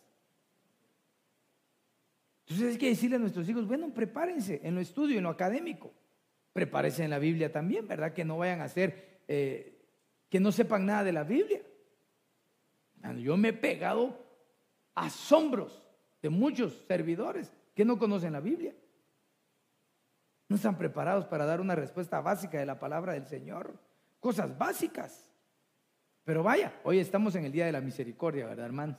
Entonces 2.40 2.72
hay 2.72 2.78
que 2.78 2.88
decirle 2.90 3.16
a 3.16 3.20
nuestros 3.20 3.48
hijos, 3.48 3.66
bueno, 3.66 3.88
prepárense 3.94 4.60
en 4.62 4.74
lo 4.74 4.80
estudio, 4.80 5.16
en 5.16 5.24
lo 5.24 5.30
académico. 5.30 5.94
Prepárense 6.52 7.04
en 7.04 7.10
la 7.10 7.18
Biblia 7.18 7.50
también, 7.50 7.88
¿verdad? 7.88 8.12
Que 8.12 8.24
no 8.24 8.36
vayan 8.36 8.60
a 8.60 8.68
ser 8.68 9.22
eh, 9.26 9.82
que 10.28 10.40
no 10.40 10.52
sepan 10.52 10.84
nada 10.84 11.04
de 11.04 11.12
la 11.12 11.24
Biblia. 11.24 11.62
Yo 13.18 13.36
me 13.36 13.48
he 13.48 13.52
pegado 13.52 14.23
asombros 14.94 15.82
de 16.22 16.30
muchos 16.30 16.84
servidores 16.86 17.52
que 17.74 17.84
no 17.84 17.98
conocen 17.98 18.32
la 18.32 18.40
Biblia. 18.40 18.74
No 20.48 20.56
están 20.56 20.76
preparados 20.76 21.26
para 21.26 21.46
dar 21.46 21.60
una 21.60 21.74
respuesta 21.74 22.20
básica 22.20 22.58
de 22.58 22.66
la 22.66 22.78
palabra 22.78 23.14
del 23.14 23.26
Señor. 23.26 23.74
Cosas 24.20 24.56
básicas. 24.56 25.30
Pero 26.24 26.42
vaya, 26.42 26.72
hoy 26.84 26.98
estamos 26.98 27.34
en 27.34 27.44
el 27.44 27.52
Día 27.52 27.66
de 27.66 27.72
la 27.72 27.80
Misericordia, 27.80 28.46
¿verdad, 28.46 28.66
hermanos? 28.66 28.96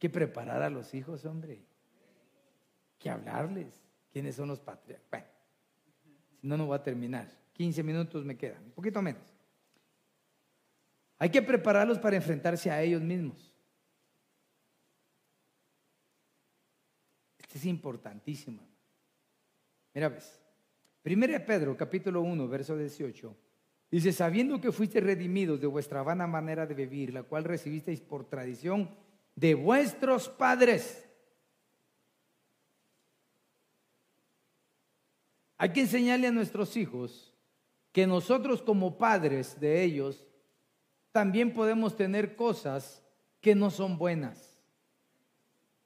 que 0.00 0.08
preparar 0.08 0.62
a 0.62 0.70
los 0.70 0.92
hijos, 0.94 1.24
hombre. 1.26 1.62
Que 2.98 3.10
hablarles. 3.10 3.80
¿Quiénes 4.10 4.34
son 4.34 4.48
los 4.48 4.58
patriarcas? 4.58 5.08
Bueno, 5.10 5.26
si 6.40 6.46
no, 6.48 6.56
no 6.56 6.66
voy 6.66 6.76
a 6.76 6.82
terminar. 6.82 7.28
15 7.52 7.82
minutos 7.82 8.24
me 8.24 8.36
quedan, 8.36 8.64
un 8.64 8.72
poquito 8.72 9.00
menos. 9.02 9.22
Hay 11.20 11.28
que 11.28 11.42
prepararlos 11.42 11.98
para 11.98 12.16
enfrentarse 12.16 12.70
a 12.70 12.82
ellos 12.82 13.02
mismos. 13.02 13.54
Esto 17.38 17.58
es 17.58 17.66
importantísimo. 17.66 18.66
Mira, 19.92 20.08
ves. 20.08 20.40
Primera 21.02 21.44
Pedro, 21.44 21.76
capítulo 21.76 22.22
1, 22.22 22.48
verso 22.48 22.74
18. 22.74 23.36
Dice, 23.90 24.12
sabiendo 24.12 24.62
que 24.62 24.72
fuiste 24.72 24.98
redimidos 24.98 25.60
de 25.60 25.66
vuestra 25.66 26.02
vana 26.02 26.26
manera 26.26 26.66
de 26.66 26.74
vivir, 26.74 27.12
la 27.12 27.22
cual 27.22 27.44
recibisteis 27.44 28.00
por 28.00 28.24
tradición 28.24 28.88
de 29.34 29.54
vuestros 29.54 30.30
padres. 30.30 31.06
Hay 35.58 35.70
que 35.74 35.82
enseñarle 35.82 36.28
a 36.28 36.32
nuestros 36.32 36.78
hijos 36.78 37.34
que 37.92 38.06
nosotros 38.06 38.62
como 38.62 38.96
padres 38.96 39.60
de 39.60 39.82
ellos 39.82 40.26
también 41.12 41.52
podemos 41.52 41.96
tener 41.96 42.36
cosas 42.36 43.02
que 43.40 43.54
no 43.54 43.70
son 43.70 43.98
buenas. 43.98 44.58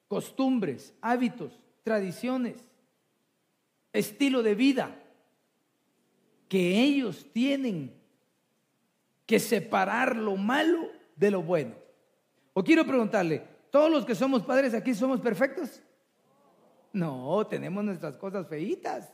Costumbres, 0.09 0.95
hábitos, 1.01 1.59
tradiciones, 1.83 2.57
estilo 3.93 4.43
de 4.43 4.55
vida 4.55 5.01
que 6.49 6.81
ellos 6.81 7.27
tienen 7.33 7.93
que 9.27 9.41
separar 9.41 10.17
lo 10.17 10.37
malo 10.37 10.89
de 11.17 11.31
lo 11.31 11.43
bueno. 11.43 11.75
O 12.53 12.63
quiero 12.63 12.85
preguntarle, 12.85 13.43
¿todos 13.71 13.91
los 13.91 14.05
que 14.05 14.15
somos 14.15 14.43
padres 14.43 14.75
aquí 14.75 14.95
somos 14.95 15.21
perfectos? 15.21 15.83
No, 16.93 17.45
tenemos 17.47 17.83
nuestras 17.83 18.17
cosas 18.17 18.47
feitas. 18.47 19.13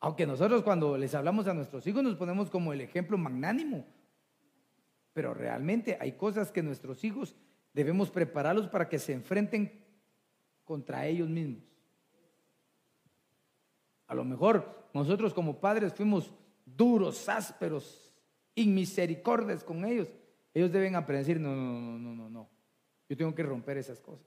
Aunque 0.00 0.26
nosotros 0.26 0.62
cuando 0.62 0.96
les 0.96 1.14
hablamos 1.14 1.46
a 1.46 1.54
nuestros 1.54 1.86
hijos 1.86 2.02
nos 2.02 2.16
ponemos 2.16 2.50
como 2.50 2.72
el 2.72 2.80
ejemplo 2.80 3.18
magnánimo. 3.18 3.84
Pero 5.20 5.34
realmente 5.34 5.98
hay 6.00 6.12
cosas 6.12 6.50
que 6.50 6.62
nuestros 6.62 7.04
hijos 7.04 7.36
debemos 7.74 8.10
prepararlos 8.10 8.68
para 8.68 8.88
que 8.88 8.98
se 8.98 9.12
enfrenten 9.12 9.84
contra 10.64 11.06
ellos 11.06 11.28
mismos. 11.28 11.62
A 14.06 14.14
lo 14.14 14.24
mejor 14.24 14.88
nosotros 14.94 15.34
como 15.34 15.60
padres 15.60 15.92
fuimos 15.92 16.32
duros, 16.64 17.28
ásperos, 17.28 18.14
inmisericordes 18.54 19.62
con 19.62 19.84
ellos. 19.84 20.08
Ellos 20.54 20.72
deben 20.72 20.96
aprender, 20.96 21.38
no, 21.38 21.54
no, 21.54 21.98
no, 21.98 22.14
no, 22.14 22.30
no, 22.30 22.48
Yo 23.06 23.14
tengo 23.14 23.34
que 23.34 23.42
romper 23.42 23.76
esas 23.76 24.00
cosas. 24.00 24.26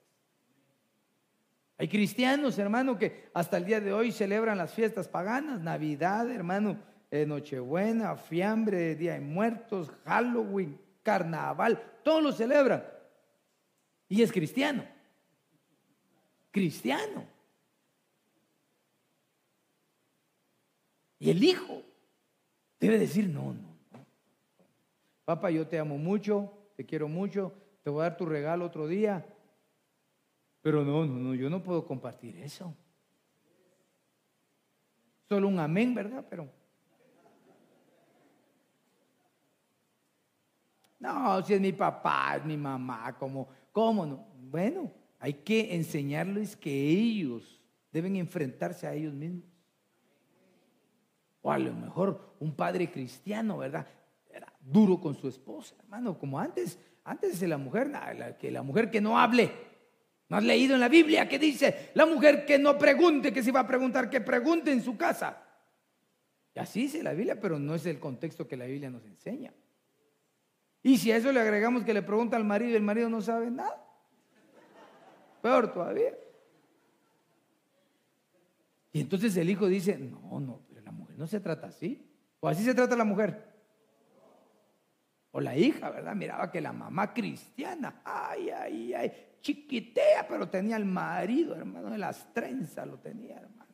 Hay 1.79 1.87
cristianos, 1.87 2.59
hermano, 2.59 2.99
que 2.99 3.31
hasta 3.33 3.57
el 3.57 3.65
día 3.65 3.81
de 3.81 3.93
hoy 3.93 4.11
celebran 4.11 4.59
las 4.59 4.75
fiestas 4.75 5.07
paganas, 5.07 5.59
Navidad, 5.59 6.29
hermano, 6.29 6.77
eh, 7.13 7.27
Nochebuena, 7.27 8.15
Fiambre, 8.15 8.95
Día 8.95 9.13
de 9.13 9.19
Muertos, 9.19 9.91
Halloween, 10.03 10.79
Carnaval, 11.03 11.99
todos 12.03 12.23
lo 12.23 12.31
celebran. 12.31 12.83
Y 14.07 14.21
es 14.21 14.31
cristiano. 14.31 14.85
Cristiano. 16.51 17.25
Y 21.19 21.29
el 21.29 21.43
hijo 21.43 21.81
debe 22.79 22.99
decir, 22.99 23.29
no, 23.29 23.53
no. 23.53 23.73
Papá, 25.25 25.51
yo 25.51 25.65
te 25.67 25.79
amo 25.79 25.97
mucho, 25.97 26.51
te 26.75 26.85
quiero 26.85 27.07
mucho, 27.07 27.53
te 27.81 27.89
voy 27.89 28.01
a 28.01 28.09
dar 28.09 28.17
tu 28.17 28.25
regalo 28.25 28.65
otro 28.65 28.87
día. 28.87 29.25
Pero 30.61 30.83
no, 30.83 31.05
no, 31.05 31.15
no, 31.15 31.35
yo 31.35 31.49
no 31.49 31.63
puedo 31.63 31.85
compartir 31.85 32.37
eso. 32.37 32.75
Solo 35.29 35.47
un 35.47 35.59
amén, 35.59 35.93
¿verdad? 35.93 36.25
Pero. 36.29 36.62
No, 41.03 41.43
si 41.43 41.53
es 41.53 41.59
mi 41.59 41.73
papá, 41.73 42.37
es 42.37 42.45
mi 42.45 42.55
mamá, 42.55 43.13
¿cómo, 43.19 43.49
cómo 43.73 44.05
no? 44.05 44.25
Bueno, 44.49 44.89
hay 45.19 45.33
que 45.33 45.75
enseñarles 45.75 46.55
que 46.55 46.71
ellos 46.71 47.61
deben 47.91 48.15
enfrentarse 48.15 48.87
a 48.87 48.93
ellos 48.93 49.13
mismos. 49.13 49.43
O 51.41 51.51
a 51.51 51.59
lo 51.59 51.73
mejor 51.73 52.37
un 52.39 52.55
padre 52.55 52.89
cristiano, 52.89 53.57
¿verdad? 53.57 53.85
duro 54.61 55.01
con 55.01 55.13
su 55.13 55.27
esposa, 55.27 55.75
hermano, 55.77 56.17
como 56.17 56.39
antes, 56.39 56.79
antes 57.03 57.37
de 57.41 57.49
la 57.49 57.57
mujer, 57.57 57.91
que 58.39 58.49
la 58.49 58.63
mujer 58.63 58.89
que 58.89 59.01
no 59.01 59.19
hable. 59.19 59.51
¿No 60.29 60.37
has 60.37 60.43
leído 60.45 60.73
en 60.73 60.79
la 60.79 60.87
Biblia 60.87 61.27
que 61.27 61.37
dice, 61.37 61.91
la 61.95 62.05
mujer 62.05 62.45
que 62.45 62.57
no 62.57 62.77
pregunte, 62.77 63.33
que 63.33 63.43
se 63.43 63.51
va 63.51 63.59
a 63.59 63.67
preguntar, 63.67 64.09
que 64.09 64.21
pregunte 64.21 64.71
en 64.71 64.81
su 64.81 64.95
casa? 64.95 65.43
Y 66.55 66.59
así 66.59 66.83
dice 66.83 67.03
la 67.03 67.11
Biblia, 67.11 67.41
pero 67.41 67.59
no 67.59 67.75
es 67.75 67.85
el 67.87 67.99
contexto 67.99 68.47
que 68.47 68.55
la 68.55 68.63
Biblia 68.63 68.89
nos 68.89 69.03
enseña. 69.03 69.53
Y 70.83 70.97
si 70.97 71.11
a 71.11 71.17
eso 71.17 71.31
le 71.31 71.39
agregamos 71.39 71.85
que 71.85 71.93
le 71.93 72.01
pregunta 72.01 72.35
al 72.35 72.43
marido 72.43 72.71
y 72.71 72.75
el 72.75 72.83
marido 72.83 73.09
no 73.09 73.21
sabe 73.21 73.49
nada, 73.49 73.81
peor 75.41 75.71
todavía. 75.71 76.13
Y 78.91 78.99
entonces 78.99 79.35
el 79.37 79.49
hijo 79.49 79.67
dice, 79.67 79.97
no, 79.97 80.41
no, 80.41 80.61
pero 80.67 80.81
la 80.81 80.91
mujer 80.91 81.17
no 81.17 81.25
se 81.25 81.39
trata 81.39 81.67
así. 81.67 82.05
O 82.41 82.49
así 82.49 82.63
se 82.63 82.75
trata 82.75 82.97
la 82.97 83.05
mujer. 83.05 83.53
O 85.31 85.39
la 85.39 85.57
hija, 85.57 85.89
¿verdad? 85.89 86.13
Miraba 86.15 86.51
que 86.51 86.59
la 86.61 86.73
mamá 86.73 87.13
cristiana, 87.13 88.01
ay, 88.03 88.49
ay, 88.49 88.93
ay, 88.93 89.11
chiquitea, 89.41 90.27
pero 90.27 90.49
tenía 90.49 90.75
el 90.75 90.85
marido, 90.85 91.55
hermano, 91.55 91.89
de 91.89 91.97
las 91.97 92.31
trenzas 92.33 92.85
lo 92.85 92.99
tenía, 92.99 93.37
hermano. 93.37 93.71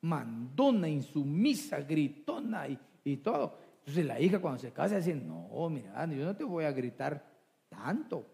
Mandona, 0.00 0.88
insumisa, 0.88 1.80
gritona 1.82 2.66
y, 2.66 2.78
y 3.04 3.18
todo. 3.18 3.67
Entonces 3.88 4.06
la 4.06 4.20
hija 4.20 4.38
cuando 4.40 4.60
se 4.60 4.72
casa 4.72 4.96
dice, 4.96 5.14
no, 5.14 5.68
mira, 5.70 6.06
yo 6.06 6.24
no 6.24 6.36
te 6.36 6.44
voy 6.44 6.64
a 6.64 6.72
gritar 6.72 7.24
tanto. 7.68 8.26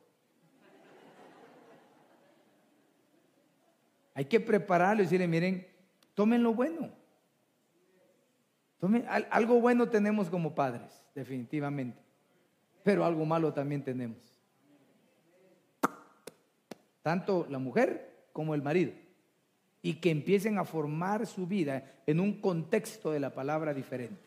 Hay 4.14 4.26
que 4.26 4.40
prepararlo 4.40 5.02
y 5.02 5.07
decirle, 5.07 5.26
miren, 5.26 5.66
tomen 6.14 6.42
lo 6.42 6.55
bueno. 6.55 6.90
Tomen, 8.78 9.07
algo 9.09 9.61
bueno 9.61 9.88
tenemos 9.88 10.28
como 10.28 10.55
padres, 10.55 11.05
definitivamente 11.14 12.05
pero 12.84 13.05
algo 13.05 13.24
malo 13.24 13.52
también 13.52 13.82
tenemos. 13.82 14.18
Tanto 17.02 17.46
la 17.50 17.59
mujer 17.59 18.28
como 18.32 18.55
el 18.55 18.62
marido. 18.62 18.92
Y 19.82 19.94
que 19.94 20.11
empiecen 20.11 20.59
a 20.59 20.64
formar 20.64 21.26
su 21.26 21.46
vida 21.46 21.92
en 22.07 22.20
un 22.20 22.40
contexto 22.40 23.11
de 23.11 23.20
la 23.20 23.30
palabra 23.30 23.74
diferente. 23.74 24.23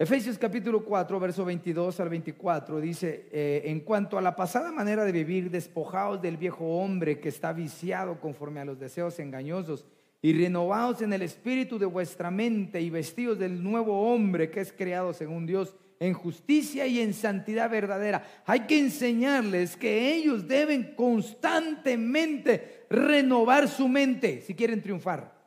Efesios 0.00 0.38
capítulo 0.38 0.82
4, 0.82 1.20
verso 1.20 1.44
22 1.44 2.00
al 2.00 2.08
24 2.08 2.80
dice, 2.80 3.28
eh, 3.30 3.64
en 3.66 3.80
cuanto 3.80 4.16
a 4.16 4.22
la 4.22 4.34
pasada 4.34 4.72
manera 4.72 5.04
de 5.04 5.12
vivir, 5.12 5.50
despojados 5.50 6.22
del 6.22 6.38
viejo 6.38 6.64
hombre 6.64 7.20
que 7.20 7.28
está 7.28 7.52
viciado 7.52 8.18
conforme 8.18 8.60
a 8.60 8.64
los 8.64 8.78
deseos 8.78 9.18
engañosos 9.18 9.84
y 10.22 10.32
renovados 10.32 11.02
en 11.02 11.12
el 11.12 11.20
espíritu 11.20 11.78
de 11.78 11.84
vuestra 11.84 12.30
mente 12.30 12.80
y 12.80 12.88
vestidos 12.88 13.38
del 13.38 13.62
nuevo 13.62 14.10
hombre 14.10 14.50
que 14.50 14.60
es 14.60 14.72
creado 14.72 15.12
según 15.12 15.44
Dios 15.44 15.76
en 15.98 16.14
justicia 16.14 16.86
y 16.86 17.00
en 17.00 17.12
santidad 17.12 17.68
verdadera. 17.68 18.24
Hay 18.46 18.60
que 18.60 18.78
enseñarles 18.78 19.76
que 19.76 20.14
ellos 20.14 20.48
deben 20.48 20.94
constantemente 20.94 22.86
renovar 22.88 23.68
su 23.68 23.86
mente 23.86 24.40
si 24.40 24.54
quieren 24.54 24.80
triunfar. 24.80 25.39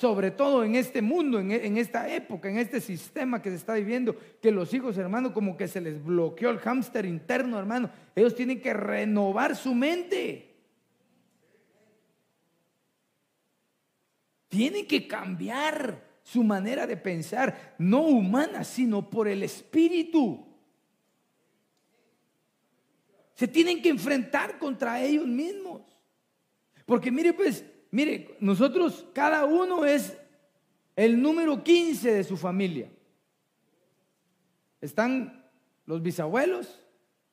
Sobre 0.00 0.30
todo 0.30 0.64
en 0.64 0.76
este 0.76 1.02
mundo, 1.02 1.38
en, 1.38 1.76
esta 1.76 2.08
época, 2.08 2.48
en 2.48 2.56
este 2.56 2.80
sistema 2.80 3.42
que 3.42 3.50
se 3.50 3.56
está 3.56 3.74
viviendo, 3.74 4.16
que 4.40 4.50
los 4.50 4.72
hijos, 4.72 4.96
hermano, 4.96 5.34
como 5.34 5.58
que 5.58 5.68
se 5.68 5.78
les 5.78 6.02
bloqueó 6.02 6.48
el 6.48 6.58
hámster 6.58 7.04
interno, 7.04 7.58
hermano. 7.58 7.90
Ellos 8.16 8.34
tienen 8.34 8.62
que 8.62 8.72
renovar 8.72 9.54
su 9.54 9.74
mente. 9.74 10.56
Tienen 14.48 14.86
que 14.86 15.06
cambiar 15.06 16.02
su 16.22 16.44
manera 16.44 16.86
de 16.86 16.96
pensar, 16.96 17.74
no 17.76 18.00
humana, 18.00 18.64
sino 18.64 19.10
por 19.10 19.28
el 19.28 19.42
Espíritu. 19.42 20.46
Se 23.34 23.46
tienen 23.46 23.82
que 23.82 23.90
enfrentar 23.90 24.58
contra 24.58 24.98
ellos 25.02 25.26
mismos. 25.26 25.82
Porque 26.86 27.10
mire, 27.10 27.34
pues, 27.34 27.66
mire, 27.90 28.36
nosotros, 28.40 29.06
cada 29.12 29.44
uno 29.44 29.84
es 29.84 30.16
el 30.96 31.20
número 31.20 31.62
15 31.62 32.12
de 32.12 32.24
su 32.24 32.36
familia. 32.36 32.90
Están 34.80 35.50
los 35.86 36.02
bisabuelos, 36.02 36.86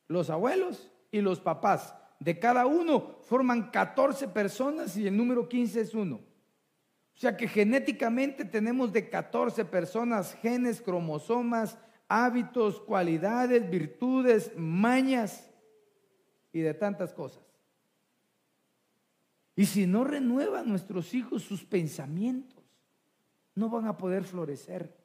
los 0.06 0.30
abuelos 0.30 0.90
y 1.10 1.20
los 1.20 1.40
papás. 1.40 1.94
De 2.20 2.38
cada 2.38 2.66
uno 2.66 3.18
forman 3.22 3.70
14 3.70 4.28
personas 4.28 4.96
y 4.96 5.06
el 5.06 5.16
número 5.16 5.48
15 5.48 5.80
es 5.80 5.94
uno. 5.94 6.16
O 6.16 7.20
sea 7.20 7.36
que 7.36 7.48
genéticamente 7.48 8.44
tenemos 8.44 8.92
de 8.92 9.08
14 9.08 9.64
personas 9.64 10.34
genes, 10.34 10.80
cromosomas, 10.80 11.76
hábitos, 12.08 12.80
cualidades, 12.80 13.68
virtudes, 13.68 14.52
mañas 14.56 15.50
y 16.52 16.60
de 16.60 16.74
tantas 16.74 17.12
cosas. 17.12 17.47
Y 19.58 19.66
si 19.66 19.88
no 19.88 20.04
renuevan 20.04 20.68
nuestros 20.68 21.12
hijos 21.14 21.42
sus 21.42 21.64
pensamientos, 21.64 22.62
no 23.56 23.68
van 23.68 23.86
a 23.86 23.96
poder 23.96 24.22
florecer. 24.22 24.96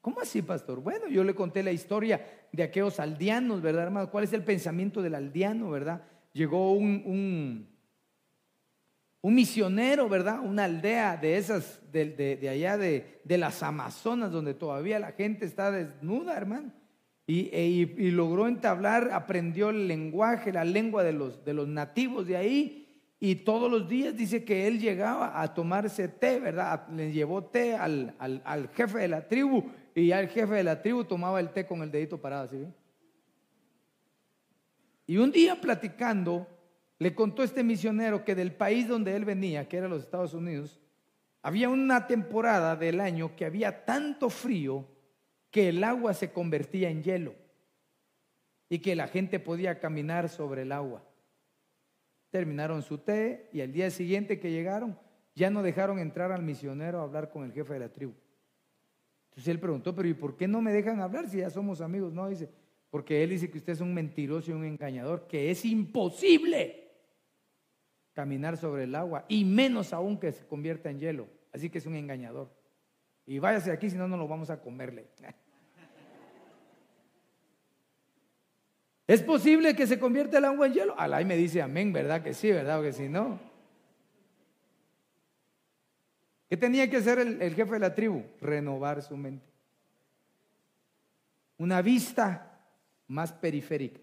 ¿Cómo 0.00 0.18
así, 0.22 0.40
pastor? 0.40 0.80
Bueno, 0.80 1.08
yo 1.08 1.22
le 1.24 1.34
conté 1.34 1.62
la 1.62 1.72
historia 1.72 2.46
de 2.52 2.62
aquellos 2.62 2.98
aldeanos, 3.00 3.60
¿verdad, 3.60 3.82
hermano? 3.82 4.10
¿Cuál 4.10 4.24
es 4.24 4.32
el 4.32 4.42
pensamiento 4.42 5.02
del 5.02 5.14
aldeano, 5.14 5.68
verdad? 5.68 6.02
Llegó 6.32 6.72
un, 6.72 7.68
un, 9.20 9.34
misionero, 9.34 10.08
¿verdad? 10.08 10.40
Una 10.40 10.64
aldea 10.64 11.18
de 11.18 11.36
esas, 11.36 11.82
de, 11.92 12.48
allá 12.50 12.78
de, 12.78 13.20
las 13.26 13.62
Amazonas, 13.62 14.32
donde 14.32 14.54
todavía 14.54 14.98
la 14.98 15.12
gente 15.12 15.44
está 15.44 15.70
desnuda, 15.70 16.34
hermano. 16.34 16.72
Y, 17.26 17.48
e, 17.52 17.66
y, 17.66 18.10
logró 18.10 18.48
entablar, 18.48 19.10
aprendió 19.12 19.70
el 19.70 19.88
lenguaje, 19.88 20.52
la 20.52 20.64
lengua 20.64 21.02
de 21.02 21.14
los, 21.14 21.42
de 21.44 21.54
los 21.54 21.66
nativos 21.66 22.26
de 22.26 22.36
ahí. 22.36 22.80
Y 23.18 23.36
todos 23.36 23.70
los 23.70 23.88
días 23.88 24.14
dice 24.14 24.44
que 24.44 24.66
él 24.66 24.78
llegaba 24.78 25.40
a 25.40 25.54
tomarse 25.54 26.08
té, 26.08 26.38
¿verdad? 26.38 26.86
Le 26.90 27.12
llevó 27.12 27.44
té 27.44 27.74
al, 27.74 28.14
al 28.18 28.68
jefe 28.68 28.98
de 28.98 29.08
la 29.08 29.26
tribu 29.26 29.64
y 29.94 30.08
ya 30.08 30.20
el 30.20 30.28
jefe 30.28 30.54
de 30.54 30.64
la 30.64 30.82
tribu 30.82 31.04
tomaba 31.04 31.40
el 31.40 31.50
té 31.50 31.66
con 31.66 31.80
el 31.82 31.90
dedito 31.90 32.20
parado, 32.20 32.48
¿sí? 32.48 32.66
Y 35.06 35.18
un 35.18 35.30
día 35.30 35.60
platicando, 35.60 36.46
le 36.98 37.14
contó 37.14 37.42
este 37.42 37.62
misionero 37.62 38.24
que 38.24 38.34
del 38.34 38.52
país 38.54 38.88
donde 38.88 39.14
él 39.14 39.24
venía, 39.24 39.68
que 39.68 39.76
era 39.76 39.88
los 39.88 40.02
Estados 40.02 40.34
Unidos, 40.34 40.80
había 41.42 41.68
una 41.68 42.06
temporada 42.06 42.74
del 42.74 43.00
año 43.00 43.36
que 43.36 43.44
había 43.44 43.84
tanto 43.84 44.30
frío 44.30 44.88
que 45.54 45.68
el 45.68 45.84
agua 45.84 46.14
se 46.14 46.32
convertía 46.32 46.90
en 46.90 47.04
hielo 47.04 47.32
y 48.68 48.80
que 48.80 48.96
la 48.96 49.06
gente 49.06 49.38
podía 49.38 49.78
caminar 49.78 50.28
sobre 50.28 50.62
el 50.62 50.72
agua. 50.72 51.04
Terminaron 52.30 52.82
su 52.82 52.98
té 52.98 53.50
y 53.52 53.60
al 53.60 53.70
día 53.70 53.88
siguiente 53.92 54.40
que 54.40 54.50
llegaron 54.50 54.98
ya 55.36 55.50
no 55.50 55.62
dejaron 55.62 56.00
entrar 56.00 56.32
al 56.32 56.42
misionero 56.42 56.98
a 56.98 57.04
hablar 57.04 57.30
con 57.30 57.44
el 57.44 57.52
jefe 57.52 57.74
de 57.74 57.78
la 57.78 57.88
tribu. 57.88 58.14
Entonces 59.26 59.46
él 59.46 59.60
preguntó, 59.60 59.94
pero 59.94 60.08
¿y 60.08 60.14
por 60.14 60.36
qué 60.36 60.48
no 60.48 60.60
me 60.60 60.72
dejan 60.72 60.98
hablar 60.98 61.28
si 61.28 61.38
ya 61.38 61.50
somos 61.50 61.80
amigos? 61.80 62.12
No, 62.12 62.28
dice, 62.28 62.50
porque 62.90 63.22
él 63.22 63.30
dice 63.30 63.48
que 63.48 63.58
usted 63.58 63.74
es 63.74 63.80
un 63.80 63.94
mentiroso 63.94 64.50
y 64.50 64.54
un 64.54 64.64
engañador, 64.64 65.28
que 65.28 65.52
es 65.52 65.64
imposible 65.64 66.90
caminar 68.12 68.56
sobre 68.56 68.84
el 68.84 68.96
agua, 68.96 69.24
y 69.28 69.44
menos 69.44 69.92
aún 69.92 70.18
que 70.18 70.32
se 70.32 70.44
convierta 70.48 70.90
en 70.90 70.98
hielo. 70.98 71.28
Así 71.52 71.70
que 71.70 71.78
es 71.78 71.86
un 71.86 71.94
engañador. 71.94 72.50
Y 73.24 73.38
váyase 73.38 73.70
aquí, 73.70 73.88
si 73.88 73.96
no, 73.96 74.08
no 74.08 74.16
lo 74.16 74.26
vamos 74.26 74.50
a 74.50 74.60
comerle. 74.60 75.06
¿Es 79.06 79.22
posible 79.22 79.76
que 79.76 79.86
se 79.86 79.98
convierta 79.98 80.38
el 80.38 80.46
agua 80.46 80.66
en 80.66 80.72
hielo? 80.72 80.98
Alay 80.98 81.24
me 81.24 81.36
dice 81.36 81.60
amén, 81.60 81.92
¿verdad 81.92 82.22
que 82.22 82.32
sí, 82.32 82.50
verdad? 82.50 82.82
que 82.82 82.92
si 82.92 83.08
no. 83.08 83.38
¿Qué 86.48 86.56
tenía 86.56 86.88
que 86.88 86.98
hacer 86.98 87.18
el, 87.18 87.54
jefe 87.54 87.72
de 87.72 87.78
la 87.80 87.94
tribu? 87.94 88.22
Renovar 88.40 89.02
su 89.02 89.16
mente. 89.16 89.44
Una 91.58 91.82
vista 91.82 92.60
más 93.08 93.32
periférica. 93.32 94.00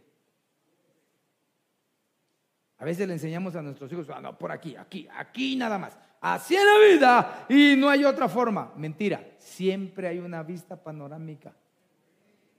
A 2.77 2.85
veces 2.85 3.07
le 3.07 3.13
enseñamos 3.13 3.55
a 3.55 3.61
nuestros 3.61 3.91
hijos, 3.91 4.09
ah, 4.09 4.21
no, 4.21 4.37
por 4.37 4.51
aquí, 4.51 4.75
aquí, 4.75 5.07
aquí 5.15 5.55
nada 5.55 5.77
más. 5.77 5.97
Así 6.19 6.55
es 6.55 6.63
la 6.63 6.77
vida 6.77 7.45
y 7.49 7.75
no 7.75 7.89
hay 7.89 8.03
otra 8.03 8.27
forma. 8.27 8.73
Mentira, 8.75 9.35
siempre 9.37 10.07
hay 10.07 10.19
una 10.19 10.43
vista 10.43 10.75
panorámica 10.75 11.53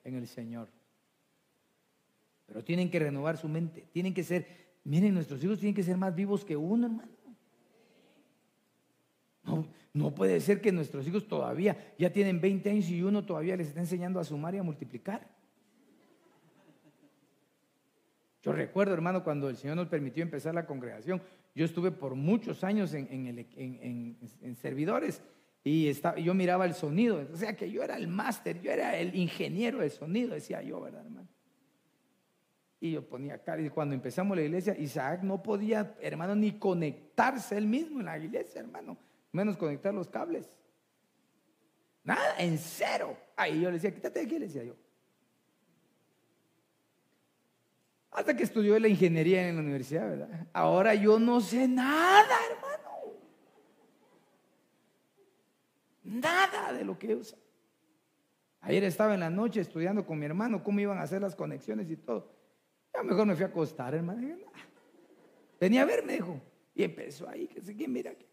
en 0.05 0.17
el 0.17 0.27
Señor. 0.27 0.69
Pero 2.47 2.65
tienen 2.65 2.91
que 2.91 2.99
renovar 2.99 3.37
su 3.37 3.49
mente, 3.49 3.87
tienen 3.93 4.15
que 4.15 4.25
ser, 4.25 4.47
miren, 4.85 5.15
nuestros 5.15 5.43
hijos 5.43 5.59
tienen 5.59 5.75
que 5.75 5.83
ser 5.83 5.97
más 5.97 6.15
vivos 6.15 6.45
que 6.45 6.57
uno, 6.57 6.87
hermano. 6.87 7.13
No, 9.45 9.67
no 9.93 10.15
puede 10.15 10.41
ser 10.41 10.61
que 10.61 10.71
nuestros 10.71 11.07
hijos 11.07 11.27
todavía 11.27 11.95
ya 11.99 12.13
tienen 12.13 12.41
20 12.41 12.71
años 12.71 12.89
y 12.89 13.03
uno 13.03 13.25
todavía 13.25 13.57
les 13.57 13.69
está 13.69 13.81
enseñando 13.81 14.21
a 14.21 14.25
sumar 14.25 14.55
y 14.55 14.59
a 14.59 14.63
multiplicar. 14.63 15.29
Yo 18.43 18.53
recuerdo, 18.53 18.93
hermano, 18.93 19.23
cuando 19.23 19.49
el 19.49 19.57
Señor 19.57 19.77
nos 19.77 19.89
permitió 19.89 20.23
empezar 20.23 20.55
la 20.55 20.67
congregación, 20.67 21.23
yo 21.55 21.65
estuve 21.65 21.93
por 21.93 22.15
muchos 22.17 22.65
años 22.65 22.93
en, 22.95 24.17
servidores 24.61 25.23
y 25.63 25.93
yo 26.23 26.35
miraba 26.35 26.65
el 26.65 26.75
sonido, 26.75 27.25
o 27.33 27.37
sea 27.37 27.55
que 27.55 27.71
yo 27.71 27.85
era 27.85 27.97
el 27.97 28.09
máster, 28.09 28.61
yo 28.61 28.73
era 28.73 28.99
el 28.99 29.15
ingeniero 29.15 29.79
de 29.79 29.91
sonido, 29.91 30.35
decía 30.35 30.61
yo, 30.63 30.81
¿verdad, 30.81 31.05
hermano? 31.05 31.29
Y 32.83 32.91
yo 32.91 33.09
ponía 33.09 33.39
cara, 33.39 33.63
y 33.63 33.71
cuando 33.71 33.95
empezamos 33.95 34.37
la 34.37 34.43
iglesia, 34.43 34.77
Isaac 34.77 35.23
no 35.23 35.43
podía, 35.43 35.95
hermano, 36.01 36.35
ni 36.35 36.59
conectarse 36.59 37.57
él 37.57 37.67
mismo 37.67 38.01
en 38.01 38.07
la 38.07 38.19
iglesia, 38.19 38.61
hermano 38.61 38.99
menos 39.33 39.57
conectar 39.57 39.93
los 39.93 40.09
cables. 40.09 40.49
Nada, 42.05 42.37
en 42.39 42.59
cero. 42.59 43.17
Ahí 43.37 43.61
yo 43.61 43.69
le 43.69 43.75
decía, 43.75 43.95
quítate 43.95 44.21
de 44.21 44.27
aquí, 44.27 44.39
le 44.39 44.47
decía 44.47 44.65
yo. 44.65 44.77
Hasta 48.11 48.37
que 48.37 48.43
estudió 48.43 48.79
la 48.79 48.89
ingeniería 48.89 49.49
en 49.49 49.57
la 49.57 49.63
universidad, 49.63 50.09
¿verdad? 50.09 50.47
Ahora 50.53 50.95
yo 50.95 51.19
no 51.19 51.41
sé 51.41 51.67
nada, 51.67 52.37
hermano. 52.51 53.15
Nada 56.05 56.73
de 56.75 56.85
lo 56.85 56.99
que 56.99 57.15
usa. 57.15 57.39
Ayer 58.61 58.85
estaba 58.85 59.15
en 59.15 59.21
la 59.21 59.31
noche 59.31 59.61
estudiando 59.61 60.05
con 60.05 60.19
mi 60.19 60.27
hermano 60.27 60.63
cómo 60.63 60.79
iban 60.79 60.99
a 60.99 61.03
hacer 61.03 61.23
las 61.23 61.35
conexiones 61.35 61.91
y 61.91 61.97
todo. 61.97 62.31
Ya 62.95 63.03
mejor 63.03 63.27
me 63.27 63.35
fui 63.35 63.45
a 63.45 63.49
acostar, 63.49 63.95
hermano. 63.95 64.37
Tenía 65.59 65.83
a 65.83 65.85
ver, 65.85 66.05
me 66.05 66.15
dijo. 66.15 66.41
Y 66.75 66.83
empezó 66.83 67.29
ahí, 67.29 67.47
que 67.47 67.61
sé 67.61 67.75
quién 67.77 67.93
mira 67.93 68.11
aquí. 68.11 68.27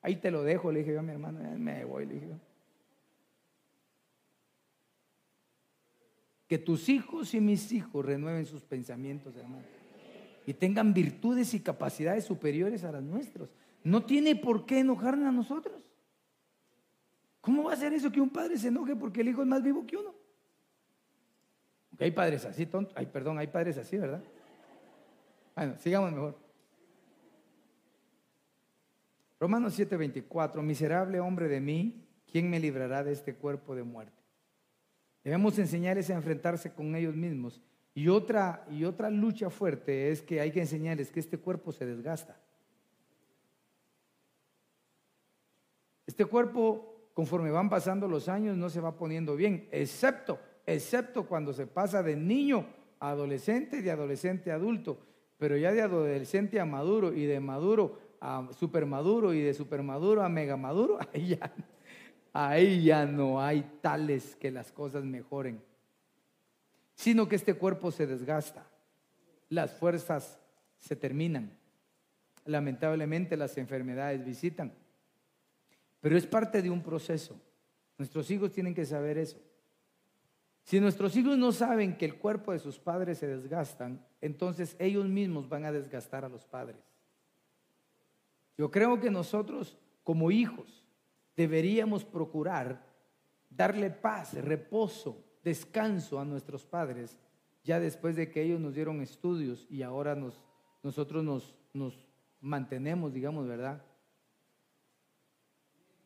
Ahí 0.00 0.16
te 0.16 0.30
lo 0.30 0.42
dejo, 0.42 0.70
le 0.70 0.80
dije 0.80 0.92
yo 0.92 1.00
a 1.00 1.02
mi 1.02 1.12
hermano, 1.12 1.40
me 1.58 1.84
voy, 1.84 2.06
le 2.06 2.14
dije 2.14 2.28
Que 6.46 6.56
tus 6.56 6.88
hijos 6.88 7.34
y 7.34 7.40
mis 7.40 7.72
hijos 7.72 8.04
renueven 8.04 8.46
sus 8.46 8.62
pensamientos, 8.62 9.36
hermano. 9.36 9.64
Y 10.46 10.54
tengan 10.54 10.94
virtudes 10.94 11.52
y 11.52 11.60
capacidades 11.60 12.24
superiores 12.24 12.84
a 12.84 12.92
las 12.92 13.02
nuestras. 13.02 13.50
No 13.84 14.04
tiene 14.04 14.34
por 14.34 14.64
qué 14.64 14.78
enojarnos 14.78 15.28
a 15.28 15.32
nosotros. 15.32 15.76
¿Cómo 17.42 17.64
va 17.64 17.74
a 17.74 17.76
ser 17.76 17.92
eso 17.92 18.10
que 18.10 18.20
un 18.20 18.30
padre 18.30 18.56
se 18.56 18.68
enoje 18.68 18.96
porque 18.96 19.20
el 19.20 19.28
hijo 19.28 19.42
es 19.42 19.48
más 19.48 19.62
vivo 19.62 19.86
que 19.86 19.96
uno? 19.98 20.14
Hay 21.98 22.10
padres 22.12 22.44
así, 22.44 22.66
tonto. 22.66 22.92
Ay, 22.94 23.06
perdón, 23.06 23.38
hay 23.38 23.48
padres 23.48 23.76
así, 23.78 23.96
¿verdad? 23.98 24.22
Bueno, 25.56 25.74
sigamos 25.78 26.12
mejor. 26.12 26.38
Romanos 29.40 29.78
7:24, 29.78 30.62
miserable 30.62 31.20
hombre 31.20 31.48
de 31.48 31.60
mí, 31.60 32.04
¿quién 32.30 32.50
me 32.50 32.60
librará 32.60 33.04
de 33.04 33.12
este 33.12 33.34
cuerpo 33.34 33.74
de 33.74 33.82
muerte? 33.82 34.12
Debemos 35.24 35.58
enseñarles 35.58 36.10
a 36.10 36.14
enfrentarse 36.14 36.72
con 36.72 36.94
ellos 36.94 37.14
mismos. 37.14 37.60
Y 37.94 38.08
otra, 38.08 38.64
y 38.70 38.84
otra 38.84 39.10
lucha 39.10 39.50
fuerte 39.50 40.10
es 40.10 40.22
que 40.22 40.40
hay 40.40 40.52
que 40.52 40.60
enseñarles 40.60 41.10
que 41.10 41.20
este 41.20 41.38
cuerpo 41.38 41.72
se 41.72 41.84
desgasta. 41.84 42.40
Este 46.06 46.24
cuerpo, 46.24 47.10
conforme 47.14 47.50
van 47.50 47.68
pasando 47.68 48.08
los 48.08 48.28
años, 48.28 48.56
no 48.56 48.70
se 48.70 48.80
va 48.80 48.96
poniendo 48.96 49.36
bien, 49.36 49.68
excepto, 49.72 50.38
excepto 50.74 51.26
cuando 51.26 51.52
se 51.52 51.66
pasa 51.66 52.02
de 52.02 52.14
niño 52.14 52.66
a 53.00 53.10
adolescente, 53.10 53.80
de 53.80 53.90
adolescente 53.90 54.52
a 54.52 54.56
adulto. 54.56 54.98
Pero 55.38 55.56
ya 55.56 55.72
de 55.72 55.82
adolescente 55.82 56.60
a 56.60 56.64
maduro 56.64 57.12
y 57.14 57.24
de 57.24 57.40
maduro 57.40 57.98
a 58.20 58.48
super 58.58 58.84
maduro 58.84 59.32
y 59.32 59.40
de 59.40 59.54
super 59.54 59.82
maduro 59.82 60.22
a 60.22 60.28
mega 60.28 60.56
maduro, 60.56 60.98
ahí 61.14 61.28
ya, 61.28 61.52
ahí 62.32 62.84
ya 62.84 63.06
no 63.06 63.40
hay 63.40 63.78
tales 63.80 64.36
que 64.36 64.50
las 64.50 64.72
cosas 64.72 65.04
mejoren, 65.04 65.62
sino 66.94 67.28
que 67.28 67.36
este 67.36 67.54
cuerpo 67.54 67.92
se 67.92 68.06
desgasta, 68.06 68.66
las 69.48 69.72
fuerzas 69.72 70.40
se 70.78 70.96
terminan, 70.96 71.56
lamentablemente 72.44 73.36
las 73.36 73.56
enfermedades 73.56 74.24
visitan, 74.24 74.72
pero 76.00 76.16
es 76.16 76.26
parte 76.26 76.60
de 76.60 76.70
un 76.70 76.82
proceso. 76.82 77.40
Nuestros 77.96 78.30
hijos 78.30 78.52
tienen 78.52 78.74
que 78.74 78.84
saber 78.84 79.18
eso. 79.18 79.40
Si 80.68 80.80
nuestros 80.80 81.16
hijos 81.16 81.38
no 81.38 81.50
saben 81.50 81.96
que 81.96 82.04
el 82.04 82.18
cuerpo 82.18 82.52
de 82.52 82.58
sus 82.58 82.78
padres 82.78 83.16
se 83.16 83.26
desgastan, 83.26 84.04
entonces 84.20 84.76
ellos 84.78 85.06
mismos 85.08 85.48
van 85.48 85.64
a 85.64 85.72
desgastar 85.72 86.26
a 86.26 86.28
los 86.28 86.44
padres. 86.44 86.76
Yo 88.58 88.70
creo 88.70 89.00
que 89.00 89.10
nosotros 89.10 89.78
como 90.04 90.30
hijos 90.30 90.84
deberíamos 91.34 92.04
procurar 92.04 92.84
darle 93.48 93.88
paz, 93.88 94.34
reposo, 94.34 95.24
descanso 95.42 96.20
a 96.20 96.26
nuestros 96.26 96.66
padres, 96.66 97.16
ya 97.64 97.80
después 97.80 98.14
de 98.14 98.30
que 98.30 98.42
ellos 98.42 98.60
nos 98.60 98.74
dieron 98.74 99.00
estudios 99.00 99.66
y 99.70 99.80
ahora 99.80 100.14
nos, 100.14 100.44
nosotros 100.82 101.24
nos, 101.24 101.54
nos 101.72 102.06
mantenemos, 102.42 103.14
digamos, 103.14 103.48
¿verdad? 103.48 103.82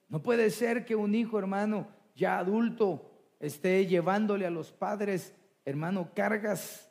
No 0.09 0.23
puede 0.23 0.51
ser 0.51 0.85
que 0.85 0.95
un 0.95 1.17
hijo, 1.17 1.37
hermano, 1.37 1.89
ya 2.15 2.39
adulto, 2.39 3.12
esté 3.43 3.87
llevándole 3.87 4.47
a 4.47 4.51
los 4.51 4.73
padres, 4.73 5.35
hermano, 5.65 6.11
cargas 6.15 6.89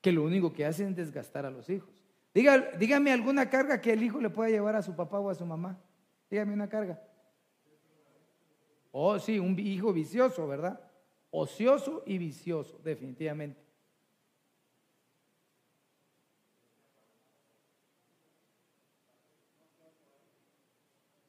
que 0.00 0.10
lo 0.10 0.24
único 0.24 0.52
que 0.52 0.64
hacen 0.64 0.88
es 0.88 0.96
desgastar 0.96 1.44
a 1.44 1.50
los 1.50 1.68
hijos. 1.68 1.90
dígame 2.32 3.12
alguna 3.12 3.50
carga 3.50 3.80
que 3.80 3.92
el 3.92 4.02
hijo 4.02 4.20
le 4.20 4.30
pueda 4.30 4.48
llevar 4.48 4.74
a 4.74 4.82
su 4.82 4.96
papá 4.96 5.20
o 5.20 5.28
a 5.28 5.34
su 5.34 5.44
mamá. 5.44 5.78
Dígame 6.30 6.54
una 6.54 6.68
carga. 6.68 7.00
Oh, 8.90 9.18
sí, 9.18 9.38
un 9.38 9.58
hijo 9.58 9.92
vicioso, 9.92 10.48
¿verdad? 10.48 10.80
Ocioso 11.30 12.02
y 12.06 12.16
vicioso, 12.16 12.80
definitivamente. 12.82 13.60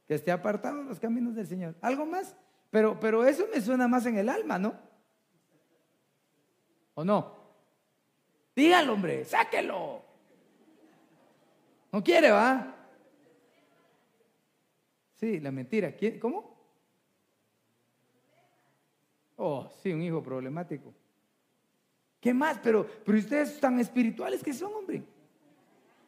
Que 0.08 0.16
esté 0.16 0.32
apartado 0.32 0.78
de 0.78 0.86
los 0.86 0.99
caminos 0.99 1.36
del 1.36 1.47
Señor. 1.47 1.76
¿Algo 1.82 2.06
más? 2.06 2.36
Pero, 2.72 3.00
pero 3.00 3.26
eso 3.26 3.48
me 3.54 3.62
suena 3.62 3.88
más 3.88 4.06
en 4.06 4.18
el 4.18 4.30
alma, 4.30 4.58
¿no? 4.58 4.74
¿O 6.96 7.04
no? 7.04 7.36
Dígalo, 8.56 8.94
hombre, 8.94 9.26
sáquelo. 9.26 10.02
¿No 11.92 12.04
quiere, 12.04 12.32
va? 12.32 12.76
Sí, 15.16 15.40
la 15.40 15.52
mentira. 15.52 15.94
¿Cómo? 16.20 16.58
Oh, 19.36 19.70
sí, 19.82 19.92
un 19.92 20.02
hijo 20.02 20.24
problemático. 20.24 20.94
¿Qué 22.22 22.34
más? 22.34 22.60
Pero, 22.60 22.88
pero 23.04 23.18
ustedes 23.18 23.60
tan 23.60 23.80
espirituales 23.80 24.42
que 24.42 24.54
son, 24.54 24.74
hombre. 24.74 25.04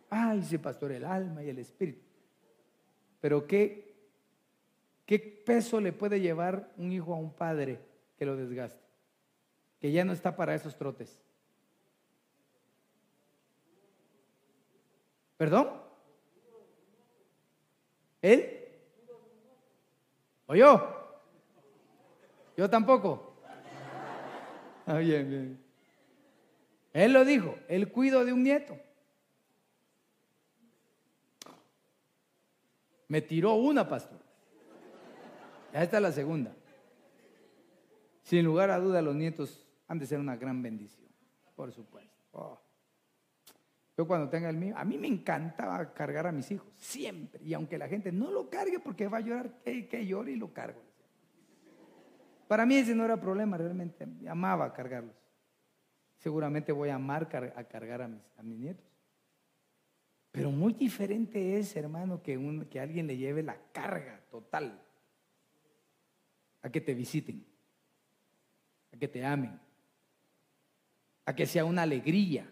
Ay, 0.10 0.40
dice 0.40 0.60
pastor, 0.60 0.92
el 0.92 1.04
alma 1.04 1.44
y 1.44 1.50
el 1.50 1.60
espíritu. 1.60 2.02
Pero 3.20 3.48
¿qué, 3.48 3.93
¿qué 5.06 5.20
peso 5.20 5.80
le 5.80 5.92
puede 5.92 6.20
llevar 6.20 6.72
un 6.78 6.92
hijo 6.92 7.14
a 7.14 7.18
un 7.18 7.34
padre 7.34 7.80
que 8.18 8.26
lo 8.26 8.36
desgaste? 8.36 8.82
Que 9.80 9.92
ya 9.92 10.06
no 10.06 10.14
está 10.14 10.36
para 10.36 10.56
esos 10.56 10.76
trotes. 10.78 11.22
¿Perdón? 15.38 15.82
¿Él? 18.22 18.64
¿O 20.46 20.56
yo? 20.56 21.04
Yo 22.56 22.70
tampoco. 22.70 23.34
Ah, 24.86 24.98
bien, 24.98 25.30
bien. 25.30 25.64
Él 26.94 27.12
lo 27.12 27.26
dijo, 27.26 27.58
él 27.68 27.92
cuido 27.92 28.24
de 28.24 28.34
un 28.34 28.44
nieto. 28.44 28.78
Me 33.08 33.22
tiró 33.22 33.56
una, 33.56 33.88
pastor. 33.88 34.23
Ya 35.74 35.82
está 35.82 36.00
la 36.00 36.12
segunda. 36.12 36.56
Sin 38.22 38.46
lugar 38.46 38.70
a 38.70 38.80
duda, 38.80 39.02
los 39.02 39.16
nietos 39.16 39.68
han 39.88 39.98
de 39.98 40.06
ser 40.06 40.20
una 40.20 40.38
gran 40.38 40.62
bendición, 40.62 41.10
por 41.56 41.72
supuesto. 41.72 42.14
Oh. 42.32 42.60
Yo 43.98 44.08
cuando 44.08 44.30
tenga 44.30 44.50
el 44.50 44.58
mío, 44.58 44.76
a 44.78 44.86
mí 44.86 44.98
me 44.98 45.08
encantaba 45.08 45.94
cargar 45.94 46.28
a 46.28 46.32
mis 46.32 46.50
hijos, 46.52 46.68
siempre. 46.78 47.44
Y 47.44 47.54
aunque 47.54 47.78
la 47.78 47.88
gente 47.88 48.12
no 48.12 48.32
lo 48.32 48.50
cargue 48.50 48.80
porque 48.80 49.08
va 49.08 49.18
a 49.18 49.22
llorar, 49.22 49.62
que, 49.64 49.88
que 49.88 50.06
llore 50.06 50.32
y 50.32 50.36
lo 50.36 50.54
cargo. 50.54 50.82
Para 52.48 52.66
mí 52.66 52.76
ese 52.76 52.94
no 52.94 53.04
era 53.04 53.20
problema, 53.20 53.58
realmente 53.58 54.08
amaba 54.28 54.74
cargarlos. 54.74 55.16
Seguramente 56.18 56.72
voy 56.72 56.90
a 56.90 56.96
amar 56.96 57.28
a 57.56 57.64
cargar 57.64 58.04
a 58.04 58.08
mis, 58.08 58.22
a 58.38 58.44
nietos. 58.44 58.86
Pero 60.32 60.52
muy 60.52 60.74
diferente 60.74 61.58
es, 61.58 61.76
hermano, 61.76 62.22
que, 62.22 62.68
que 62.70 62.80
alguien 62.80 63.08
le 63.08 63.18
lleve 63.18 63.44
la 63.44 63.58
carga 63.72 64.22
total 64.30 64.80
a 66.64 66.70
que 66.70 66.82
te 66.82 66.96
visiten, 66.96 67.46
a 68.92 68.98
que 68.98 69.08
te 69.08 69.24
amen, 69.24 69.60
a 71.26 71.36
que 71.36 71.46
sea 71.46 71.66
una 71.66 71.84
alegría, 71.84 72.50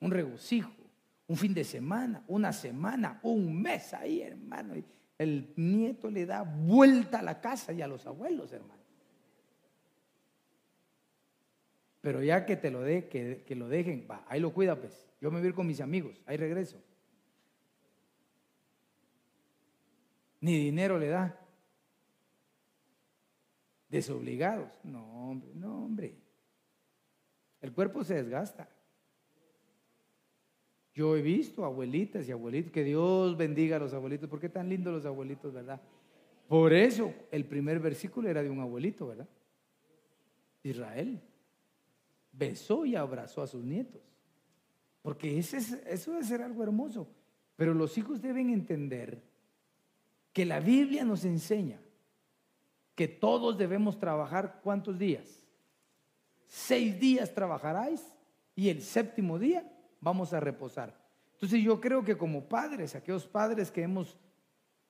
un 0.00 0.10
regocijo, 0.10 0.72
un 1.28 1.36
fin 1.36 1.54
de 1.54 1.64
semana, 1.64 2.24
una 2.26 2.52
semana, 2.52 3.20
un 3.22 3.62
mes 3.62 3.94
ahí, 3.94 4.20
hermano. 4.20 4.74
El 5.16 5.52
nieto 5.56 6.10
le 6.10 6.26
da 6.26 6.42
vuelta 6.42 7.20
a 7.20 7.22
la 7.22 7.40
casa 7.40 7.72
y 7.72 7.82
a 7.82 7.88
los 7.88 8.06
abuelos, 8.06 8.52
hermano. 8.52 8.82
Pero 12.00 12.22
ya 12.22 12.46
que 12.46 12.56
te 12.56 12.70
lo 12.70 12.80
dé, 12.80 13.08
que, 13.08 13.44
que, 13.46 13.54
lo 13.54 13.68
dejen, 13.68 14.06
va, 14.10 14.24
ahí 14.28 14.40
lo 14.40 14.52
cuida, 14.52 14.76
pues. 14.76 15.06
Yo 15.20 15.30
me 15.30 15.38
voy 15.38 15.46
a 15.46 15.48
ir 15.50 15.54
con 15.54 15.66
mis 15.66 15.80
amigos, 15.80 16.22
ahí 16.26 16.36
regreso. 16.36 16.80
Ni 20.40 20.56
dinero 20.56 20.98
le 20.98 21.08
da. 21.08 21.47
Desobligados. 23.88 24.70
No, 24.84 25.30
hombre, 25.30 25.50
no, 25.54 25.84
hombre. 25.84 26.16
El 27.60 27.72
cuerpo 27.72 28.04
se 28.04 28.14
desgasta. 28.14 28.68
Yo 30.94 31.16
he 31.16 31.22
visto 31.22 31.64
abuelitas 31.64 32.28
y 32.28 32.32
abuelitos, 32.32 32.72
que 32.72 32.84
Dios 32.84 33.36
bendiga 33.36 33.76
a 33.76 33.78
los 33.78 33.94
abuelitos, 33.94 34.28
porque 34.28 34.48
tan 34.48 34.68
lindos 34.68 34.92
los 34.92 35.06
abuelitos, 35.06 35.52
¿verdad? 35.52 35.80
Por 36.48 36.72
eso 36.72 37.14
el 37.30 37.44
primer 37.44 37.78
versículo 37.78 38.28
era 38.28 38.42
de 38.42 38.50
un 38.50 38.60
abuelito, 38.60 39.06
¿verdad? 39.06 39.28
Israel. 40.62 41.20
Besó 42.32 42.84
y 42.84 42.96
abrazó 42.96 43.42
a 43.42 43.46
sus 43.46 43.64
nietos. 43.64 44.02
Porque 45.02 45.38
ese 45.38 45.58
eso 45.86 46.12
debe 46.12 46.24
ser 46.24 46.42
algo 46.42 46.62
hermoso. 46.62 47.08
Pero 47.56 47.74
los 47.74 47.96
hijos 47.98 48.20
deben 48.20 48.50
entender 48.50 49.22
que 50.32 50.44
la 50.44 50.60
Biblia 50.60 51.04
nos 51.04 51.24
enseña 51.24 51.80
que 52.98 53.06
todos 53.06 53.56
debemos 53.56 53.96
trabajar 54.00 54.58
cuántos 54.60 54.98
días. 54.98 55.46
Seis 56.48 56.98
días 56.98 57.32
trabajaráis 57.32 58.04
y 58.56 58.70
el 58.70 58.82
séptimo 58.82 59.38
día 59.38 59.70
vamos 60.00 60.32
a 60.32 60.40
reposar. 60.40 60.98
Entonces 61.34 61.62
yo 61.62 61.80
creo 61.80 62.02
que 62.02 62.18
como 62.18 62.48
padres, 62.48 62.96
aquellos 62.96 63.24
padres 63.24 63.70
que 63.70 63.84
hemos 63.84 64.18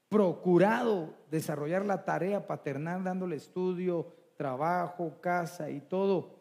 procurado 0.08 1.14
desarrollar 1.30 1.84
la 1.84 2.06
tarea 2.06 2.46
paternal, 2.46 3.04
dándole 3.04 3.36
estudio, 3.36 4.10
trabajo, 4.38 5.20
casa 5.20 5.68
y 5.68 5.82
todo, 5.82 6.38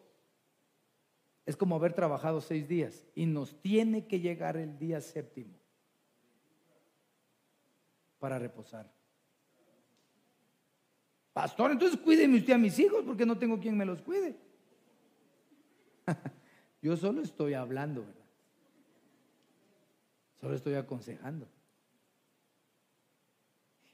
es 1.46 1.58
como 1.58 1.76
haber 1.76 1.92
trabajado 1.92 2.40
seis 2.40 2.66
días 2.66 3.04
y 3.14 3.26
nos 3.26 3.62
tiene 3.62 4.08
que 4.08 4.22
llegar 4.22 4.56
el 4.56 4.80
día 4.80 5.02
séptimo 5.02 5.60
para 8.20 8.40
reposar. 8.40 8.97
Pastor, 11.38 11.70
entonces 11.70 12.00
cuídeme 12.00 12.40
usted 12.40 12.54
a 12.54 12.58
mis 12.58 12.80
hijos 12.80 13.04
porque 13.06 13.24
no 13.24 13.38
tengo 13.38 13.60
quien 13.60 13.78
me 13.78 13.86
los 13.86 14.02
cuide. 14.02 14.36
Yo 16.82 16.98
solo 16.98 17.22
estoy 17.22 17.54
hablando, 17.54 18.02
¿verdad? 18.02 18.26
Solo 20.42 20.56
estoy 20.56 20.74
aconsejando. 20.74 21.48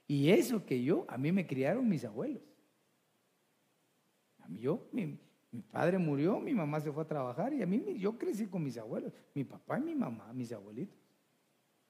Y 0.06 0.30
eso 0.30 0.64
que 0.64 0.82
yo, 0.82 1.04
a 1.06 1.18
mí 1.18 1.32
me 1.32 1.46
criaron 1.46 1.86
mis 1.86 2.06
abuelos. 2.06 2.42
A 4.38 4.48
mí 4.48 4.60
yo, 4.60 4.88
mi, 4.92 5.18
padre 5.70 5.98
murió, 5.98 6.40
mi 6.40 6.54
mamá 6.54 6.80
se 6.80 6.90
fue 6.92 7.02
a 7.02 7.06
trabajar 7.06 7.52
y 7.52 7.60
a 7.60 7.66
mí 7.66 7.98
yo 7.98 8.16
crecí 8.16 8.46
con 8.46 8.64
mis 8.64 8.78
abuelos, 8.78 9.12
mi 9.34 9.44
papá 9.44 9.78
y 9.78 9.82
mi 9.82 9.94
mamá, 9.94 10.32
mis 10.32 10.50
abuelitos. 10.50 10.98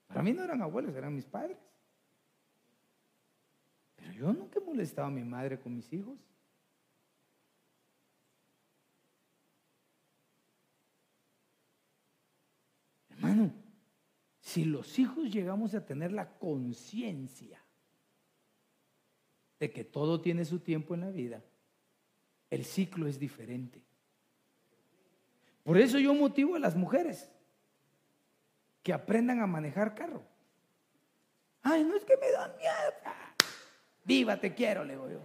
Para 0.09 0.21
mí 0.21 0.33
no 0.33 0.43
eran 0.43 0.63
abuelos, 0.63 0.97
eran 0.97 1.15
mis 1.15 1.27
padres. 1.27 1.57
Pero 4.05 4.19
yo 4.19 4.33
nunca 4.33 4.61
molestaba 4.61 5.09
a 5.09 5.11
mi 5.11 5.25
madre 5.25 5.59
con 5.59 5.75
mis 5.75 5.91
hijos. 5.93 6.19
Hermano, 13.09 13.51
si 14.41 14.65
los 14.67 14.99
hijos 14.99 15.33
llegamos 15.33 15.75
a 15.75 15.87
tener 15.87 16.13
la 16.13 16.39
conciencia 16.39 17.65
de 19.59 19.71
que 19.71 19.85
todo 19.85 20.21
tiene 20.21 20.45
su 20.45 20.59
tiempo 20.59 20.95
en 20.95 21.01
la 21.01 21.11
vida, 21.11 21.43
el 22.51 22.67
ciclo 22.67 23.07
es 23.07 23.19
diferente. 23.19 23.83
Por 25.63 25.79
eso 25.79 25.99
yo 25.99 26.13
motivo 26.13 26.57
a 26.57 26.59
las 26.59 26.77
mujeres 26.77 27.31
que 28.83 28.93
aprendan 28.93 29.41
a 29.41 29.47
manejar 29.47 29.95
carro. 29.95 30.23
Ay, 31.63 31.83
no 31.85 31.97
es 31.97 32.05
que 32.05 32.19
me 32.19 32.31
da 32.31 32.49
miedo. 32.59 33.14
Viva, 34.05 34.39
te 34.39 34.55
quiero, 34.55 34.85
le 34.85 34.93
digo 34.93 35.09
yo. 35.09 35.19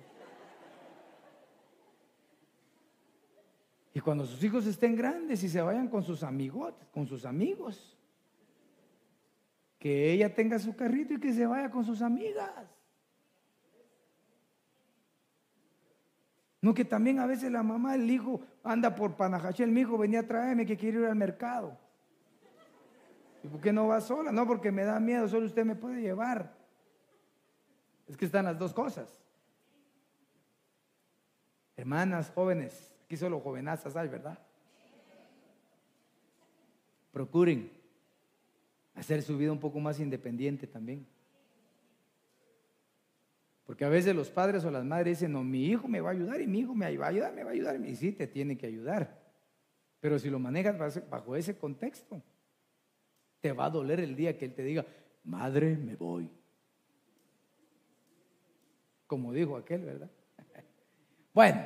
Y 3.94 4.00
cuando 4.00 4.26
sus 4.26 4.42
hijos 4.44 4.66
estén 4.66 4.96
grandes 4.96 5.44
y 5.44 5.50
se 5.50 5.62
vayan 5.62 5.88
con 5.88 6.04
sus 6.04 6.24
amigos, 6.24 6.74
con 6.94 7.08
sus 7.08 7.26
amigos, 7.26 7.98
que 9.78 10.12
ella 10.14 10.34
tenga 10.34 10.60
su 10.60 10.76
carrito 10.76 11.16
y 11.16 11.20
que 11.20 11.34
se 11.34 11.46
vaya 11.46 11.70
con 11.70 11.84
sus 11.84 12.02
amigas. 12.02 12.68
No 16.62 16.74
que 16.74 16.86
también 16.86 17.20
a 17.20 17.26
veces 17.26 17.52
la 17.52 17.64
mamá, 17.64 17.96
el 17.96 18.10
hijo 18.12 18.42
anda 18.64 18.94
por 18.94 19.16
Panajachel, 19.16 19.72
mi 19.72 19.82
hijo 19.82 19.98
venía 19.98 20.20
a 20.20 20.28
traerme 20.28 20.66
que 20.66 20.78
quiere 20.78 21.00
ir 21.00 21.06
al 21.06 21.16
mercado. 21.16 21.78
¿Y 23.44 23.48
por 23.48 23.62
qué 23.62 23.72
no 23.72 23.88
va 23.88 24.02
sola? 24.02 24.34
No, 24.34 24.46
porque 24.46 24.72
me 24.72 24.84
da 24.84 25.00
miedo, 25.00 25.28
solo 25.30 25.46
usted 25.46 25.64
me 25.66 25.76
puede 25.76 26.02
llevar. 26.02 26.59
Es 28.10 28.18
que 28.18 28.26
están 28.26 28.46
las 28.46 28.58
dos 28.58 28.74
cosas. 28.74 29.08
Hermanas, 31.78 32.32
jóvenes, 32.34 32.92
aquí 33.06 33.16
solo 33.16 33.40
jovenazas 33.40 33.96
hay, 33.96 34.10
¿verdad? 34.10 34.38
Procuren 37.14 37.72
hacer 38.96 39.22
su 39.22 39.38
vida 39.38 39.52
un 39.52 39.60
poco 39.60 39.80
más 39.80 40.00
independiente 40.00 40.68
también. 40.68 41.06
Porque 43.66 43.86
a 43.86 43.90
veces 43.90 44.16
los 44.16 44.32
padres 44.32 44.66
o 44.66 44.72
las 44.72 44.84
madres 44.84 45.20
dicen, 45.20 45.32
no, 45.32 45.44
mi 45.44 45.68
hijo 45.68 45.88
me 45.88 46.02
va 46.02 46.10
a 46.10 46.14
ayudar 46.14 46.42
y 46.42 46.48
mi 46.48 46.62
hijo 46.62 46.74
me 46.74 46.98
va 46.98 47.06
a 47.06 47.10
ayudar, 47.10 47.34
me 47.34 47.44
va 47.44 47.52
a 47.52 47.54
ayudar. 47.54 47.80
Y 47.86 47.96
sí, 47.96 48.12
te 48.12 48.26
tiene 48.26 48.58
que 48.58 48.66
ayudar. 48.66 49.22
Pero 50.00 50.18
si 50.18 50.32
lo 50.32 50.40
manejas 50.40 51.08
bajo 51.10 51.36
ese 51.36 51.56
contexto, 51.58 52.22
te 53.40 53.52
va 53.54 53.66
a 53.66 53.70
doler 53.70 54.00
el 54.00 54.16
día 54.16 54.36
que 54.36 54.46
él 54.46 54.54
te 54.56 54.64
diga, 54.64 54.86
madre, 55.24 55.78
me 55.78 55.96
voy. 55.96 56.39
Como 59.10 59.34
dijo 59.34 59.58
aquel, 59.58 59.82
¿verdad? 59.82 60.10
Bueno, 61.34 61.66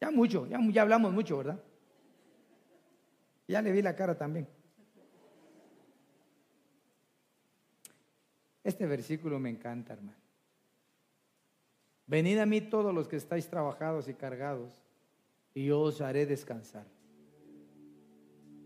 ya 0.00 0.10
mucho, 0.12 0.46
ya, 0.46 0.58
ya 0.70 0.82
hablamos 0.82 1.12
mucho, 1.12 1.38
¿verdad? 1.38 1.60
Ya 3.48 3.60
le 3.60 3.72
vi 3.72 3.82
la 3.82 3.96
cara 3.96 4.16
también. 4.16 4.46
Este 8.62 8.86
versículo 8.86 9.40
me 9.40 9.50
encanta, 9.50 9.94
hermano. 9.94 10.16
Venid 12.06 12.38
a 12.38 12.46
mí 12.46 12.60
todos 12.60 12.94
los 12.94 13.08
que 13.08 13.16
estáis 13.16 13.48
trabajados 13.48 14.08
y 14.08 14.14
cargados, 14.14 14.80
y 15.54 15.66
yo 15.66 15.80
os 15.80 16.00
haré 16.00 16.24
descansar. 16.24 16.86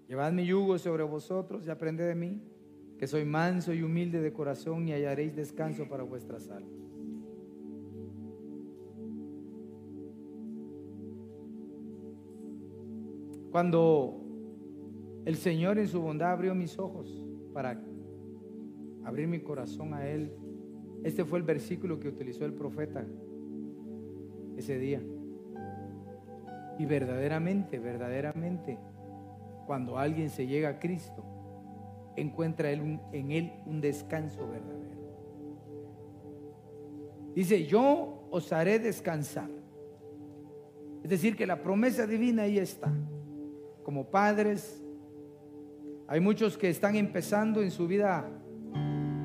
Llevad 0.09 0.33
mi 0.33 0.45
yugo 0.45 0.79
sobre 0.79 1.05
vosotros 1.05 1.67
y 1.67 1.71
aprended 1.71 2.07
de 2.07 2.15
mí, 2.15 2.43
que 2.99 3.07
soy 3.07 3.25
manso 3.25 3.73
y 3.73 3.83
humilde 3.83 4.21
de 4.21 4.33
corazón, 4.35 4.87
y 4.89 4.93
hallaréis 4.93 5.35
descanso 5.35 5.89
para 5.89 6.03
vuestras 6.03 6.51
almas. 6.51 6.86
Cuando 13.57 14.21
el 15.25 15.35
Señor 15.37 15.79
en 15.79 15.89
su 15.89 16.03
bondad 16.03 16.33
abrió 16.33 16.55
mis 16.55 16.79
ojos 16.79 17.25
para 17.55 17.83
abrir 19.03 19.29
mi 19.29 19.41
corazón 19.41 19.95
a 19.95 20.07
Él, 20.07 20.31
este 21.05 21.25
fue 21.25 21.39
el 21.39 21.45
versículo 21.47 21.99
que 21.99 22.09
utilizó 22.09 22.45
el 22.45 22.53
profeta 22.53 23.07
ese 24.59 24.79
día. 24.79 25.01
Y 26.79 26.85
verdaderamente, 26.85 27.79
verdaderamente, 27.79 28.79
cuando 29.65 29.97
alguien 29.97 30.29
se 30.29 30.47
llega 30.47 30.69
a 30.69 30.79
Cristo, 30.79 31.25
encuentra 32.15 32.71
en 32.71 33.01
Él 33.33 33.55
un 33.65 33.81
descanso 33.81 34.47
verdadero. 34.47 35.01
Dice, 37.35 37.65
yo 37.65 38.29
os 38.31 38.53
haré 38.53 38.79
descansar. 38.81 39.49
Es 41.03 41.09
decir, 41.09 41.37
que 41.37 41.47
la 41.47 41.63
promesa 41.63 42.07
divina 42.07 42.43
ahí 42.43 42.59
está. 42.59 42.93
Como 43.87 44.11
padres, 44.11 44.85
hay 46.09 46.19
muchos 46.19 46.59
que 46.59 46.69
están 46.69 46.97
empezando 46.97 47.63
en 47.63 47.71
su 47.71 47.87
vida 47.87 48.29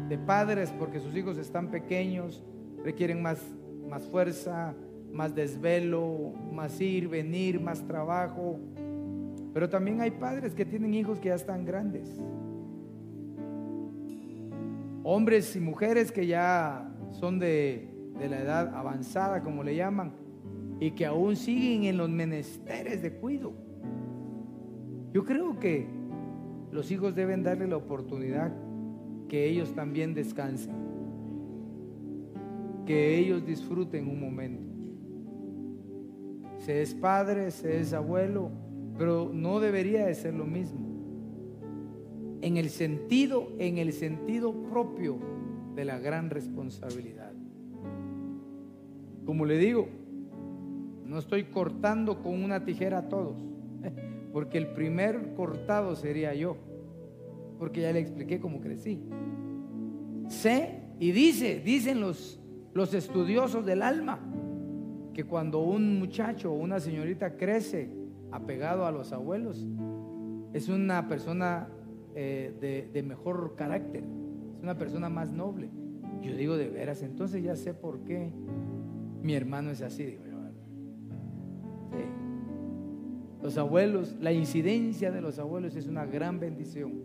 de 0.08 0.20
padres 0.20 0.72
porque 0.78 1.00
sus 1.00 1.16
hijos 1.16 1.40
están 1.40 1.72
pequeños, 1.72 2.44
requieren 2.84 3.24
más, 3.24 3.42
más 3.90 4.04
fuerza, 4.06 4.76
más 5.12 5.34
desvelo, 5.34 6.36
más 6.54 6.80
ir, 6.80 7.08
venir, 7.08 7.60
más 7.60 7.84
trabajo. 7.88 8.60
Pero 9.52 9.68
también 9.68 10.00
hay 10.00 10.12
padres 10.12 10.54
que 10.54 10.64
tienen 10.64 10.94
hijos 10.94 11.18
que 11.18 11.30
ya 11.30 11.36
están 11.36 11.66
grandes. 11.66 12.22
Hombres 15.02 15.56
y 15.56 15.60
mujeres 15.60 16.12
que 16.12 16.28
ya 16.28 16.88
son 17.14 17.40
de, 17.40 17.90
de 18.20 18.30
la 18.30 18.42
edad 18.42 18.76
avanzada, 18.76 19.42
como 19.42 19.64
le 19.64 19.76
llaman, 19.76 20.14
y 20.80 20.92
que 20.92 21.08
aún 21.08 21.36
siguen 21.36 21.86
en 21.86 21.98
los 21.98 22.12
menesteres 22.12 23.02
de 23.02 23.12
cuido. 23.14 23.71
Yo 25.14 25.26
creo 25.26 25.60
que 25.60 25.88
los 26.72 26.92
hijos 26.92 27.16
deben 27.16 27.44
darle 27.44 27.68
la 27.68 27.78
oportunidad 27.78 28.54
que 29.28 29.48
ellos 29.48 29.74
también 29.74 30.14
descansen, 30.14 30.76
que 32.86 33.18
ellos 33.18 33.46
disfruten 33.46 34.08
un 34.08 34.20
momento 34.20 34.72
se 36.62 36.82
es 36.82 36.94
padre, 36.94 37.50
se 37.52 37.80
es 37.80 37.92
abuelo, 37.94 38.52
pero 38.98 39.32
no 39.34 39.60
debería 39.60 40.06
de 40.06 40.14
ser 40.14 40.36
lo 40.36 40.46
mismo. 40.46 40.80
En 42.42 42.58
el 42.58 42.70
sentido, 42.70 43.52
en 43.58 43.78
el 43.78 43.94
sentido 43.94 44.54
propio 44.70 45.18
de 45.76 45.86
la 45.86 46.00
gran 46.00 46.30
responsabilidad. 46.30 47.34
Como 49.26 49.46
le 49.46 49.58
digo, 49.58 49.88
no 51.06 51.18
estoy 51.18 51.46
cortando 51.46 52.22
con 52.22 52.44
una 52.44 52.64
tijera 52.64 53.00
a 53.00 53.10
todos, 53.10 53.38
porque 54.32 54.58
el 54.58 54.68
primer 54.68 55.34
cortado 55.36 55.96
sería 55.96 56.34
yo, 56.34 56.58
porque 57.60 57.82
ya 57.82 57.92
le 57.92 58.00
expliqué 58.00 58.40
cómo 58.40 58.62
crecí. 58.62 59.02
Sé 60.28 60.82
y 61.00 61.12
dice, 61.12 61.62
dicen 61.64 62.00
los, 62.00 62.40
los 62.74 62.94
estudiosos 62.94 63.66
del 63.66 63.82
alma, 63.82 64.20
que 65.14 65.24
cuando 65.26 65.60
un 65.60 66.00
muchacho 66.00 66.52
o 66.52 66.56
una 66.56 66.80
señorita 66.80 67.36
crece 67.36 67.90
apegado 68.32 68.86
a 68.86 68.92
los 68.92 69.12
abuelos, 69.12 69.68
es 70.54 70.70
una 70.70 71.08
persona 71.08 71.68
eh, 72.16 72.90
de, 72.94 73.04
mejor 73.04 73.56
carácter, 73.56 74.04
es 74.56 74.64
una 74.64 74.78
persona 74.78 75.10
más 75.10 75.32
noble. 75.32 75.70
Yo 76.22 76.36
digo 76.36 76.56
de 76.56 76.70
veras, 76.70 77.02
entonces 77.02 77.44
ya 77.44 77.56
sé 77.56 77.74
por 77.74 78.04
qué 78.04 78.32
mi 79.22 79.34
hermano 79.34 79.72
es 79.72 79.82
así. 79.82 80.06
Digo 80.06 80.32
Los 83.42 83.58
abuelos, 83.58 84.16
la 84.20 84.32
incidencia 84.32 85.12
de 85.12 85.22
los 85.22 85.40
abuelos 85.40 85.76
es 85.76 85.88
una 85.88 86.06
gran 86.06 86.40
bendición 86.40 87.04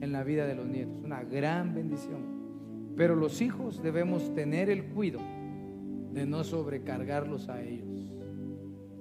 en 0.00 0.12
la 0.12 0.24
vida 0.24 0.46
de 0.46 0.54
los 0.54 0.66
nietos, 0.66 1.02
una 1.04 1.22
gran 1.22 1.74
bendición. 1.74 2.42
Pero 2.96 3.14
los 3.16 3.40
hijos 3.42 3.82
debemos 3.82 4.34
tener 4.34 4.70
el 4.70 4.84
cuidado 4.86 5.24
de 6.12 6.26
no 6.26 6.42
sobrecargarlos 6.44 7.48
a 7.48 7.62
ellos. 7.62 8.12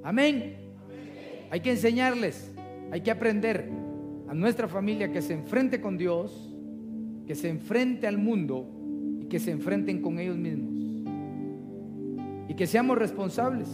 Amén. 0.04 0.56
Hay 1.49 1.60
que 1.62 1.72
enseñarles, 1.72 2.54
hay 2.91 3.02
que 3.02 3.12
aprender 3.12 3.70
a 4.28 4.34
nuestra 4.34 4.68
familia 4.68 5.12
que 5.12 5.22
se 5.22 5.34
enfrente 5.34 5.82
con 5.82 5.97
Dios, 5.97 6.54
que 7.28 7.36
se 7.36 7.49
enfrente 7.49 8.08
al 8.08 8.18
mundo 8.18 8.66
y 9.22 9.26
que 9.26 9.39
se 9.39 9.52
enfrenten 9.52 10.02
con 10.02 10.20
ellos 10.20 10.38
mismos. 10.38 10.72
Y 12.47 12.54
que 12.56 12.68
seamos 12.68 12.97
responsables. 12.97 13.70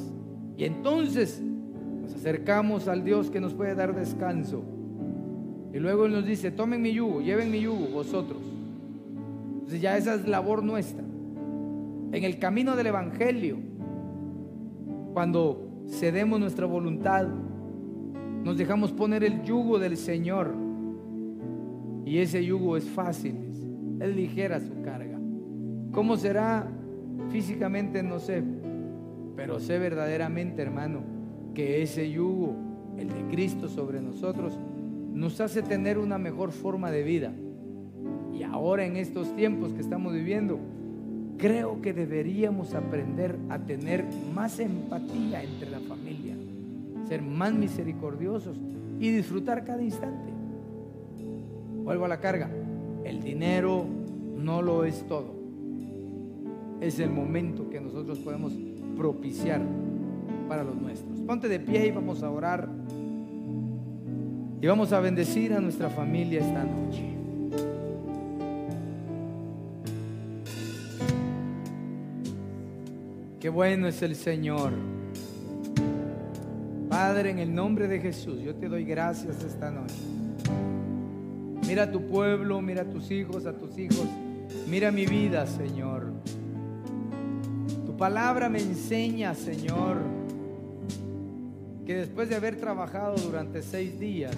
Y 0.57 0.63
entonces 0.63 1.41
acercamos 2.18 2.88
al 2.88 3.03
Dios 3.03 3.32
que 3.32 3.39
nos 3.39 3.53
puede 3.53 3.74
dar 3.76 3.95
descanso. 3.95 4.63
Y 5.74 5.80
luego 5.80 6.05
Él 6.05 6.11
nos 6.11 6.26
dice, 6.26 6.51
tomen 6.51 6.82
mi 6.82 6.91
yugo, 6.91 7.22
lleven 7.22 7.49
mi 7.49 7.61
yugo 7.61 7.88
vosotros. 7.88 8.41
Entonces 9.53 9.82
ya 9.82 9.97
esa 9.97 10.15
es 10.15 10.28
labor 10.28 10.63
nuestra 10.63 11.07
en 12.11 12.24
el 12.24 12.39
camino 12.39 12.76
del 12.76 12.88
Evangelio, 12.88 13.57
cuando 15.13 15.86
cedemos 15.89 16.39
nuestra 16.39 16.65
voluntad, 16.65 17.28
nos 18.43 18.57
dejamos 18.57 18.91
poner 18.91 19.24
el 19.24 19.43
yugo 19.43 19.78
del 19.80 19.97
Señor. 19.97 20.53
Y 22.05 22.20
ese 22.20 22.45
yugo 22.45 22.78
es 22.78 22.86
fácil, 22.86 23.36
es 23.99 24.15
ligera 24.15 24.59
su 24.59 24.82
carga. 24.82 25.20
¿Cómo 25.91 26.15
será 26.15 26.68
físicamente? 27.30 28.01
No 28.03 28.20
sé, 28.20 28.41
pero 29.36 29.59
sé 29.59 29.78
verdaderamente, 29.80 30.61
hermano, 30.61 31.01
que 31.57 31.81
ese 31.81 32.11
yugo, 32.11 32.53
el 32.99 33.07
de 33.07 33.31
Cristo 33.31 33.67
sobre 33.67 33.99
nosotros, 33.99 34.53
nos 35.11 35.41
hace 35.41 35.63
tener 35.63 35.97
una 35.97 36.19
mejor 36.19 36.51
forma 36.51 36.91
de 36.91 37.01
vida. 37.01 37.33
Y 38.31 38.43
ahora 38.43 38.85
en 38.85 38.95
estos 38.95 39.35
tiempos 39.35 39.73
que 39.73 39.81
estamos 39.81 40.13
viviendo, 40.13 40.59
creo 41.39 41.81
que 41.81 41.93
deberíamos 41.93 42.75
aprender 42.75 43.39
a 43.49 43.57
tener 43.57 44.05
más 44.35 44.59
empatía 44.59 45.41
entre 45.41 45.71
la 45.71 45.79
familia, 45.79 46.35
ser 47.07 47.23
más 47.23 47.53
misericordiosos 47.53 48.55
y 48.99 49.09
disfrutar 49.09 49.65
cada 49.65 49.81
instante. 49.81 50.31
Vuelvo 51.83 52.05
a 52.05 52.07
la 52.07 52.19
carga. 52.19 52.51
El 53.03 53.23
dinero 53.23 53.83
no 54.37 54.61
lo 54.61 54.85
es 54.85 55.07
todo. 55.07 55.33
Es 56.81 56.99
el 56.99 57.09
momento 57.09 57.67
que 57.67 57.81
nosotros 57.81 58.19
podemos 58.19 58.53
propiciar 58.95 59.86
para 60.47 60.63
los 60.63 60.75
nuestros. 60.75 61.19
Ponte 61.21 61.47
de 61.47 61.59
pie 61.59 61.87
y 61.87 61.91
vamos 61.91 62.23
a 62.23 62.29
orar. 62.29 62.67
Y 64.59 64.65
vamos 64.65 64.91
a 64.91 64.99
bendecir 64.99 65.53
a 65.53 65.59
nuestra 65.59 65.89
familia 65.89 66.39
esta 66.39 66.63
noche. 66.63 67.03
Qué 73.39 73.49
bueno 73.49 73.87
es 73.87 74.01
el 74.01 74.15
Señor. 74.15 74.73
Padre, 76.89 77.29
en 77.29 77.39
el 77.39 77.53
nombre 77.53 77.87
de 77.87 77.99
Jesús, 77.99 78.41
yo 78.41 78.55
te 78.55 78.67
doy 78.67 78.83
gracias 78.83 79.43
esta 79.43 79.69
noche. 79.69 79.95
Mira 81.67 81.83
a 81.83 81.91
tu 81.91 82.07
pueblo, 82.07 82.61
mira 82.61 82.83
a 82.83 82.85
tus 82.85 83.11
hijos, 83.11 83.45
a 83.45 83.53
tus 83.53 83.77
hijos. 83.77 84.07
Mira 84.67 84.91
mi 84.91 85.05
vida, 85.05 85.45
Señor. 85.45 86.13
Tu 87.85 87.95
palabra 87.95 88.49
me 88.49 88.59
enseña, 88.59 89.35
Señor 89.35 90.16
que 91.88 91.95
después 91.95 92.27
de 92.27 92.35
haber 92.35 92.57
trabajado 92.57 93.15
durante 93.15 93.63
seis 93.63 93.97
días, 93.97 94.35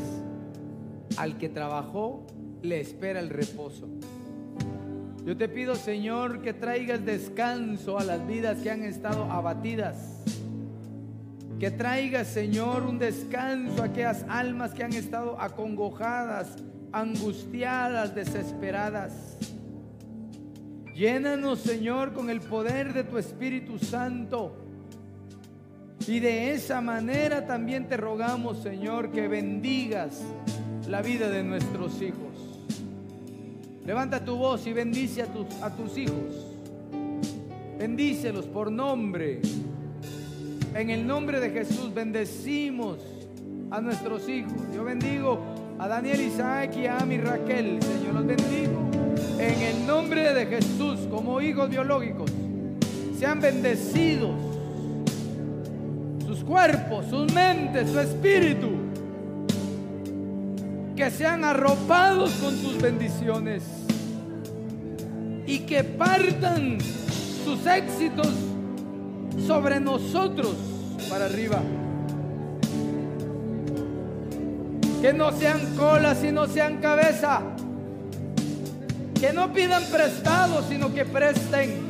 al 1.18 1.40
que 1.40 1.50
trabajó 1.50 2.28
le 2.62 2.80
espera 2.80 3.20
el 3.20 3.32
reposo. 3.32 3.90
Yo 5.26 5.36
te 5.36 5.50
pido, 5.50 5.74
Señor, 5.74 6.44
que 6.44 6.54
traigas 6.54 7.04
descanso 7.04 7.98
a 7.98 8.04
las 8.04 8.26
vidas 8.28 8.60
que 8.60 8.70
han 8.70 8.84
estado 8.84 9.24
abatidas. 9.24 10.22
Que 11.60 11.72
traigas, 11.72 12.28
Señor, 12.28 12.84
un 12.84 13.00
descanso 13.00 13.82
a 13.82 13.86
aquellas 13.86 14.24
almas 14.30 14.76
que 14.76 14.84
han 14.84 14.94
estado 14.94 15.42
acongojadas, 15.42 16.56
angustiadas, 16.92 18.14
desesperadas. 18.14 19.40
Llénanos, 20.94 21.62
Señor, 21.62 22.14
con 22.14 22.30
el 22.30 22.42
poder 22.42 22.94
de 22.94 23.04
tu 23.04 23.18
Espíritu 23.18 23.80
Santo. 23.80 24.69
Y 26.08 26.20
de 26.20 26.54
esa 26.54 26.82
manera 26.82 27.46
también 27.46 27.88
te 27.88 27.98
rogamos, 27.98 28.64
Señor, 28.64 29.12
que 29.12 29.28
bendigas 29.28 30.22
la 30.88 31.02
vida 31.02 31.30
de 31.30 31.44
nuestros 31.44 32.02
hijos. 32.02 32.30
Levanta 33.86 34.24
tu 34.24 34.36
voz 34.36 34.66
y 34.68 34.74
bendice 34.74 35.24
a 35.24 35.76
tus, 35.76 35.98
hijos. 35.98 36.46
Bendícelos 37.78 38.46
por 38.46 38.72
nombre. 38.72 39.42
En 40.76 40.90
el 40.90 41.06
nombre 41.06 41.40
de 41.40 41.50
Jesús 41.50 41.94
bendecimos 41.94 43.00
a 43.72 43.82
nuestros 43.82 44.28
hijos. 44.30 44.54
Yo 44.76 44.84
bendigo 44.84 45.40
a 45.80 45.88
Daniel, 45.88 46.22
Isaac 46.22 46.76
y 46.78 46.86
a 46.86 46.98
Ami 47.00 47.18
Raquel. 47.18 47.82
Señor, 47.82 48.14
los 48.14 48.26
bendigo. 48.26 48.90
En 49.40 49.62
el 49.62 49.88
nombre 49.88 50.34
de 50.34 50.46
Jesús, 50.46 51.00
como 51.10 51.42
hijos 51.42 51.70
biológicos, 51.70 52.32
sean 53.18 53.40
bendecidos 53.40 54.49
sus 56.40 56.44
cuerpos, 56.44 57.06
sus 57.10 57.32
mentes, 57.34 57.90
su 57.90 58.00
espíritu. 58.00 58.70
Que 60.96 61.10
sean 61.12 61.44
arropados 61.44 62.32
con 62.34 62.56
tus 62.58 62.82
bendiciones. 62.82 63.64
Y 65.46 65.60
que 65.60 65.84
partan 65.84 66.78
sus 67.44 67.66
éxitos 67.66 68.30
sobre 69.46 69.80
nosotros 69.80 70.56
para 71.10 71.26
arriba. 71.26 71.62
Que 75.02 75.14
no 75.14 75.32
sean 75.32 75.76
cola, 75.76 76.14
sino 76.16 76.46
sean 76.48 76.78
cabeza. 76.78 77.42
Que 79.20 79.34
no 79.34 79.52
pidan 79.54 79.84
prestado, 79.86 80.64
sino 80.68 80.94
que 80.94 81.06
presten. 81.06 81.89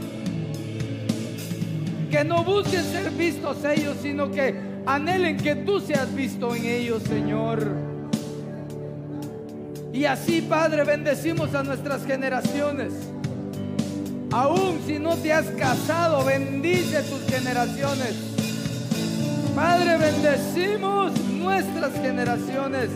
Que 2.20 2.26
no 2.26 2.44
busquen 2.44 2.84
ser 2.84 3.12
vistos 3.12 3.64
ellos, 3.64 3.96
sino 4.02 4.30
que 4.30 4.54
anhelen 4.86 5.38
que 5.38 5.56
tú 5.56 5.80
seas 5.80 6.14
visto 6.14 6.54
en 6.54 6.66
ellos, 6.66 7.02
Señor. 7.04 7.66
Y 9.94 10.04
así, 10.04 10.42
Padre, 10.42 10.84
bendecimos 10.84 11.56
a 11.56 11.64
nuestras 11.64 12.06
generaciones. 12.06 12.92
Aún 14.34 14.82
si 14.86 15.00
no 15.00 15.16
te 15.16 15.32
has 15.32 15.46
casado, 15.52 16.26
bendice 16.26 17.04
tus 17.04 17.22
generaciones. 17.34 18.16
Padre, 19.56 19.96
bendecimos 19.96 21.18
nuestras 21.22 21.94
generaciones, 22.02 22.90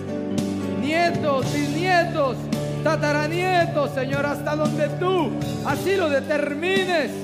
nietos, 0.82 1.46
bisnietos, 1.54 2.36
tataranietos, 2.84 3.90
Señor, 3.92 4.26
hasta 4.26 4.54
donde 4.58 4.90
tú 5.00 5.32
así 5.66 5.96
lo 5.96 6.10
determines. 6.10 7.23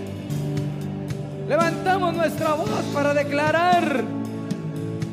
Levantamos 1.50 2.14
nuestra 2.14 2.54
voz 2.54 2.70
para 2.94 3.12
declarar 3.12 4.04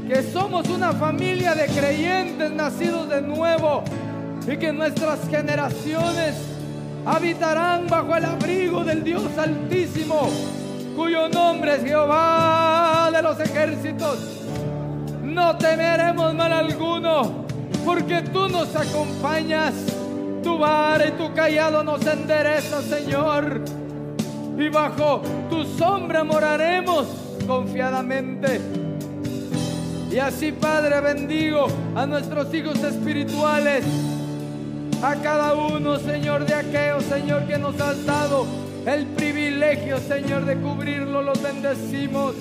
que 0.07 0.22
somos 0.22 0.68
una 0.68 0.93
familia 0.93 1.55
de 1.55 1.64
creyentes 1.64 2.53
nacidos 2.53 3.09
de 3.09 3.22
nuevo 3.22 3.82
y 4.47 4.59
que 4.59 4.70
nuestras 4.70 5.26
generaciones 5.30 6.34
habitarán 7.07 7.87
bajo 7.87 8.14
el 8.14 8.26
abrigo 8.26 8.84
del 8.84 9.03
Dios 9.03 9.22
Altísimo, 9.39 10.28
cuyo 10.95 11.26
nombre 11.30 11.76
es 11.76 11.84
Jehová 11.84 13.09
de 13.11 13.22
los 13.22 13.41
ejércitos. 13.41 14.18
No 15.22 15.57
temeremos 15.57 16.34
mal 16.34 16.53
alguno, 16.53 17.47
porque 17.82 18.20
tú 18.20 18.47
nos 18.51 18.76
acompañas. 18.76 19.72
Tu 20.43 20.59
vara 20.59 21.07
y 21.07 21.12
tu 21.12 21.32
callado 21.32 21.82
nos 21.82 22.07
endereza, 22.07 22.82
Señor. 22.82 23.86
Y 24.59 24.69
bajo 24.69 25.23
tu 25.51 25.65
sombra 25.65 26.25
moraremos 26.25 27.07
confiadamente. 27.47 28.61
Y 30.11 30.19
así, 30.19 30.53
Padre, 30.53 31.01
bendigo 31.01 31.67
a 31.95 32.07
nuestros 32.07 32.53
hijos 32.55 32.83
espirituales 32.83 33.85
a 35.03 35.15
cada 35.17 35.55
uno, 35.55 35.99
Señor, 35.99 36.47
de 36.47 36.55
aquellos, 36.55 37.05
Señor, 37.05 37.47
que 37.47 37.59
nos 37.59 37.79
has 37.81 38.05
dado 38.07 38.47
el 38.87 39.05
privilegio, 39.07 39.99
Señor, 39.99 40.47
de 40.47 40.57
cubrirlo. 40.57 41.23
Los 41.23 41.43
bendecimos 41.43 42.35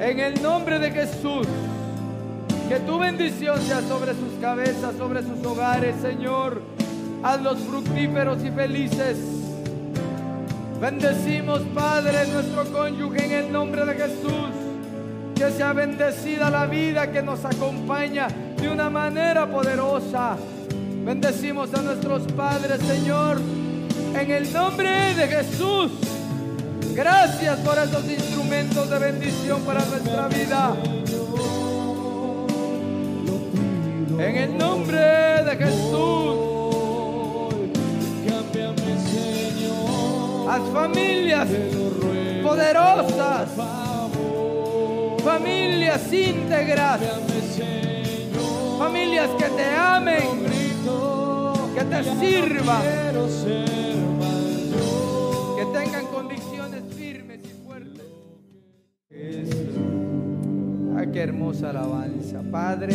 en 0.00 0.18
el 0.18 0.42
nombre 0.42 0.78
de 0.78 0.90
Jesús. 0.90 1.46
Que 2.68 2.80
tu 2.80 2.98
bendición 2.98 3.60
sea 3.62 3.80
sobre 3.82 4.12
sus 4.14 4.32
cabezas, 4.40 4.96
sobre 4.96 5.22
sus 5.22 5.44
hogares, 5.46 5.94
Señor. 6.02 6.60
Hazlos 7.22 7.60
fructíferos 7.60 8.42
y 8.44 8.50
felices. 8.50 9.45
Bendecimos, 10.80 11.62
Padre, 11.74 12.26
nuestro 12.28 12.64
cónyuge 12.70 13.24
en 13.24 13.32
el 13.32 13.52
nombre 13.52 13.84
de 13.86 13.94
Jesús. 13.94 14.50
Que 15.34 15.50
sea 15.50 15.72
bendecida 15.72 16.50
la 16.50 16.66
vida 16.66 17.10
que 17.10 17.22
nos 17.22 17.44
acompaña 17.44 18.28
de 18.56 18.68
una 18.68 18.90
manera 18.90 19.46
poderosa. 19.46 20.36
Bendecimos 21.04 21.72
a 21.74 21.82
nuestros 21.82 22.22
padres, 22.32 22.80
Señor, 22.80 23.40
en 24.14 24.30
el 24.30 24.52
nombre 24.52 25.14
de 25.14 25.28
Jesús. 25.28 25.92
Gracias 26.94 27.58
por 27.60 27.78
esos 27.78 28.04
instrumentos 28.10 28.90
de 28.90 28.98
bendición 28.98 29.60
para 29.62 29.84
nuestra 29.84 30.28
vida. 30.28 30.74
En 34.18 34.36
el 34.36 34.58
nombre 34.58 34.98
de 34.98 35.56
Jesús. 35.56 36.35
Haz 40.48 40.62
familias 40.72 41.48
poderosas. 42.42 43.48
Familias 45.24 46.12
íntegras. 46.12 47.00
Familias 48.78 49.30
que 49.38 49.44
te 49.44 49.64
amen 49.74 50.46
que 51.76 51.84
te 51.84 52.04
sirva, 52.04 52.80
que 55.56 55.64
tengan 55.78 56.06
convicciones 56.06 56.82
firmes 56.94 57.40
y 57.44 57.66
fuertes. 57.66 58.06
Ah, 60.96 61.04
qué 61.12 61.20
hermosa 61.20 61.68
alabanza, 61.70 62.40
Padre. 62.50 62.94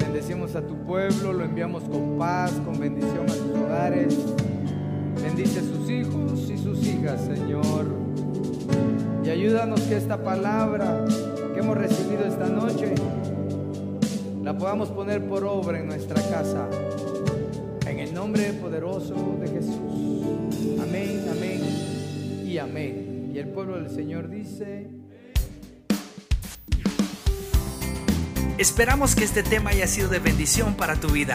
Bendecimos 0.00 0.56
a 0.56 0.62
tu 0.62 0.74
pueblo, 0.86 1.34
lo 1.34 1.44
enviamos 1.44 1.82
con 1.84 2.16
paz, 2.16 2.52
con 2.64 2.80
bendición 2.80 3.26
a 3.26 3.34
sus 3.34 3.50
hogares. 3.50 4.16
Bendice 5.36 5.60
sus 5.60 5.90
hijos 5.90 6.50
y 6.50 6.56
sus 6.56 6.86
hijas, 6.86 7.20
Señor. 7.26 7.86
Y 9.22 9.28
ayúdanos 9.28 9.80
que 9.82 9.96
esta 9.96 10.22
palabra 10.22 11.04
que 11.52 11.60
hemos 11.60 11.76
recibido 11.76 12.24
esta 12.24 12.48
noche 12.48 12.94
la 14.42 14.56
podamos 14.56 14.88
poner 14.88 15.26
por 15.28 15.44
obra 15.44 15.78
en 15.78 15.88
nuestra 15.88 16.22
casa 16.30 16.68
nombre 18.16 18.50
poderoso 18.54 19.36
de 19.42 19.48
Jesús. 19.48 20.80
Amén, 20.82 21.22
amén 21.30 21.60
y 22.46 22.56
amén. 22.56 23.30
Y 23.34 23.38
el 23.38 23.48
pueblo 23.48 23.76
del 23.76 23.90
Señor 23.90 24.30
dice... 24.30 24.88
Esperamos 28.56 29.14
que 29.14 29.24
este 29.24 29.42
tema 29.42 29.70
haya 29.70 29.86
sido 29.86 30.08
de 30.08 30.18
bendición 30.18 30.76
para 30.76 30.96
tu 30.96 31.08
vida. 31.08 31.34